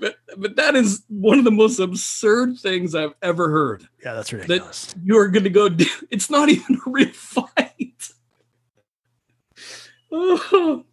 But, 0.00 0.16
but 0.36 0.56
that 0.56 0.74
is 0.76 1.02
one 1.08 1.38
of 1.38 1.44
the 1.44 1.50
most 1.50 1.78
absurd 1.78 2.58
things 2.58 2.94
I've 2.94 3.14
ever 3.22 3.50
heard. 3.50 3.86
yeah, 4.04 4.14
that's 4.14 4.32
ridiculous. 4.32 4.94
You're 5.04 5.28
going 5.28 5.44
to 5.44 5.50
go. 5.50 5.68
Do, 5.68 5.84
it's 6.10 6.30
not 6.30 6.48
even 6.48 6.76
a 6.86 6.90
real 6.90 7.08
fight. 7.12 8.08
Oh, 10.14 10.84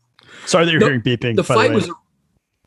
Sorry 0.45 0.65
that 0.65 0.71
you're 0.71 0.79
the- 0.79 0.85
hearing 0.85 1.01
beeping. 1.01 1.35
the 1.35 1.43
fight 1.43 1.69
way. 1.69 1.75
was. 1.75 1.91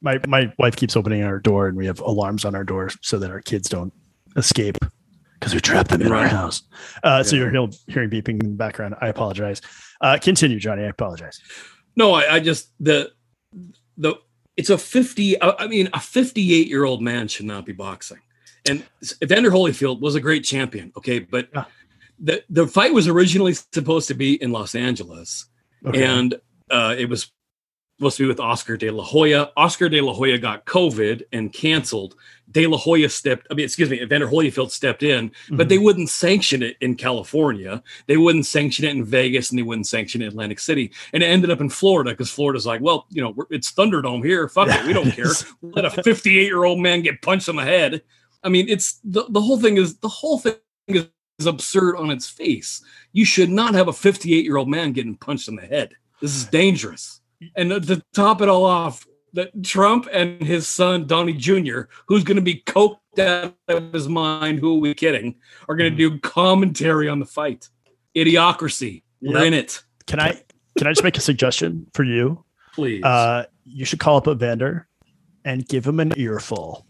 my 0.03 0.21
my 0.29 0.53
wife 0.59 0.77
keeps 0.77 0.97
opening 0.97 1.23
our 1.23 1.39
door 1.39 1.67
and 1.69 1.77
we 1.77 1.87
have 1.87 2.01
alarms 2.01 2.45
on 2.45 2.55
our 2.55 2.65
door 2.65 2.91
so 3.01 3.19
that 3.19 3.31
our 3.31 3.41
kids 3.41 3.69
don't 3.71 3.93
escape 4.37 4.77
because 5.41 5.55
we 5.55 5.61
trapped 5.61 5.89
them 5.91 6.03
in 6.03 6.13
our 6.13 6.29
house. 6.29 6.63
Uh, 7.03 7.23
So 7.23 7.37
you're 7.37 7.51
hearing 7.89 8.11
beeping 8.11 8.43
in 8.43 8.51
the 8.51 8.57
background. 8.57 8.95
I 9.01 9.09
apologize. 9.09 9.61
Uh, 10.01 10.19
continue, 10.21 10.59
Johnny. 10.61 10.83
I 10.83 10.89
apologize. 10.89 11.41
No, 11.97 12.13
I, 12.13 12.35
I 12.35 12.41
just 12.41 12.71
the 12.81 13.11
the 13.97 14.15
it's 14.63 14.71
a 14.71 14.79
50 14.79 15.43
I 15.43 15.55
I 15.59 15.67
mean 15.67 15.89
a 15.93 15.99
58 16.01 16.69
year 16.69 16.85
old 16.85 17.03
man 17.03 17.27
should 17.29 17.47
not 17.47 17.67
be 17.67 17.73
boxing. 17.73 18.21
And 18.69 18.85
Evander 19.21 19.51
Holyfield 19.51 20.01
was 20.01 20.15
a 20.15 20.21
great 20.21 20.45
champion, 20.45 20.93
okay, 20.97 21.19
but 21.19 21.49
Yeah. 21.53 21.65
the 22.29 22.45
the 22.49 22.67
fight 22.69 22.95
was 22.95 23.09
originally 23.09 23.55
supposed 23.55 24.07
to 24.09 24.15
be 24.15 24.41
in 24.41 24.53
Los 24.53 24.75
Angeles 24.77 25.47
Okay. 25.85 26.05
and 26.05 26.35
uh, 26.71 26.95
it 26.97 27.09
was 27.09 27.33
supposed 28.03 28.17
to 28.17 28.25
be 28.25 28.29
with 28.29 28.41
Oscar 28.41 28.77
De 28.77 28.91
La 28.91 29.05
Hoya. 29.05 29.53
Oscar 29.57 29.89
De 29.89 30.01
La 30.01 30.13
Hoya 30.13 30.37
got 30.37 30.65
COVID 30.65 31.23
and 31.33 31.53
canceled. 31.53 32.17
De 32.51 32.67
La 32.67 32.77
Hoya 32.77 33.09
stepped, 33.09 33.47
I 33.49 33.55
mean, 33.55 33.65
excuse 33.65 33.89
me, 33.89 34.01
Evander 34.03 34.27
Holyfield 34.27 34.73
stepped 34.73 35.05
in, 35.05 35.31
but 35.53 35.67
Mhm. 35.67 35.69
they 35.69 35.79
wouldn't 35.79 36.11
sanction 36.11 36.65
it 36.65 36.77
in 36.81 36.97
California. 36.97 37.81
They 38.09 38.17
wouldn't 38.17 38.45
sanction 38.47 38.85
it 38.85 38.91
in 38.91 39.05
Vegas 39.05 39.51
and 39.51 39.59
they 39.59 39.63
wouldn't 39.63 39.87
sanction 39.87 40.21
it 40.21 40.25
in 40.25 40.29
Atlantic 40.33 40.59
City. 40.59 40.91
And 41.13 41.23
it 41.23 41.27
ended 41.27 41.51
up 41.51 41.61
in 41.61 41.71
Florida 41.71 42.11
because 42.11 42.31
Florida's 42.31 42.67
like, 42.67 42.81
well, 42.81 43.07
you 43.11 43.23
know, 43.23 43.31
we're, 43.31 43.47
it's 43.51 43.71
Thunderdome 43.71 44.25
here. 44.25 44.49
Fuck 44.49 44.69
it. 44.69 44.85
We 44.85 44.93
don't 44.93 45.13
care. 45.13 45.31
Let 45.63 45.85
a 45.85 45.91
58 45.91 46.43
year 46.47 46.65
old 46.65 46.81
man 46.81 47.03
get 47.03 47.23
punched 47.23 47.49
in 47.49 47.55
the 47.55 47.63
head. 47.63 48.03
I 48.43 48.49
mean, 48.49 48.69
it's 48.69 48.99
the, 49.05 49.27
the 49.29 49.41
whole 49.41 49.61
thing 49.61 49.77
is 49.77 49.97
the 49.99 50.09
whole 50.09 50.41
thing 50.41 50.57
is, 50.89 51.07
is 51.39 51.47
absurd 51.47 51.97
on 51.97 52.11
its 52.11 52.29
face. 52.29 52.83
You 53.13 53.25
should 53.25 53.49
not 53.51 53.75
have 53.75 53.87
a 53.87 53.93
58 53.93 54.45
year 54.45 54.57
old 54.57 54.69
man 54.69 54.91
getting 54.93 55.15
punched 55.15 55.47
in 55.47 55.55
the 55.55 55.63
head. 55.63 55.95
This 56.21 56.35
is 56.35 56.45
dangerous. 56.47 57.21
And 57.57 57.71
to- 57.71 57.81
to 57.81 58.03
top 58.13 58.41
it 58.41 58.49
all 58.49 58.65
off, 58.65 59.07
that 59.35 59.63
Trump 59.65 60.09
and 60.13 60.43
his 60.43 60.69
son 60.69 61.07
Donnie 61.07 61.33
Jr., 61.33 61.83
who's 62.07 62.23
going 62.25 62.37
to 62.37 62.43
be 62.43 62.63
coked 62.67 62.99
out 63.19 63.55
of 63.69 63.93
his 63.93 64.09
mind, 64.09 64.59
who 64.59 64.77
are 64.77 64.81
we 64.81 64.95
kidding, 64.95 65.37
are 65.69 65.77
going 65.77 65.91
to 65.91 65.97
do 65.97 66.19
commentary 66.21 67.09
on 67.09 67.19
the 67.19 67.27
fight. 67.27 67.69
Idiocracy. 68.15 69.03
We're 69.23 69.45
in 69.45 69.55
it. 69.55 69.83
Can 70.07 70.21
I 70.21 70.43
can 70.77 70.87
I 70.87 70.91
just 70.91 71.05
make 71.05 71.17
a 71.17 71.21
suggestion 71.21 71.87
for 71.95 72.03
you? 72.03 72.45
Please. 72.75 73.03
Uh, 73.05 73.45
you 73.65 73.85
should 73.85 74.01
call 74.01 74.17
up 74.17 74.27
Evander 74.27 74.89
and 75.45 75.67
give 75.67 75.87
him 75.87 76.01
an 76.01 76.13
earful. 76.17 76.87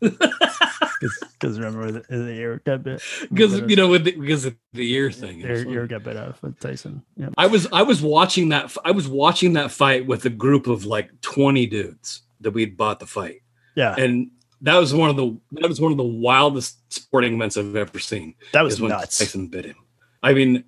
Because 1.00 1.58
remember 1.58 1.90
the, 1.92 2.00
the 2.08 2.30
ear 2.32 2.62
got 2.64 2.82
bit. 2.82 3.02
because 3.32 3.60
you 3.60 3.76
know, 3.76 3.88
with 3.88 4.04
the, 4.04 4.12
because 4.12 4.44
of 4.44 4.56
the 4.72 4.90
ear 4.92 5.10
thing. 5.10 5.40
ear, 5.40 5.66
ear 5.68 5.86
got 5.86 6.02
bit 6.04 6.16
off 6.16 6.42
with 6.42 6.58
Tyson. 6.58 7.02
Yeah. 7.16 7.28
I 7.36 7.46
was 7.46 7.66
I 7.72 7.82
was 7.82 8.00
watching 8.02 8.48
that 8.50 8.74
I 8.84 8.90
was 8.92 9.08
watching 9.08 9.54
that 9.54 9.70
fight 9.70 10.06
with 10.06 10.24
a 10.24 10.30
group 10.30 10.66
of 10.66 10.84
like 10.86 11.10
20 11.20 11.66
dudes 11.66 12.22
that 12.40 12.52
we'd 12.52 12.76
bought 12.76 13.00
the 13.00 13.06
fight. 13.06 13.42
Yeah. 13.74 13.94
And 13.96 14.30
that 14.62 14.76
was 14.78 14.94
one 14.94 15.10
of 15.10 15.16
the 15.16 15.38
that 15.52 15.68
was 15.68 15.80
one 15.80 15.92
of 15.92 15.98
the 15.98 16.04
wildest 16.04 16.78
sporting 16.92 17.34
events 17.34 17.56
I've 17.56 17.76
ever 17.76 17.98
seen. 17.98 18.34
That 18.52 18.62
was 18.62 18.80
when 18.80 18.90
nuts. 18.90 19.18
Tyson 19.18 19.48
bit 19.48 19.66
him. 19.66 19.76
I 20.22 20.32
mean, 20.32 20.64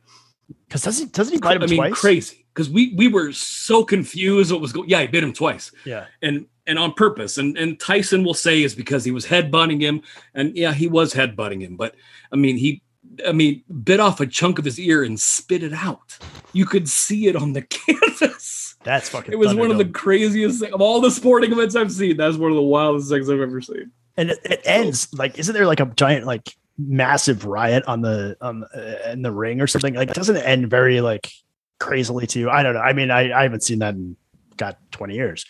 Because 0.69 0.83
doesn't 0.83 1.07
he, 1.07 1.11
doesn't 1.13 1.35
he 1.35 1.41
bite 1.41 1.57
him 1.57 1.63
I 1.63 1.67
mean, 1.67 1.77
twice? 1.79 1.95
crazy 2.01 2.47
because 2.55 2.69
we 2.69 2.93
we 2.97 3.09
were 3.09 3.33
so 3.33 3.83
confused 3.85 4.53
what 4.53 4.61
was 4.61 4.73
going. 4.73 4.89
Yeah, 4.91 5.01
he 5.01 5.07
bit 5.07 5.25
him 5.25 5.33
twice, 5.33 5.73
Yeah. 5.87 6.05
and 6.21 6.47
and 6.69 6.79
on 6.79 6.93
purpose. 6.93 7.39
And 7.39 7.57
and 7.59 7.81
Tyson 7.81 8.23
will 8.23 8.35
say 8.35 8.63
is 8.63 8.75
because 8.75 9.05
he 9.05 9.11
was 9.11 9.27
headbutting 9.27 9.81
him, 9.81 10.03
and 10.35 10.57
yeah, 10.57 10.73
he 10.73 10.87
was 10.87 11.13
headbutting 11.13 11.61
him. 11.61 11.77
But 11.77 11.97
I 12.33 12.37
mean, 12.37 12.57
he, 12.57 12.83
I 13.27 13.33
mean, 13.33 13.65
bit 13.83 13.99
off 13.99 14.21
a 14.21 14.27
chunk 14.27 14.59
of 14.59 14.65
his 14.65 14.79
ear 14.79 15.03
and 15.03 15.19
spit 15.19 15.63
it 15.63 15.73
out. 15.73 16.19
You 16.53 16.67
could 16.67 16.89
see 16.89 17.27
it 17.27 17.35
on 17.35 17.55
the 17.55 17.63
canvas. 17.71 18.77
That's 18.85 19.09
fucking. 19.09 19.33
It 19.33 19.39
was 19.39 19.55
one 19.55 19.73
of 19.73 19.79
the 19.79 19.85
craziest 19.85 20.61
thing, 20.61 20.73
of 20.73 20.81
all 20.81 21.01
the 21.01 21.11
sporting 21.11 21.51
events 21.51 21.75
I've 21.75 21.91
seen. 21.91 22.17
That's 22.17 22.37
one 22.37 22.53
of 22.53 22.57
the 22.57 22.63
wildest 22.63 23.11
things 23.11 23.29
I've 23.29 23.41
ever 23.41 23.61
seen. 23.61 23.91
and 24.19 24.31
it, 24.31 24.39
it 24.45 24.61
ends 24.65 25.09
like 25.15 25.39
isn't 25.39 25.55
there 25.55 25.67
like 25.67 25.81
a 25.81 25.87
giant 25.87 26.27
like 26.27 26.55
massive 26.77 27.45
riot 27.47 27.85
on 27.87 28.03
the 28.03 28.37
on 28.41 28.61
the, 28.61 29.09
uh, 29.09 29.13
in 29.13 29.23
the 29.23 29.33
ring 29.33 29.61
or 29.61 29.67
something 29.67 29.95
like 29.95 30.11
it 30.11 30.15
doesn't 30.15 30.37
it 30.37 30.45
end 30.45 30.69
very 30.69 31.01
like 31.01 31.33
crazily 31.79 32.27
to 32.27 32.39
you 32.39 32.51
i 32.51 32.63
don't 32.63 32.75
know 32.75 32.81
i 32.81 32.93
mean 32.93 33.11
i, 33.11 33.33
I 33.33 33.45
haven't 33.45 33.63
seen 33.63 33.79
that 33.79 33.95
in 33.95 34.17
got 34.57 34.77
20 34.91 35.15
years 35.15 35.47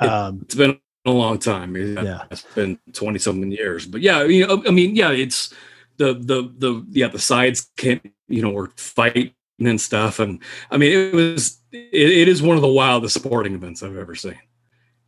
um 0.00 0.40
It's 0.42 0.54
been 0.54 0.78
a 1.04 1.10
long 1.10 1.38
time. 1.38 1.76
Yeah. 1.76 2.24
It's 2.30 2.42
been 2.54 2.78
20 2.92 3.18
something 3.18 3.50
years. 3.50 3.86
But 3.86 4.00
yeah, 4.02 4.24
you 4.24 4.46
know, 4.46 4.62
I 4.66 4.70
mean, 4.70 4.96
yeah, 4.96 5.10
it's 5.10 5.54
the 5.96 6.14
the 6.14 6.52
the 6.58 6.86
yeah, 6.90 7.08
the 7.08 7.18
sides 7.18 7.70
can't, 7.76 8.04
you 8.28 8.42
know, 8.42 8.50
were 8.50 8.70
fighting 8.76 9.32
and 9.58 9.80
stuff. 9.80 10.18
And 10.18 10.40
I 10.70 10.76
mean, 10.76 10.92
it 10.92 11.14
was 11.14 11.58
it, 11.72 11.88
it 11.92 12.28
is 12.28 12.42
one 12.42 12.56
of 12.56 12.62
the 12.62 12.68
wildest 12.68 13.14
sporting 13.14 13.54
events 13.54 13.82
I've 13.82 13.96
ever 13.96 14.14
seen. 14.14 14.38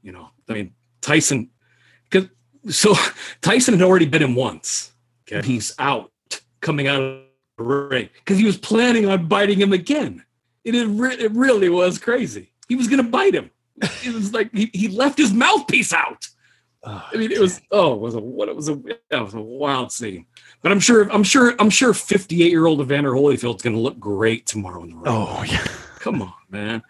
You 0.02 0.12
know, 0.12 0.30
I 0.48 0.54
mean, 0.54 0.74
Tyson 1.00 1.50
because 2.08 2.28
so 2.68 2.94
Tyson 3.42 3.74
had 3.74 3.82
already 3.82 4.06
been 4.06 4.22
him 4.22 4.34
once. 4.34 4.92
Okay. 5.30 5.46
He's 5.46 5.74
out 5.78 6.10
coming 6.60 6.88
out 6.88 7.00
of 7.00 7.22
the 7.58 7.64
ring 7.64 8.08
because 8.14 8.38
he 8.38 8.44
was 8.44 8.56
planning 8.56 9.08
on 9.08 9.26
biting 9.26 9.60
him 9.60 9.72
again. 9.72 10.24
It, 10.64 10.74
it 10.76 11.32
really 11.32 11.68
was 11.68 11.98
crazy. 11.98 12.52
He 12.68 12.76
was 12.76 12.88
gonna 12.88 13.02
bite 13.02 13.34
him 13.34 13.50
it 13.80 14.12
was 14.14 14.32
like 14.32 14.50
he, 14.54 14.70
he 14.72 14.88
left 14.88 15.18
his 15.18 15.32
mouthpiece 15.32 15.92
out. 15.92 16.26
oh, 16.84 17.08
I 17.12 17.16
mean, 17.16 17.32
it 17.32 17.40
was 17.40 17.60
oh, 17.70 17.94
it 17.94 18.00
was 18.00 18.14
a 18.14 18.20
what 18.20 18.48
it 18.48 18.56
was 18.56 18.68
a 18.68 18.80
that 19.10 19.24
was 19.24 19.34
a 19.34 19.40
wild 19.40 19.92
scene. 19.92 20.26
But 20.62 20.72
I'm 20.72 20.80
sure 20.80 21.08
I'm 21.10 21.22
sure 21.24 21.54
I'm 21.58 21.70
sure 21.70 21.94
58 21.94 22.50
year 22.50 22.66
old 22.66 22.80
Evander 22.80 23.12
Holyfield's 23.12 23.62
going 23.62 23.74
to 23.76 23.80
look 23.82 23.98
great 23.98 24.46
tomorrow 24.46 24.82
in 24.82 24.90
the 24.90 24.96
ring. 24.96 25.04
oh 25.06 25.42
yeah 25.44 25.66
come 25.98 26.22
on, 26.22 26.32
man. 26.50 26.82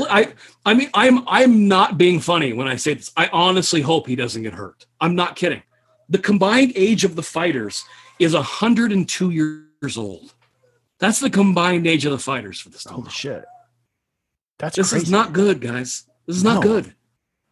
I 0.00 0.32
I 0.66 0.74
mean 0.74 0.90
I'm 0.94 1.26
I'm 1.28 1.68
not 1.68 1.98
being 1.98 2.20
funny 2.20 2.52
when 2.52 2.68
I 2.68 2.76
say 2.76 2.94
this. 2.94 3.10
I 3.16 3.28
honestly 3.32 3.80
hope 3.80 4.06
he 4.06 4.16
doesn't 4.16 4.42
get 4.42 4.52
hurt. 4.54 4.86
I'm 5.00 5.14
not 5.14 5.36
kidding. 5.36 5.62
the 6.08 6.18
combined 6.18 6.72
age 6.74 7.04
of 7.04 7.14
the 7.16 7.22
fighters 7.22 7.84
is 8.18 8.34
102 8.34 9.30
years 9.30 9.96
old. 9.96 10.34
That's 10.98 11.20
the 11.20 11.30
combined 11.30 11.86
age 11.86 12.04
of 12.04 12.12
the 12.12 12.18
fighters 12.18 12.60
for 12.60 12.70
this 12.70 12.84
Holy 12.84 13.08
shit. 13.10 13.44
That's 14.58 14.74
This 14.76 14.90
crazy. 14.90 15.04
is 15.04 15.10
not 15.12 15.32
good, 15.32 15.60
guys. 15.60 16.07
This 16.28 16.36
is 16.36 16.44
not 16.44 16.62
good. 16.62 16.94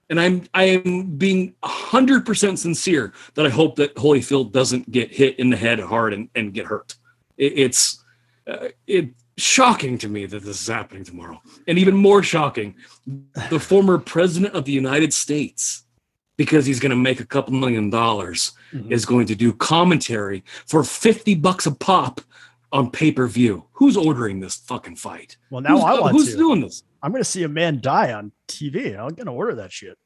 And 0.09 0.21
I'm 0.21 0.45
I 0.55 0.65
am 0.65 1.17
being 1.17 1.55
100% 1.65 2.59
sincere 2.59 3.13
that 3.35 3.45
I 3.47 3.49
hope 3.49 3.75
that 3.77 3.97
Holyfield 3.97 4.53
doesn't 4.53 4.89
get 4.93 5.11
hit 5.13 5.37
in 5.41 5.51
the 5.51 5.57
head 5.57 5.81
hard 5.81 6.13
and, 6.13 6.29
and 6.37 6.55
get 6.55 6.67
hurt. 6.67 6.95
It, 7.37 7.55
it's 7.59 8.05
uh, 8.47 8.69
it 8.87 9.09
shocking 9.39 9.99
to 9.99 10.09
me 10.09 10.27
that 10.27 10.45
this 10.45 10.61
is 10.61 10.69
happening 10.69 11.03
tomorrow. 11.05 11.41
And 11.67 11.79
even 11.79 11.97
more 11.97 12.23
shocking, 12.23 12.77
the 13.51 13.59
former 13.59 13.99
president 13.99 14.55
of 14.55 14.65
the 14.65 14.73
United 14.73 15.13
States 15.13 15.83
because 16.37 16.67
he's 16.67 16.79
going 16.81 16.91
to 16.91 16.97
make 16.97 17.19
a 17.21 17.25
couple 17.27 17.55
million 17.55 17.89
dollars 17.91 18.53
Mhm. 18.75 18.91
is 18.93 19.07
going 19.07 19.27
to 19.27 19.35
do 19.35 19.53
commentary 19.55 20.45
for 20.67 20.85
50 20.85 21.35
bucks 21.37 21.65
a 21.67 21.73
pop 21.73 22.21
on 22.73 22.91
pay-per-view. 22.91 23.65
Who's 23.73 23.97
ordering 23.97 24.41
this 24.41 24.57
fucking 24.57 24.97
fight? 24.97 25.37
Well, 25.51 25.63
now 25.63 25.77
who's, 25.77 25.85
I 25.85 26.01
want 26.01 26.13
who's 26.13 26.31
to. 26.33 26.37
doing 26.37 26.61
this? 26.61 26.83
I'm 27.03 27.11
going 27.13 27.23
to 27.23 27.29
see 27.29 27.43
a 27.43 27.49
man 27.49 27.81
die 27.81 28.13
on 28.13 28.33
TV. 28.49 28.93
I'm 28.99 29.15
going 29.15 29.27
to 29.27 29.33
order 29.33 29.55
that 29.57 29.73
shit. 29.73 29.97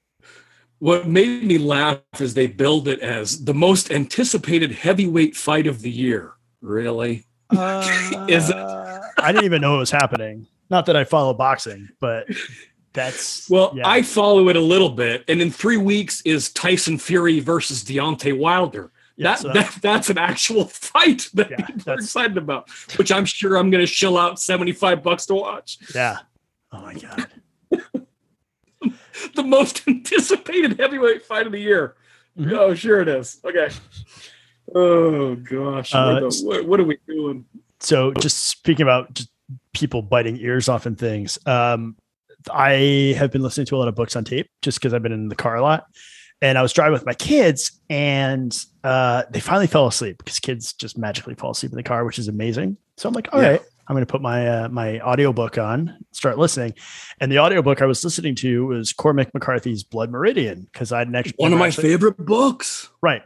What 0.78 1.06
made 1.06 1.44
me 1.44 1.58
laugh 1.58 2.00
is 2.20 2.32
they 2.34 2.46
billed 2.46 2.88
it 2.88 3.00
as 3.00 3.44
the 3.44 3.52
most 3.54 3.90
anticipated 3.90 4.72
heavyweight 4.72 5.36
fight 5.36 5.66
of 5.66 5.82
the 5.82 5.90
year. 5.90 6.32
Really? 6.62 7.26
Is 7.52 8.48
it- 8.50 8.56
Uh, 8.56 9.00
I 9.18 9.32
didn't 9.32 9.44
even 9.44 9.60
know 9.60 9.76
it 9.76 9.80
was 9.80 9.90
happening. 9.90 10.46
Not 10.70 10.86
that 10.86 10.96
I 10.96 11.04
follow 11.04 11.34
boxing, 11.34 11.88
but 12.00 12.26
that's 12.94 13.48
Well, 13.50 13.72
yeah. 13.76 13.86
I 13.88 14.00
follow 14.02 14.48
it 14.48 14.56
a 14.56 14.60
little 14.60 14.88
bit, 14.88 15.24
and 15.28 15.42
in 15.42 15.50
three 15.50 15.76
weeks 15.76 16.22
is 16.22 16.50
Tyson 16.52 16.96
Fury 16.96 17.40
versus 17.40 17.84
Deontay 17.84 18.38
Wilder. 18.38 18.90
Yeah, 19.16 19.32
that, 19.32 19.38
so- 19.40 19.52
that 19.52 19.78
that's 19.82 20.08
an 20.10 20.16
actual 20.18 20.64
fight 20.66 21.28
that 21.34 21.50
Yeah, 21.50 21.66
people 21.66 21.92
are 21.92 21.96
excited 21.96 22.38
about, 22.38 22.70
which 22.96 23.12
I'm 23.12 23.26
sure 23.26 23.56
I'm 23.58 23.70
going 23.70 23.82
to 23.82 23.86
shell 23.86 24.16
out 24.16 24.40
75 24.40 25.02
bucks 25.02 25.26
to 25.26 25.34
watch. 25.34 25.76
yeah. 25.94 26.18
Oh 26.72 26.80
my 26.80 26.94
god. 26.94 27.26
The 29.34 29.42
most 29.42 29.82
anticipated 29.86 30.80
heavyweight 30.80 31.22
fight 31.22 31.46
of 31.46 31.52
the 31.52 31.58
year. 31.60 31.96
Mhm. 32.38 32.52
Oh, 32.52 32.74
sure 32.74 33.00
it 33.02 33.08
is. 33.08 33.38
Okay. 33.44 33.68
Oh 34.74 35.34
gosh, 35.34 35.94
Uh, 35.94 36.20
what, 36.20 36.32
the- 36.32 36.46
what, 36.46 36.66
what 36.66 36.80
are 36.80 36.84
we 36.84 36.96
doing? 37.06 37.44
So 37.80 38.12
just 38.14 38.48
speaking 38.48 38.82
about 38.82 39.12
just 39.14 39.30
people 39.74 40.00
biting 40.00 40.36
ears 40.38 40.68
off 40.68 40.86
and 40.86 40.98
things, 40.98 41.38
um, 41.46 41.96
I 42.50 43.14
have 43.18 43.30
been 43.30 43.42
listening 43.42 43.66
to 43.66 43.76
a 43.76 43.78
lot 43.78 43.88
of 43.88 43.94
books 43.94 44.16
on 44.16 44.24
tape 44.24 44.48
just 44.62 44.78
because 44.80 44.94
I've 44.94 45.02
been 45.02 45.12
in 45.12 45.28
the 45.28 45.36
car 45.36 45.56
a 45.56 45.62
lot. 45.62 45.84
And 46.42 46.56
I 46.56 46.62
was 46.62 46.72
driving 46.72 46.94
with 46.94 47.04
my 47.04 47.12
kids 47.14 47.80
and 47.90 48.56
uh, 48.82 49.24
they 49.30 49.40
finally 49.40 49.66
fell 49.66 49.86
asleep 49.86 50.16
because 50.18 50.38
kids 50.38 50.72
just 50.72 50.96
magically 50.96 51.34
fall 51.34 51.50
asleep 51.50 51.72
in 51.72 51.76
the 51.76 51.82
car, 51.82 52.04
which 52.06 52.18
is 52.18 52.28
amazing. 52.28 52.78
So 52.96 53.08
I'm 53.08 53.14
like, 53.14 53.28
all 53.32 53.40
right, 53.40 53.60
Yeah. 53.60 53.66
I'm 53.90 53.94
going 53.94 54.06
to 54.06 54.10
put 54.10 54.22
my 54.22 54.46
uh, 54.46 54.68
my 54.68 55.00
audiobook 55.00 55.58
on, 55.58 55.98
start 56.12 56.38
listening. 56.38 56.74
And 57.20 57.32
the 57.32 57.40
audiobook 57.40 57.82
I 57.82 57.86
was 57.86 58.04
listening 58.04 58.36
to 58.36 58.66
was 58.66 58.92
Cormac 58.92 59.34
McCarthy's 59.34 59.82
Blood 59.82 60.12
Meridian 60.12 60.68
because 60.72 60.92
I'd 60.92 61.12
actually 61.12 61.34
One 61.38 61.52
of 61.52 61.58
my 61.58 61.66
actually- 61.66 61.88
favorite 61.88 62.16
books. 62.16 62.88
Right. 63.02 63.22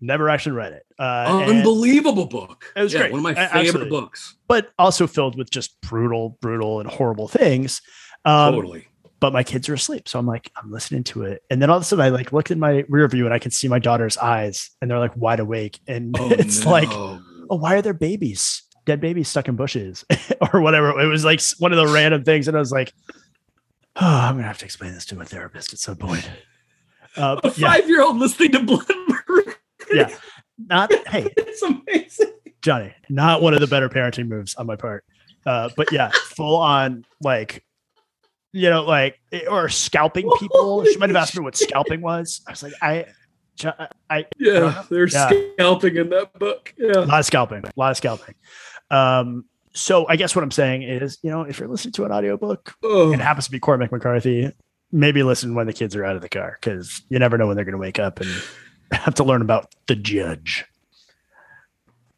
Never 0.00 0.28
actually 0.28 0.56
read 0.56 0.72
it. 0.72 0.82
Uh, 0.98 1.44
Unbelievable 1.48 2.26
book. 2.26 2.72
It 2.74 2.82
was 2.82 2.92
Yeah, 2.92 3.00
great. 3.02 3.12
One 3.12 3.20
of 3.20 3.22
my 3.24 3.34
favorite 3.34 3.60
absolutely. 3.66 3.90
books. 3.90 4.34
but 4.48 4.70
also 4.76 5.06
filled 5.06 5.38
with 5.38 5.50
just 5.50 5.80
brutal, 5.82 6.36
brutal, 6.40 6.80
and 6.80 6.90
horrible 6.90 7.28
things. 7.28 7.80
Um, 8.24 8.54
totally. 8.54 8.88
But 9.20 9.32
my 9.32 9.44
kids 9.44 9.68
are 9.68 9.74
asleep, 9.74 10.08
so 10.08 10.18
I'm 10.18 10.26
like, 10.26 10.50
I'm 10.56 10.70
listening 10.72 11.02
to 11.04 11.22
it, 11.24 11.42
and 11.50 11.60
then 11.62 11.70
all 11.70 11.76
of 11.76 11.82
a 11.82 11.84
sudden, 11.84 12.04
I 12.04 12.08
like 12.10 12.32
look 12.32 12.50
in 12.52 12.58
my 12.60 12.84
rear 12.88 13.06
view 13.08 13.24
and 13.24 13.34
I 13.34 13.40
can 13.40 13.50
see 13.50 13.66
my 13.66 13.80
daughter's 13.80 14.16
eyes, 14.16 14.70
and 14.80 14.88
they're 14.90 15.00
like 15.00 15.16
wide 15.16 15.40
awake, 15.40 15.80
and 15.88 16.14
Oh, 16.18 16.28
it's 16.32 16.64
like, 16.64 16.88
oh, 16.90 17.20
why 17.48 17.74
are 17.74 17.82
there 17.82 17.94
babies, 17.94 18.62
dead 18.88 19.00
babies 19.00 19.28
stuck 19.28 19.46
in 19.48 19.54
bushes, 19.54 20.04
or 20.52 20.60
whatever? 20.60 20.98
It 21.00 21.06
was 21.06 21.24
like 21.24 21.40
one 21.58 21.72
of 21.72 21.78
the 21.78 21.92
random 21.92 22.24
things, 22.24 22.48
and 22.48 22.56
I 22.56 22.60
was 22.60 22.72
like, 22.72 22.92
oh, 23.96 24.04
I'm 24.06 24.34
gonna 24.36 24.46
have 24.48 24.58
to 24.58 24.64
explain 24.64 24.92
this 24.94 25.04
to 25.06 25.16
my 25.16 25.24
therapist 25.24 25.72
at 25.72 25.78
some 25.78 25.96
point. 25.96 26.28
Uh, 27.16 27.40
a 27.44 27.52
yeah, 27.56 27.68
five-year-old 27.72 28.16
listening 28.16 28.52
to 28.52 28.62
Blood 28.62 28.84
yeah, 29.92 30.10
not 30.58 30.92
hey, 31.08 31.32
It's 31.36 31.62
amazing. 31.62 32.32
Johnny, 32.62 32.92
not 33.08 33.40
one 33.42 33.54
of 33.54 33.60
the 33.60 33.66
better 33.66 33.88
parenting 33.88 34.28
moves 34.28 34.54
on 34.56 34.66
my 34.66 34.76
part. 34.76 35.04
Uh, 35.46 35.70
but 35.76 35.90
yeah, 35.92 36.10
full 36.36 36.56
on 36.56 37.04
like, 37.22 37.64
you 38.52 38.68
know, 38.68 38.84
like 38.84 39.18
or 39.48 39.68
scalping 39.68 40.30
people. 40.38 40.84
She 40.84 40.96
might 40.98 41.08
have 41.08 41.16
asked 41.16 41.36
me 41.36 41.42
what 41.44 41.56
scalping 41.56 42.00
was. 42.00 42.42
I 42.46 42.52
was 42.52 42.62
like, 42.62 42.72
I, 42.82 43.06
Jo- 43.56 43.72
I, 44.10 44.26
Yeah, 44.38 44.84
they're 44.90 45.06
Yeah. 45.08 45.30
scalping 45.54 45.96
in 45.96 46.10
that 46.10 46.38
book. 46.38 46.74
Yeah, 46.76 46.98
a 46.98 47.00
lot 47.06 47.20
of 47.20 47.26
scalping, 47.26 47.64
a 47.64 47.70
lot 47.76 47.90
of 47.92 47.96
scalping. 47.96 48.34
Um, 48.90 49.44
so 49.74 50.06
I 50.08 50.16
guess 50.16 50.34
what 50.34 50.42
I'm 50.42 50.50
saying 50.50 50.82
is, 50.82 51.18
you 51.22 51.30
know, 51.30 51.42
if 51.42 51.58
you're 51.60 51.68
listening 51.68 51.92
to 51.92 52.04
an 52.04 52.12
audiobook 52.12 52.74
and 52.82 53.14
it 53.14 53.20
happens 53.20 53.44
to 53.46 53.50
be 53.50 53.60
Cormac 53.60 53.92
McCarthy, 53.92 54.52
maybe 54.90 55.22
listen 55.22 55.54
when 55.54 55.66
the 55.66 55.72
kids 55.72 55.94
are 55.94 56.04
out 56.04 56.16
of 56.16 56.22
the 56.22 56.28
car 56.28 56.56
because 56.60 57.02
you 57.10 57.18
never 57.18 57.36
know 57.38 57.46
when 57.46 57.56
they're 57.56 57.64
going 57.64 57.72
to 57.72 57.78
wake 57.78 57.98
up 57.98 58.20
and 58.20 58.30
have 58.92 59.14
to 59.16 59.24
learn 59.24 59.42
about 59.42 59.74
the 59.86 59.94
judge. 59.94 60.64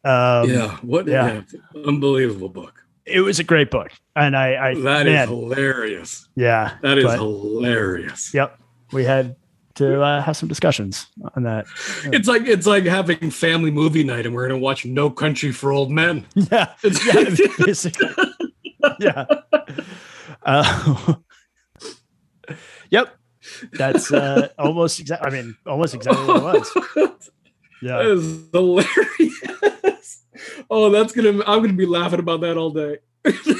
Um, 0.03 0.49
yeah. 0.49 0.77
What? 0.81 1.07
yeah. 1.07 1.41
Unbelievable 1.85 2.49
book. 2.49 2.83
it 3.05 3.21
was 3.21 3.39
a 3.39 3.43
great 3.43 3.69
book, 3.69 3.91
and 4.15 4.35
I, 4.35 4.69
I 4.69 4.73
That 4.75 5.05
is 5.07 5.13
man, 5.13 5.27
hilarious. 5.27 6.27
yeah, 6.35 6.77
That 6.81 6.97
is 6.97 7.03
but- 7.05 7.17
hilarious. 7.19 8.33
yep. 8.33 8.57
We 8.91 9.03
had 9.05 9.35
to 9.75 10.01
uh, 10.01 10.21
have 10.21 10.35
some 10.37 10.49
discussions 10.49 11.07
on 11.35 11.43
that. 11.43 11.65
It's 12.05 12.27
like 12.27 12.43
it's 12.47 12.65
like 12.67 12.85
having 12.85 13.29
family 13.31 13.71
movie 13.71 14.03
night, 14.03 14.25
and 14.25 14.33
we're 14.35 14.47
gonna 14.47 14.59
watch 14.59 14.85
No 14.85 15.09
Country 15.09 15.51
for 15.51 15.71
Old 15.71 15.91
Men. 15.91 16.25
Yeah, 16.35 16.73
It's, 16.83 17.85
yeah, 18.99 19.25
yeah. 19.25 19.25
Uh, 20.43 21.13
yep. 22.89 23.15
That's 23.73 24.11
uh, 24.11 24.47
almost 24.57 24.99
exactly. 24.99 25.27
I 25.27 25.31
mean, 25.31 25.55
almost 25.67 25.93
exactly 25.93 26.25
what 26.25 26.55
it 26.55 26.75
was. 26.95 27.29
Yeah. 27.81 28.01
is 28.01 28.49
hilarious. 28.51 30.23
Oh, 30.69 30.89
that's 30.89 31.13
gonna. 31.13 31.29
I'm 31.45 31.61
gonna 31.61 31.73
be 31.73 31.85
laughing 31.85 32.19
about 32.19 32.41
that 32.41 32.57
all 32.57 32.71
day. 32.71 32.97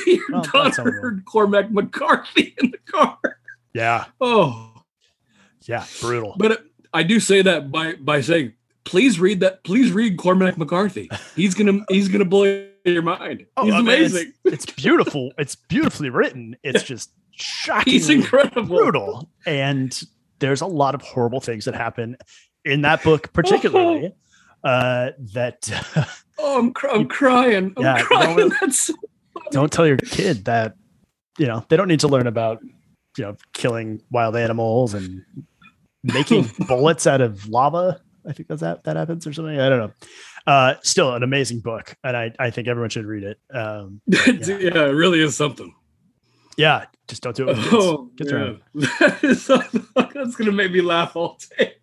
Your 0.05 0.19
Well, 0.31 0.41
daughter 0.41 0.91
heard 0.91 1.23
Cormac 1.25 1.71
McCarthy 1.71 2.55
in 2.61 2.71
the 2.71 2.77
car. 2.91 3.17
Yeah. 3.73 4.05
Oh, 4.19 4.70
Yeah. 5.67 5.85
Brutal. 6.01 6.35
but 6.37 6.51
it- 6.53 6.61
I 6.93 7.03
do 7.03 7.19
say 7.21 7.41
that 7.41 7.71
by 7.71 7.93
by 7.95 8.19
saying, 8.19 8.53
please 8.83 9.17
read 9.19 9.39
that. 9.39 9.63
Please 9.63 9.91
read 9.93 10.17
Cormac 10.17 10.57
McCarthy. 10.57 11.09
He's 11.37 11.53
gonna 11.53 11.85
he's 11.89 12.09
gonna 12.09 12.25
blow 12.25 12.65
your 12.83 13.01
mind. 13.01 13.45
Oh, 13.55 13.63
he's 13.65 13.73
I 13.73 13.77
mean, 13.77 13.87
it's- 13.89 14.11
amazing. 14.11 14.33
It's, 14.43 14.65
beautiful. 14.65 15.31
It's 15.37 15.55
beautifully 15.55 16.09
written. 16.09 16.57
It's 16.63 16.83
just 16.83 17.11
shocking. 17.31 17.93
He's 17.93 18.09
incredible. 18.09 18.63
brutal. 18.75 19.29
And 19.45 19.97
there's 20.39 20.59
a 20.61 20.65
lot 20.65 20.95
of 20.95 21.01
horrible 21.01 21.39
things 21.39 21.63
that 21.65 21.75
happen 21.75 22.17
in 22.65 22.81
that 22.81 23.03
book, 23.03 23.31
particularly. 23.31 24.13
uh, 24.65 25.11
that 25.33 25.69
Oh, 26.39 26.59
I'm, 26.59 26.73
cr- 26.73 26.87
I'm 26.89 27.07
crying. 27.07 27.73
I'm 27.77 27.83
Yeah, 27.83 27.99
you 27.99 28.03
crying. 28.05 28.35
know, 28.37 28.49
That's 28.59 28.91
don't 29.51 29.71
tell 29.71 29.87
your 29.87 29.97
kid 29.97 30.43
that 30.45 30.75
you 31.37 31.45
know 31.47 31.63
they 31.69 31.77
don't 31.77 31.87
need 31.87 31.99
to 32.01 32.07
learn 32.09 32.27
about 32.27 32.59
you 33.17 33.23
know 33.23 33.37
killing 33.53 34.01
wild 34.11 34.35
animals 34.35 34.93
and 34.93 35.23
making 36.03 36.49
bullets 36.67 37.07
out 37.07 37.21
of 37.21 37.47
lava. 37.47 38.01
I 38.27 38.33
think 38.33 38.47
that's 38.49 38.61
that 38.61 38.83
that 38.83 38.95
happens 38.95 39.25
or 39.25 39.33
something. 39.33 39.59
I 39.59 39.69
don't 39.69 39.79
know. 39.79 39.93
Uh, 40.45 40.75
still 40.83 41.13
an 41.13 41.23
amazing 41.23 41.59
book, 41.59 41.95
and 42.03 42.15
I 42.15 42.31
I 42.39 42.49
think 42.49 42.67
everyone 42.67 42.89
should 42.89 43.05
read 43.05 43.23
it. 43.23 43.39
Um, 43.53 44.01
yeah. 44.07 44.25
it 44.27 44.95
really 44.95 45.21
is 45.21 45.35
something. 45.35 45.73
yeah, 46.57 46.85
just 47.07 47.23
don't 47.23 47.35
do 47.35 47.49
it. 47.49 47.57
With 47.57 47.63
kids. 47.63 47.73
Oh, 47.73 48.11
Kids 48.17 48.31
yeah. 48.31 48.37
around. 48.37 48.61
That 48.75 49.23
is 49.23 49.47
that's 50.13 50.35
gonna 50.35 50.51
make 50.51 50.71
me 50.71 50.81
laugh 50.81 51.15
all 51.15 51.37
day. 51.57 51.75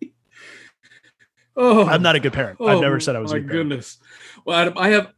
Oh, 1.55 1.85
I'm 1.85 2.01
not 2.01 2.15
a 2.15 2.19
good 2.19 2.31
parent. 2.33 2.61
I've 2.61 2.77
oh, 2.77 2.81
never 2.81 2.99
said 3.01 3.15
I 3.15 3.19
was. 3.19 3.31
My 3.31 3.37
a 3.37 3.41
good 3.41 3.49
parent. 3.49 3.69
goodness. 3.69 3.97
Well, 4.45 4.57
Adam, 4.57 4.73
I 4.77 4.89
have. 4.89 5.11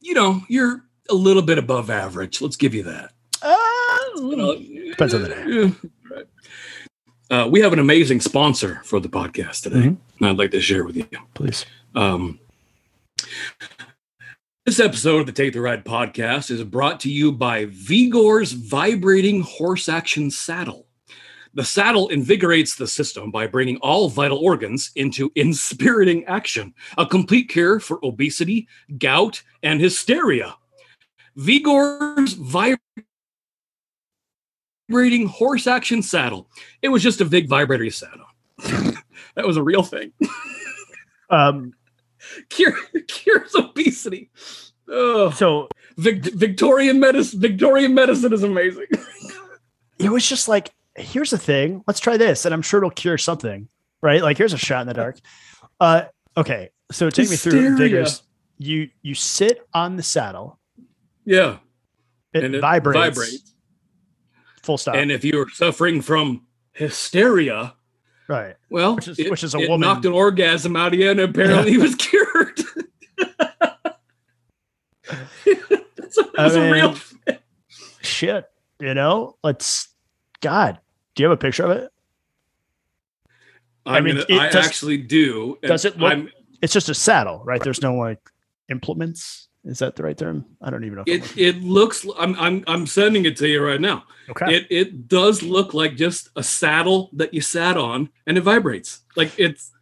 You 0.00 0.14
know, 0.14 0.40
you're 0.48 0.84
a 1.10 1.14
little 1.14 1.42
bit 1.42 1.58
above 1.58 1.90
average. 1.90 2.40
Let's 2.40 2.56
give 2.56 2.74
you 2.74 2.84
that. 2.84 3.12
Uh, 3.42 3.56
Depends 4.90 5.14
on 5.14 5.22
the 5.22 5.28
day. 5.28 5.88
Uh, 7.30 7.48
we 7.50 7.60
have 7.60 7.72
an 7.72 7.78
amazing 7.78 8.20
sponsor 8.20 8.80
for 8.84 9.00
the 9.00 9.08
podcast 9.08 9.62
today. 9.62 9.76
Mhm. 9.88 9.96
and 10.20 10.28
I'd 10.28 10.38
like 10.38 10.52
to 10.52 10.60
share 10.60 10.84
with 10.84 10.96
you. 10.96 11.06
please. 11.34 11.66
Um, 11.94 12.38
this 14.64 14.80
episode 14.80 15.20
of 15.20 15.26
the 15.26 15.32
Take 15.32 15.52
the 15.52 15.60
Ride 15.60 15.84
podcast 15.84 16.50
is 16.50 16.62
brought 16.64 17.00
to 17.00 17.10
you 17.10 17.32
by 17.32 17.66
Vigor's 17.66 18.52
vibrating 18.52 19.42
horse 19.42 19.88
action 19.88 20.30
saddle. 20.30 20.86
The 21.54 21.64
saddle 21.64 22.08
invigorates 22.08 22.76
the 22.76 22.86
system 22.86 23.30
by 23.30 23.46
bringing 23.46 23.78
all 23.78 24.08
vital 24.10 24.38
organs 24.38 24.90
into 24.94 25.32
inspiriting 25.34 26.24
action, 26.26 26.74
a 26.98 27.06
complete 27.06 27.48
cure 27.48 27.80
for 27.80 27.98
obesity, 28.04 28.68
gout, 28.98 29.42
and 29.62 29.80
hysteria. 29.80 30.54
Vigor's 31.36 32.34
vibrating 32.34 33.05
horse 34.90 35.66
action 35.66 36.02
saddle. 36.02 36.48
It 36.82 36.88
was 36.88 37.02
just 37.02 37.20
a 37.20 37.24
Vig 37.24 37.48
vibrator 37.48 37.90
saddle. 37.90 38.26
that 38.58 39.46
was 39.46 39.56
a 39.56 39.62
real 39.62 39.82
thing. 39.82 40.12
Um, 41.30 41.72
Cure, 42.48 42.76
cures 43.06 43.54
obesity. 43.54 44.30
Oh, 44.88 45.30
so 45.30 45.68
Vic, 45.96 46.24
Victorian 46.24 46.98
medicine. 47.00 47.40
Victorian 47.40 47.94
medicine 47.94 48.32
is 48.32 48.42
amazing. 48.42 48.86
it 49.98 50.10
was 50.10 50.28
just 50.28 50.48
like, 50.48 50.72
here's 50.96 51.30
the 51.30 51.38
thing. 51.38 51.84
Let's 51.86 52.00
try 52.00 52.16
this, 52.16 52.44
and 52.44 52.52
I'm 52.52 52.62
sure 52.62 52.78
it'll 52.78 52.90
cure 52.90 53.16
something. 53.16 53.68
Right? 54.02 54.22
Like, 54.22 54.38
here's 54.38 54.52
a 54.52 54.58
shot 54.58 54.82
in 54.82 54.88
the 54.88 54.94
dark. 54.94 55.18
Uh, 55.80 56.04
okay. 56.36 56.70
So 56.90 57.10
take 57.10 57.30
me 57.30 57.36
through 57.36 57.76
Vigors. 57.76 58.22
You 58.58 58.88
you 59.02 59.14
sit 59.14 59.66
on 59.72 59.96
the 59.96 60.02
saddle. 60.02 60.58
yeah, 61.24 61.58
It, 62.32 62.44
and 62.44 62.54
it 62.56 62.60
vibrates. 62.60 62.98
vibrates. 63.16 63.54
Full 64.66 64.78
stop. 64.78 64.94
And 64.96 65.10
if 65.10 65.24
you 65.24 65.40
are 65.40 65.48
suffering 65.50 66.00
from 66.02 66.44
hysteria, 66.72 67.74
right. 68.28 68.56
well, 68.68 68.96
Which 68.96 69.08
is- 69.08 69.18
it, 69.18 69.30
which 69.30 69.42
is 69.44 69.54
a 69.54 69.58
woman- 69.58 69.80
knocked 69.80 70.04
an 70.04 70.12
orgasm 70.12 70.76
out 70.76 70.92
of 70.92 70.98
you, 71.00 71.10
and 71.10 71.20
apparently 71.20 71.70
he 71.72 71.78
was 71.78 71.94
cured. 71.94 72.60
that's 75.06 76.18
a, 76.18 76.22
that's 76.36 76.54
I 76.56 76.66
a 76.66 76.72
real. 76.72 76.92
mean, 76.92 77.38
Shit. 78.00 78.44
You 78.80 78.94
know. 78.94 79.36
Let's. 79.42 79.88
God. 80.40 80.78
Do 81.14 81.22
you 81.22 81.28
have 81.30 81.38
a 81.38 81.40
picture 81.40 81.64
of 81.64 81.70
it? 81.70 81.90
I, 83.86 84.00
mean, 84.00 84.16
mean, 84.16 84.24
it 84.28 84.38
I 84.38 84.48
does- 84.50 84.66
actually 84.66 84.98
do. 84.98 85.58
does 85.62 85.84
it 85.84 85.96
look- 85.98 86.10
I'm- 86.10 86.30
It's 86.60 86.72
just 86.72 86.88
a 86.88 86.94
saddle, 86.94 87.42
right? 87.44 87.62
There's 87.62 87.80
no 87.82 87.94
like 87.94 88.18
implements. 88.68 89.48
Is 89.66 89.80
that 89.80 89.96
the 89.96 90.04
right 90.04 90.16
term? 90.16 90.46
I 90.62 90.70
don't 90.70 90.84
even 90.84 90.98
know. 90.98 91.04
It 91.06 91.36
it 91.36 91.62
looks. 91.62 92.06
I'm 92.18 92.36
I'm 92.38 92.62
I'm 92.68 92.86
sending 92.86 93.24
it 93.26 93.36
to 93.38 93.48
you 93.48 93.62
right 93.64 93.80
now. 93.80 94.04
okay. 94.30 94.54
It 94.54 94.66
it 94.70 95.08
does 95.08 95.42
look 95.42 95.74
like 95.74 95.96
just 95.96 96.28
a 96.36 96.42
saddle 96.42 97.10
that 97.14 97.34
you 97.34 97.40
sat 97.40 97.76
on, 97.76 98.08
and 98.26 98.38
it 98.38 98.42
vibrates. 98.42 99.00
Like 99.16 99.32
it's 99.38 99.72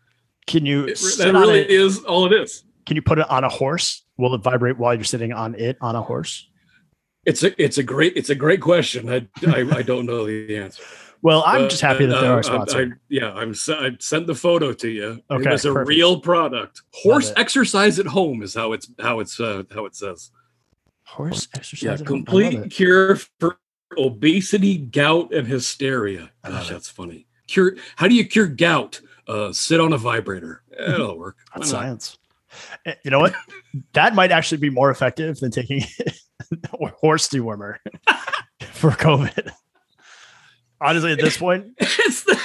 Can 0.46 0.64
you 0.64 0.86
it, 0.86 0.98
that 1.18 1.34
on 1.34 1.42
really 1.42 1.60
it? 1.60 1.70
is 1.70 1.98
all 2.04 2.24
it 2.24 2.32
is. 2.32 2.64
Can 2.86 2.96
you 2.96 3.02
put 3.02 3.18
it 3.18 3.28
on 3.30 3.44
a 3.44 3.48
horse? 3.48 4.04
Will 4.16 4.34
it 4.34 4.42
vibrate 4.42 4.78
while 4.78 4.94
you're 4.94 5.04
sitting 5.04 5.32
on 5.32 5.54
it 5.54 5.76
on 5.82 5.96
a 5.96 6.02
horse? 6.02 6.48
It's 7.26 7.42
a 7.42 7.62
it's 7.62 7.76
a 7.76 7.82
great 7.82 8.14
it's 8.16 8.30
a 8.30 8.34
great 8.34 8.62
question. 8.62 9.10
I 9.10 9.28
I, 9.46 9.68
I 9.70 9.82
don't 9.82 10.06
know 10.06 10.24
the 10.24 10.56
answer. 10.56 10.82
Well, 11.24 11.42
I'm 11.46 11.68
just 11.70 11.80
happy 11.80 12.04
that 12.06 12.20
they're 12.20 12.30
uh, 12.32 12.34
our 12.34 12.38
I- 12.38 12.42
sponsor. 12.42 12.78
I- 12.80 12.98
yeah, 13.08 13.32
I'm. 13.32 13.54
I 13.70 13.96
sent 13.98 14.26
the 14.26 14.34
photo 14.34 14.72
to 14.74 14.88
you. 14.88 15.20
Okay, 15.30 15.48
it 15.48 15.52
was 15.52 15.64
a 15.64 15.72
perfect. 15.72 15.88
real 15.88 16.20
product. 16.20 16.82
Horse 16.92 17.32
exercise 17.36 17.98
at 17.98 18.06
home 18.06 18.42
is 18.42 18.54
how 18.54 18.72
it's 18.74 18.88
how 19.00 19.20
it's 19.20 19.40
uh, 19.40 19.62
how 19.74 19.86
it 19.86 19.96
says. 19.96 20.30
horse 21.06 21.48
exercise. 21.54 21.82
Yeah, 21.82 21.92
at 21.94 22.00
home. 22.00 22.06
I 22.06 22.10
love 22.10 22.26
complete 22.52 22.70
cure 22.70 23.16
for 23.40 23.58
obesity, 23.96 24.76
gout, 24.76 25.32
and 25.32 25.46
hysteria. 25.48 26.30
Gosh, 26.44 26.68
that's 26.68 26.88
funny. 26.90 27.26
Cure. 27.46 27.76
How 27.96 28.06
do 28.06 28.14
you 28.14 28.26
cure 28.26 28.46
gout? 28.46 29.00
Uh, 29.26 29.50
sit 29.52 29.80
on 29.80 29.94
a 29.94 29.98
vibrator. 29.98 30.62
It'll 30.78 31.18
work. 31.18 31.38
That's 31.54 31.70
science. 31.70 32.18
Eh, 32.84 32.94
You 33.02 33.10
know 33.10 33.20
what? 33.20 33.34
that 33.94 34.14
might 34.14 34.30
actually 34.30 34.58
be 34.58 34.68
more 34.70 34.90
effective 34.90 35.40
than 35.40 35.50
taking 35.50 35.82
a 36.82 36.86
horse 37.00 37.28
dewormer 37.28 37.76
for 38.72 38.90
COVID. 38.90 39.50
Honestly, 40.84 41.12
at 41.12 41.18
this 41.18 41.36
point, 41.38 41.66
It's 41.80 42.22
the. 42.24 42.38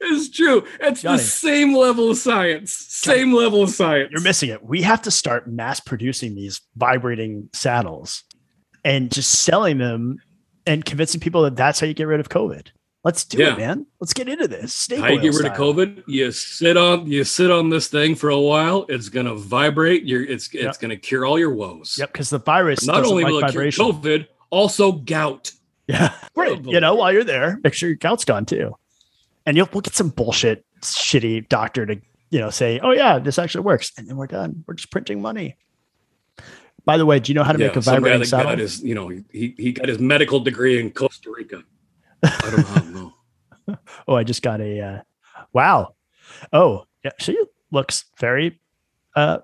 it's 0.00 0.28
true. 0.30 0.64
It's 0.80 1.02
Johnny. 1.02 1.18
the 1.18 1.22
same 1.24 1.74
level 1.74 2.10
of 2.10 2.18
science. 2.18 2.72
Same 2.74 3.32
level 3.32 3.62
of 3.62 3.70
science. 3.70 4.10
you're 4.12 4.20
missing 4.22 4.50
it. 4.50 4.62
We 4.64 4.82
have 4.82 5.02
to 5.02 5.10
start 5.10 5.48
mass 5.50 5.80
producing 5.80 6.34
these 6.34 6.60
vibrating 6.76 7.48
saddles 7.52 8.24
and 8.84 9.10
just 9.10 9.30
selling 9.40 9.78
them 9.78 10.18
and 10.66 10.84
convincing 10.84 11.20
people 11.20 11.42
that 11.42 11.56
that's 11.56 11.80
how 11.80 11.86
you 11.86 11.94
get 11.94 12.06
rid 12.06 12.20
of 12.20 12.28
COVID. 12.28 12.68
Let's 13.04 13.24
do 13.24 13.38
Yeah. 13.38 13.54
it, 13.54 13.58
man. 13.58 13.86
Let's 14.00 14.12
get 14.12 14.28
into 14.28 14.46
this. 14.46 14.74
Snake 14.74 15.00
How 15.00 15.08
you 15.08 15.20
get 15.20 15.34
rid 15.34 15.46
of. 15.46 15.52
COVID? 15.54 16.04
You 16.06 16.30
sit 16.30 16.76
on 16.76 17.06
you 17.10 17.24
sit 17.24 17.50
on 17.50 17.68
this 17.68 17.88
thing 17.88 18.14
for 18.14 18.30
a 18.30 18.38
while. 18.38 18.86
It's 18.88 19.08
gonna 19.08 19.34
vibrate. 19.34 20.04
You're 20.04 20.22
it's 20.24 20.46
it's 20.52 20.54
Yep. 20.62 20.80
gonna 20.80 20.96
cure 20.96 21.24
all 21.26 21.36
your 21.38 21.52
woes. 21.52 21.96
Yep, 21.98 22.12
because 22.12 22.30
the 22.30 22.38
virus 22.38 22.86
Not 22.86 23.04
only 23.04 23.24
like 23.24 23.32
will 23.32 23.38
it 23.38 23.52
vibration. 23.52 23.84
cure 23.84 23.92
COVID, 23.94 24.26
also 24.50 24.92
gout. 24.92 25.50
Yeah. 25.86 26.14
Oh, 26.36 26.70
you 26.72 26.80
know, 26.80 26.94
while 26.94 27.12
you're 27.12 27.24
there, 27.24 27.58
make 27.64 27.74
sure 27.74 27.88
your 27.88 27.96
gout's 27.96 28.24
gone 28.24 28.46
too. 28.46 28.76
And 29.46 29.56
you'll 29.56 29.68
we'll 29.72 29.80
get 29.80 29.94
some 29.94 30.10
bullshit 30.10 30.64
shitty 30.80 31.48
doctor 31.48 31.84
to, 31.86 32.00
you 32.30 32.38
know, 32.38 32.50
say, 32.50 32.78
Oh 32.82 32.92
yeah, 32.92 33.18
this 33.18 33.38
actually 33.38 33.62
works. 33.64 33.90
And 33.98 34.08
then 34.08 34.16
we're 34.16 34.26
done. 34.28 34.64
We're 34.66 34.74
just 34.74 34.90
printing 34.90 35.20
money. 35.20 35.56
By 36.84 36.96
the 36.96 37.06
way, 37.06 37.18
do 37.20 37.30
you 37.30 37.34
know 37.34 37.44
how 37.44 37.52
to 37.52 37.58
make 37.58 37.76
a 37.76 37.80
vibrating 37.80 38.24
saddle? 38.24 38.50
got 38.50 38.58
his, 38.58 38.82
you 38.82 38.94
know, 38.94 39.08
he 39.08 39.54
he 39.56 39.72
got 39.72 39.88
his 39.88 39.98
medical 39.98 40.40
degree 40.40 40.80
in 40.80 40.90
Costa 40.90 41.30
Rica. 41.30 41.62
I 42.22 42.50
don't, 42.50 42.70
I 42.70 42.74
don't 42.78 42.94
know. 42.94 43.12
Oh, 44.08 44.14
I 44.16 44.24
just 44.24 44.42
got 44.42 44.60
a 44.60 44.80
uh 44.80 45.00
wow. 45.52 45.94
Oh, 46.52 46.84
yeah, 47.04 47.12
she 47.18 47.40
looks 47.70 48.04
very 48.18 48.60
uh 49.14 49.38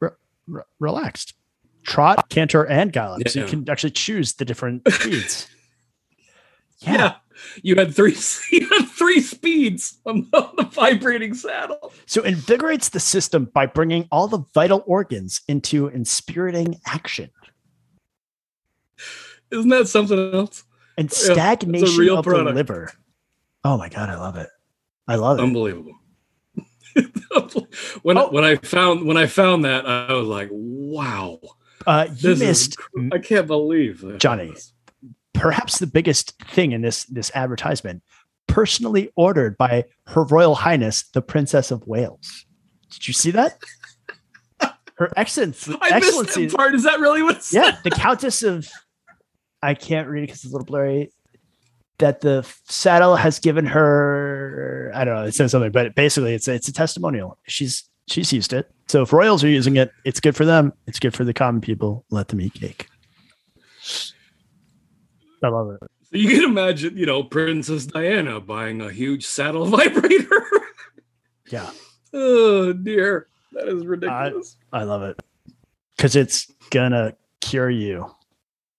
re- 0.00 0.10
re- 0.46 0.62
relaxed. 0.78 1.34
Trot, 1.82 2.28
canter, 2.30 2.62
and 2.64 2.92
gallop. 2.92 3.28
So 3.28 3.40
you 3.40 3.46
can 3.46 3.68
actually 3.68 3.90
choose 3.90 4.34
the 4.34 4.44
different 4.44 4.88
speeds. 4.92 5.48
Yeah. 6.84 7.16
You 7.62 7.74
had 7.76 7.94
three 7.94 8.16
you 8.52 8.68
had 8.68 8.88
three 8.88 9.20
speeds 9.20 9.98
on 10.06 10.28
the, 10.32 10.38
on 10.38 10.54
the 10.56 10.64
vibrating 10.64 11.34
saddle. 11.34 11.92
So 12.06 12.22
invigorates 12.22 12.88
the 12.90 13.00
system 13.00 13.46
by 13.52 13.66
bringing 13.66 14.06
all 14.10 14.28
the 14.28 14.44
vital 14.54 14.82
organs 14.86 15.40
into 15.48 15.88
inspiriting 15.88 16.80
action 16.86 17.30
Isn't 19.50 19.68
that 19.70 19.88
something 19.88 20.34
else? 20.34 20.64
and 20.96 21.10
stagnation 21.10 21.98
real 21.98 22.18
of 22.18 22.24
the 22.24 22.44
liver. 22.44 22.92
Oh 23.64 23.76
my 23.76 23.88
god, 23.88 24.08
I 24.10 24.16
love 24.16 24.36
it. 24.36 24.48
I 25.08 25.16
love 25.16 25.38
it. 25.38 25.42
Unbelievable. 25.42 25.92
when 28.02 28.16
Oh. 28.16 28.30
when 28.30 28.44
I 28.44 28.56
found 28.56 29.04
when 29.06 29.16
I 29.16 29.26
found 29.26 29.64
that, 29.64 29.86
I 29.86 30.12
was 30.12 30.28
like, 30.28 30.48
wow. 30.52 31.40
Uh, 31.86 32.06
you 32.10 32.14
This 32.34 32.38
missed 32.40 32.78
cr- 32.78 33.08
I 33.12 33.18
can't 33.18 33.46
believe 33.48 34.00
that. 34.02 34.18
Johnny. 34.20 34.54
Perhaps 35.44 35.78
the 35.78 35.86
biggest 35.86 36.42
thing 36.44 36.72
in 36.72 36.80
this 36.80 37.04
this 37.04 37.30
advertisement, 37.34 38.02
personally 38.46 39.10
ordered 39.14 39.58
by 39.58 39.84
Her 40.06 40.24
Royal 40.24 40.54
Highness 40.54 41.02
the 41.12 41.20
Princess 41.20 41.70
of 41.70 41.86
Wales. 41.86 42.46
Did 42.90 43.06
you 43.06 43.12
see 43.12 43.30
that? 43.32 43.58
Her 44.96 45.12
excellency, 45.18 45.76
I 45.82 45.96
missed 45.96 46.06
excellency 46.06 46.46
that 46.46 46.56
part. 46.56 46.74
Is 46.74 46.84
that 46.84 46.98
really 46.98 47.22
what? 47.22 47.46
Yeah, 47.52 47.76
the 47.84 47.90
Countess 47.90 48.42
of 48.42 48.66
I 49.62 49.74
can't 49.74 50.08
read 50.08 50.20
it 50.20 50.28
because 50.28 50.44
it's 50.44 50.52
a 50.52 50.56
little 50.56 50.64
blurry. 50.64 51.12
That 51.98 52.22
the 52.22 52.50
saddle 52.64 53.14
has 53.14 53.38
given 53.38 53.66
her, 53.66 54.90
I 54.94 55.04
don't 55.04 55.14
know, 55.14 55.24
it 55.24 55.34
says 55.34 55.52
something, 55.52 55.72
but 55.72 55.94
basically 55.94 56.32
it's 56.32 56.48
it's 56.48 56.68
a 56.68 56.72
testimonial. 56.72 57.36
She's 57.46 57.84
she's 58.08 58.32
used 58.32 58.54
it. 58.54 58.70
So 58.88 59.02
if 59.02 59.12
royals 59.12 59.44
are 59.44 59.48
using 59.48 59.76
it, 59.76 59.90
it's 60.06 60.20
good 60.20 60.36
for 60.36 60.46
them. 60.46 60.72
It's 60.86 60.98
good 60.98 61.14
for 61.14 61.24
the 61.24 61.34
common 61.34 61.60
people. 61.60 62.06
Let 62.10 62.28
them 62.28 62.40
eat 62.40 62.54
cake. 62.54 62.88
I 65.44 65.48
love 65.48 65.70
it. 65.70 65.78
So 66.10 66.16
you 66.16 66.28
can 66.28 66.44
imagine, 66.44 66.96
you 66.96 67.06
know, 67.06 67.22
Princess 67.22 67.86
Diana 67.86 68.40
buying 68.40 68.80
a 68.80 68.90
huge 68.90 69.26
saddle 69.26 69.66
vibrator. 69.66 70.42
Yeah, 71.50 71.70
oh 72.12 72.72
dear, 72.72 73.28
that 73.52 73.68
is 73.68 73.84
ridiculous. 73.86 74.56
I 74.72 74.84
love 74.84 75.02
it 75.02 75.20
because 75.96 76.16
it's 76.16 76.50
gonna 76.70 77.14
cure 77.40 77.70
you, 77.70 78.10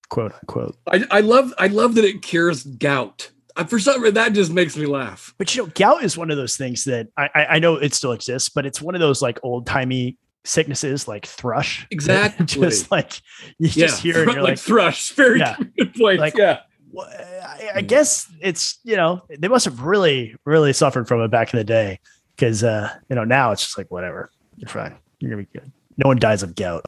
quote 0.10 0.34
unquote. 0.34 0.76
I, 0.88 1.06
I 1.12 1.20
love 1.22 1.54
I 1.58 1.68
love 1.68 1.96
that 1.96 2.06
it 2.06 2.22
cures 2.22 2.64
gout. 2.64 3.32
I, 3.56 3.64
for 3.64 3.80
some 3.80 4.02
reason, 4.02 4.16
that 4.16 4.34
just 4.34 4.52
makes 4.52 4.76
me 4.76 4.86
laugh. 4.86 5.34
But 5.38 5.56
you 5.56 5.64
know, 5.64 5.72
gout 5.76 6.04
is 6.04 6.18
one 6.18 6.32
of 6.32 6.38
those 6.38 6.58
things 6.58 6.84
that 6.86 7.08
I, 7.16 7.30
I, 7.34 7.46
I 7.46 7.60
know 7.60 7.76
it 7.76 7.94
still 7.94 8.12
exists, 8.12 8.50
but 8.50 8.66
it's 8.66 8.82
one 8.82 8.96
of 8.96 9.02
those 9.02 9.22
like 9.22 9.40
old 9.44 9.66
timey 9.66 10.18
sicknesses 10.46 11.08
like 11.08 11.26
thrush. 11.26 11.86
Exactly. 11.92 12.46
just 12.46 12.92
like 12.92 13.22
you 13.60 13.70
Yeah, 13.70 13.88
just 13.88 14.02
hear 14.02 14.18
and 14.20 14.28
like, 14.28 14.36
you're 14.36 14.44
like, 14.44 14.60
thrush. 14.60 15.12
Very 15.12 15.40
Yeah. 15.40 15.58
good 15.78 15.94
point. 15.96 16.20
Like- 16.20 16.38
yeah, 16.38 16.62
well, 16.92 17.08
I, 17.08 17.72
I 17.76 17.82
guess 17.82 18.32
it's 18.42 18.80
you 18.84 18.96
know 18.96 19.22
they 19.30 19.48
must 19.50 19.66
have 19.66 19.82
really 19.82 20.36
really 20.46 20.72
suffered 20.74 21.08
from 21.08 21.22
it 21.22 21.28
back 21.30 21.54
in 21.54 21.58
the 21.58 21.64
day 21.66 22.00
because 22.36 22.64
uh 22.64 22.90
you 23.10 23.16
know 23.16 23.24
now 23.26 23.52
it's 23.52 23.64
just 23.64 23.78
like 23.78 23.92
whatever 23.92 24.32
you're 24.58 24.70
fine 24.70 24.96
you're 25.20 25.32
gonna 25.32 25.44
be 25.44 25.60
good. 25.60 25.72
No 25.98 26.08
one 26.08 26.18
dies 26.18 26.44
of 26.44 26.56
gout. 26.56 26.86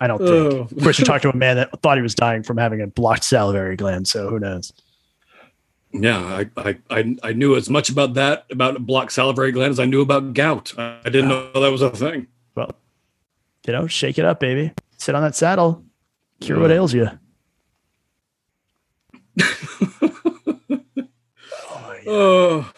I 0.00 0.06
don't 0.06 0.18
think. 0.18 0.30
Oh. 0.30 0.68
Of 0.70 0.82
course, 0.82 0.98
you 0.98 1.04
talked 1.04 1.22
to 1.22 1.30
a 1.30 1.36
man 1.36 1.56
that 1.56 1.70
thought 1.82 1.96
he 1.96 2.02
was 2.02 2.14
dying 2.14 2.42
from 2.42 2.56
having 2.58 2.80
a 2.80 2.86
blocked 2.86 3.24
salivary 3.24 3.76
gland, 3.76 4.08
so 4.08 4.28
who 4.28 4.38
knows? 4.38 4.72
Yeah. 5.94 6.18
I, 6.18 6.50
I 6.60 6.76
I 6.90 7.16
I 7.22 7.32
knew 7.32 7.56
as 7.56 7.70
much 7.70 7.88
about 7.88 8.14
that 8.14 8.44
about 8.50 8.84
blocked 8.84 9.12
salivary 9.12 9.52
gland 9.52 9.70
as 9.70 9.80
I 9.80 9.86
knew 9.86 10.02
about 10.02 10.34
gout. 10.34 10.72
I, 10.76 10.98
I 11.04 11.08
didn't 11.10 11.28
know 11.28 11.50
that 11.52 11.72
was 11.72 11.80
a 11.82 11.90
thing. 11.90 12.26
Well, 12.54 12.72
you 13.66 13.72
know, 13.72 13.86
shake 13.86 14.18
it 14.18 14.24
up, 14.24 14.40
baby. 14.40 14.72
Sit 14.98 15.14
on 15.14 15.22
that 15.22 15.34
saddle. 15.34 15.82
Cure 16.40 16.60
what 16.60 16.70
ails 16.70 16.92
you. 16.92 17.08
Oh, 22.06 22.70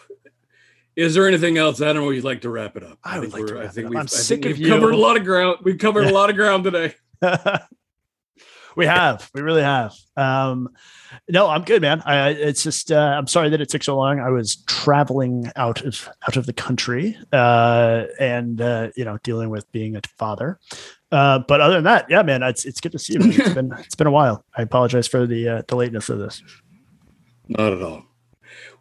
is 0.95 1.13
there 1.13 1.27
anything 1.27 1.57
else, 1.57 1.81
Adam? 1.81 2.03
Or 2.03 2.13
you'd 2.13 2.23
like 2.23 2.41
to 2.41 2.49
wrap 2.49 2.77
it 2.77 2.83
up? 2.83 2.97
I 3.03 3.19
would 3.19 3.31
think 3.31 3.49
like 3.49 3.55
to 3.57 3.61
I 3.61 3.67
think 3.67 3.89
we've, 3.89 3.97
I'm 3.99 4.03
I 4.03 4.07
sick 4.07 4.43
think 4.43 4.53
of 4.53 4.59
we've 4.59 4.69
covered 4.69 4.93
a 4.93 4.97
lot 4.97 5.17
of 5.17 5.25
ground. 5.25 5.57
We've 5.63 5.77
covered 5.77 6.05
Yeah. 6.05 6.11
a 6.11 6.13
lot 6.13 6.29
of 6.29 6.35
ground 6.37 6.63
today. 6.63 6.95
we 8.77 8.85
have, 8.85 9.29
we 9.33 9.41
really 9.41 9.63
have. 9.63 9.95
Um, 10.15 10.69
no, 11.27 11.47
I'm 11.47 11.63
good, 11.63 11.81
man. 11.81 12.03
I, 12.05 12.29
it's 12.29 12.61
just, 12.61 12.91
uh, 12.91 13.15
I'm 13.17 13.25
sorry 13.25 13.49
that 13.49 13.59
it 13.59 13.69
took 13.69 13.83
so 13.83 13.97
long. 13.97 14.19
I 14.19 14.29
was 14.29 14.57
traveling 14.67 15.51
out 15.55 15.83
of 15.83 16.07
out 16.27 16.37
of 16.37 16.45
the 16.45 16.53
country, 16.53 17.17
uh, 17.33 18.03
and 18.19 18.61
uh, 18.61 18.89
you 18.95 19.03
know, 19.03 19.17
dealing 19.23 19.49
with 19.49 19.69
being 19.71 19.95
a 19.95 20.01
father. 20.19 20.59
Uh, 21.11 21.39
but 21.39 21.59
other 21.59 21.75
than 21.75 21.85
that, 21.85 22.05
yeah, 22.07 22.21
man, 22.21 22.43
it's 22.43 22.65
it's 22.65 22.79
good 22.79 22.91
to 22.91 22.99
see 22.99 23.13
you. 23.13 23.19
Man. 23.19 23.31
It's 23.31 23.49
been 23.53 23.73
it's 23.79 23.95
been 23.95 24.07
a 24.07 24.11
while. 24.11 24.45
I 24.55 24.61
apologize 24.61 25.07
for 25.07 25.25
the 25.25 25.49
uh, 25.49 25.61
the 25.67 25.75
lateness 25.75 26.09
of 26.09 26.19
this. 26.19 26.43
Not 27.47 27.73
at 27.73 27.81
all. 27.81 28.03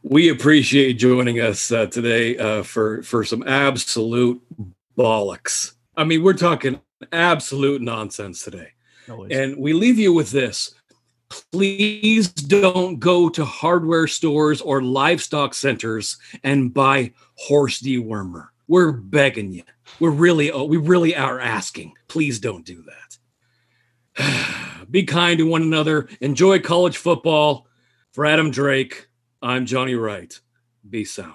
We 0.03 0.29
appreciate 0.29 0.95
joining 0.95 1.41
us 1.41 1.73
uh, 1.73 1.87
today 1.87 2.37
uh, 2.37 2.65
for 2.65 3.03
for 3.03 3.25
some 3.25 3.43
absolute 3.49 4.43
bollocks. 4.97 5.73
I 5.97 6.05
mean, 6.05 6.23
we're 6.23 6.35
talking 6.35 6.81
absolute 7.13 7.81
nonsense 7.81 8.45
today. 8.45 8.73
Always. 9.09 9.33
And 9.33 9.57
we 9.57 9.73
leave 9.73 9.99
you 9.99 10.13
with 10.13 10.31
this. 10.31 10.75
Please 11.53 12.29
don't 12.29 12.99
go 12.99 13.29
to 13.29 13.45
hardware 13.45 14.07
stores 14.07 14.61
or 14.61 14.83
livestock 14.83 15.55
centers 15.55 16.19
and 16.45 16.73
buy 16.73 17.13
horse 17.37 17.81
dewormer. 17.81 18.49
We're 18.69 18.93
begging 18.93 19.53
you. 19.53 19.65
We're 20.01 20.11
really 20.11 20.51
oh, 20.51 20.65
we 20.65 20.77
really 20.77 21.17
are 21.17 21.41
asking. 21.41 21.95
Please 22.09 22.39
don't 22.39 22.65
do 22.65 22.85
that. 24.17 24.87
Be 24.91 25.05
kind 25.05 25.39
to 25.39 25.45
one 25.45 25.63
another. 25.63 26.09
Enjoy 26.21 26.59
college 26.61 26.97
football. 26.97 27.67
For 28.13 28.25
Adam 28.25 28.51
Drake, 28.51 29.09
I'm 29.43 29.67
Johnny 29.67 29.95
Wright. 29.95 30.41
Be 30.89 31.05
sound. 31.05 31.35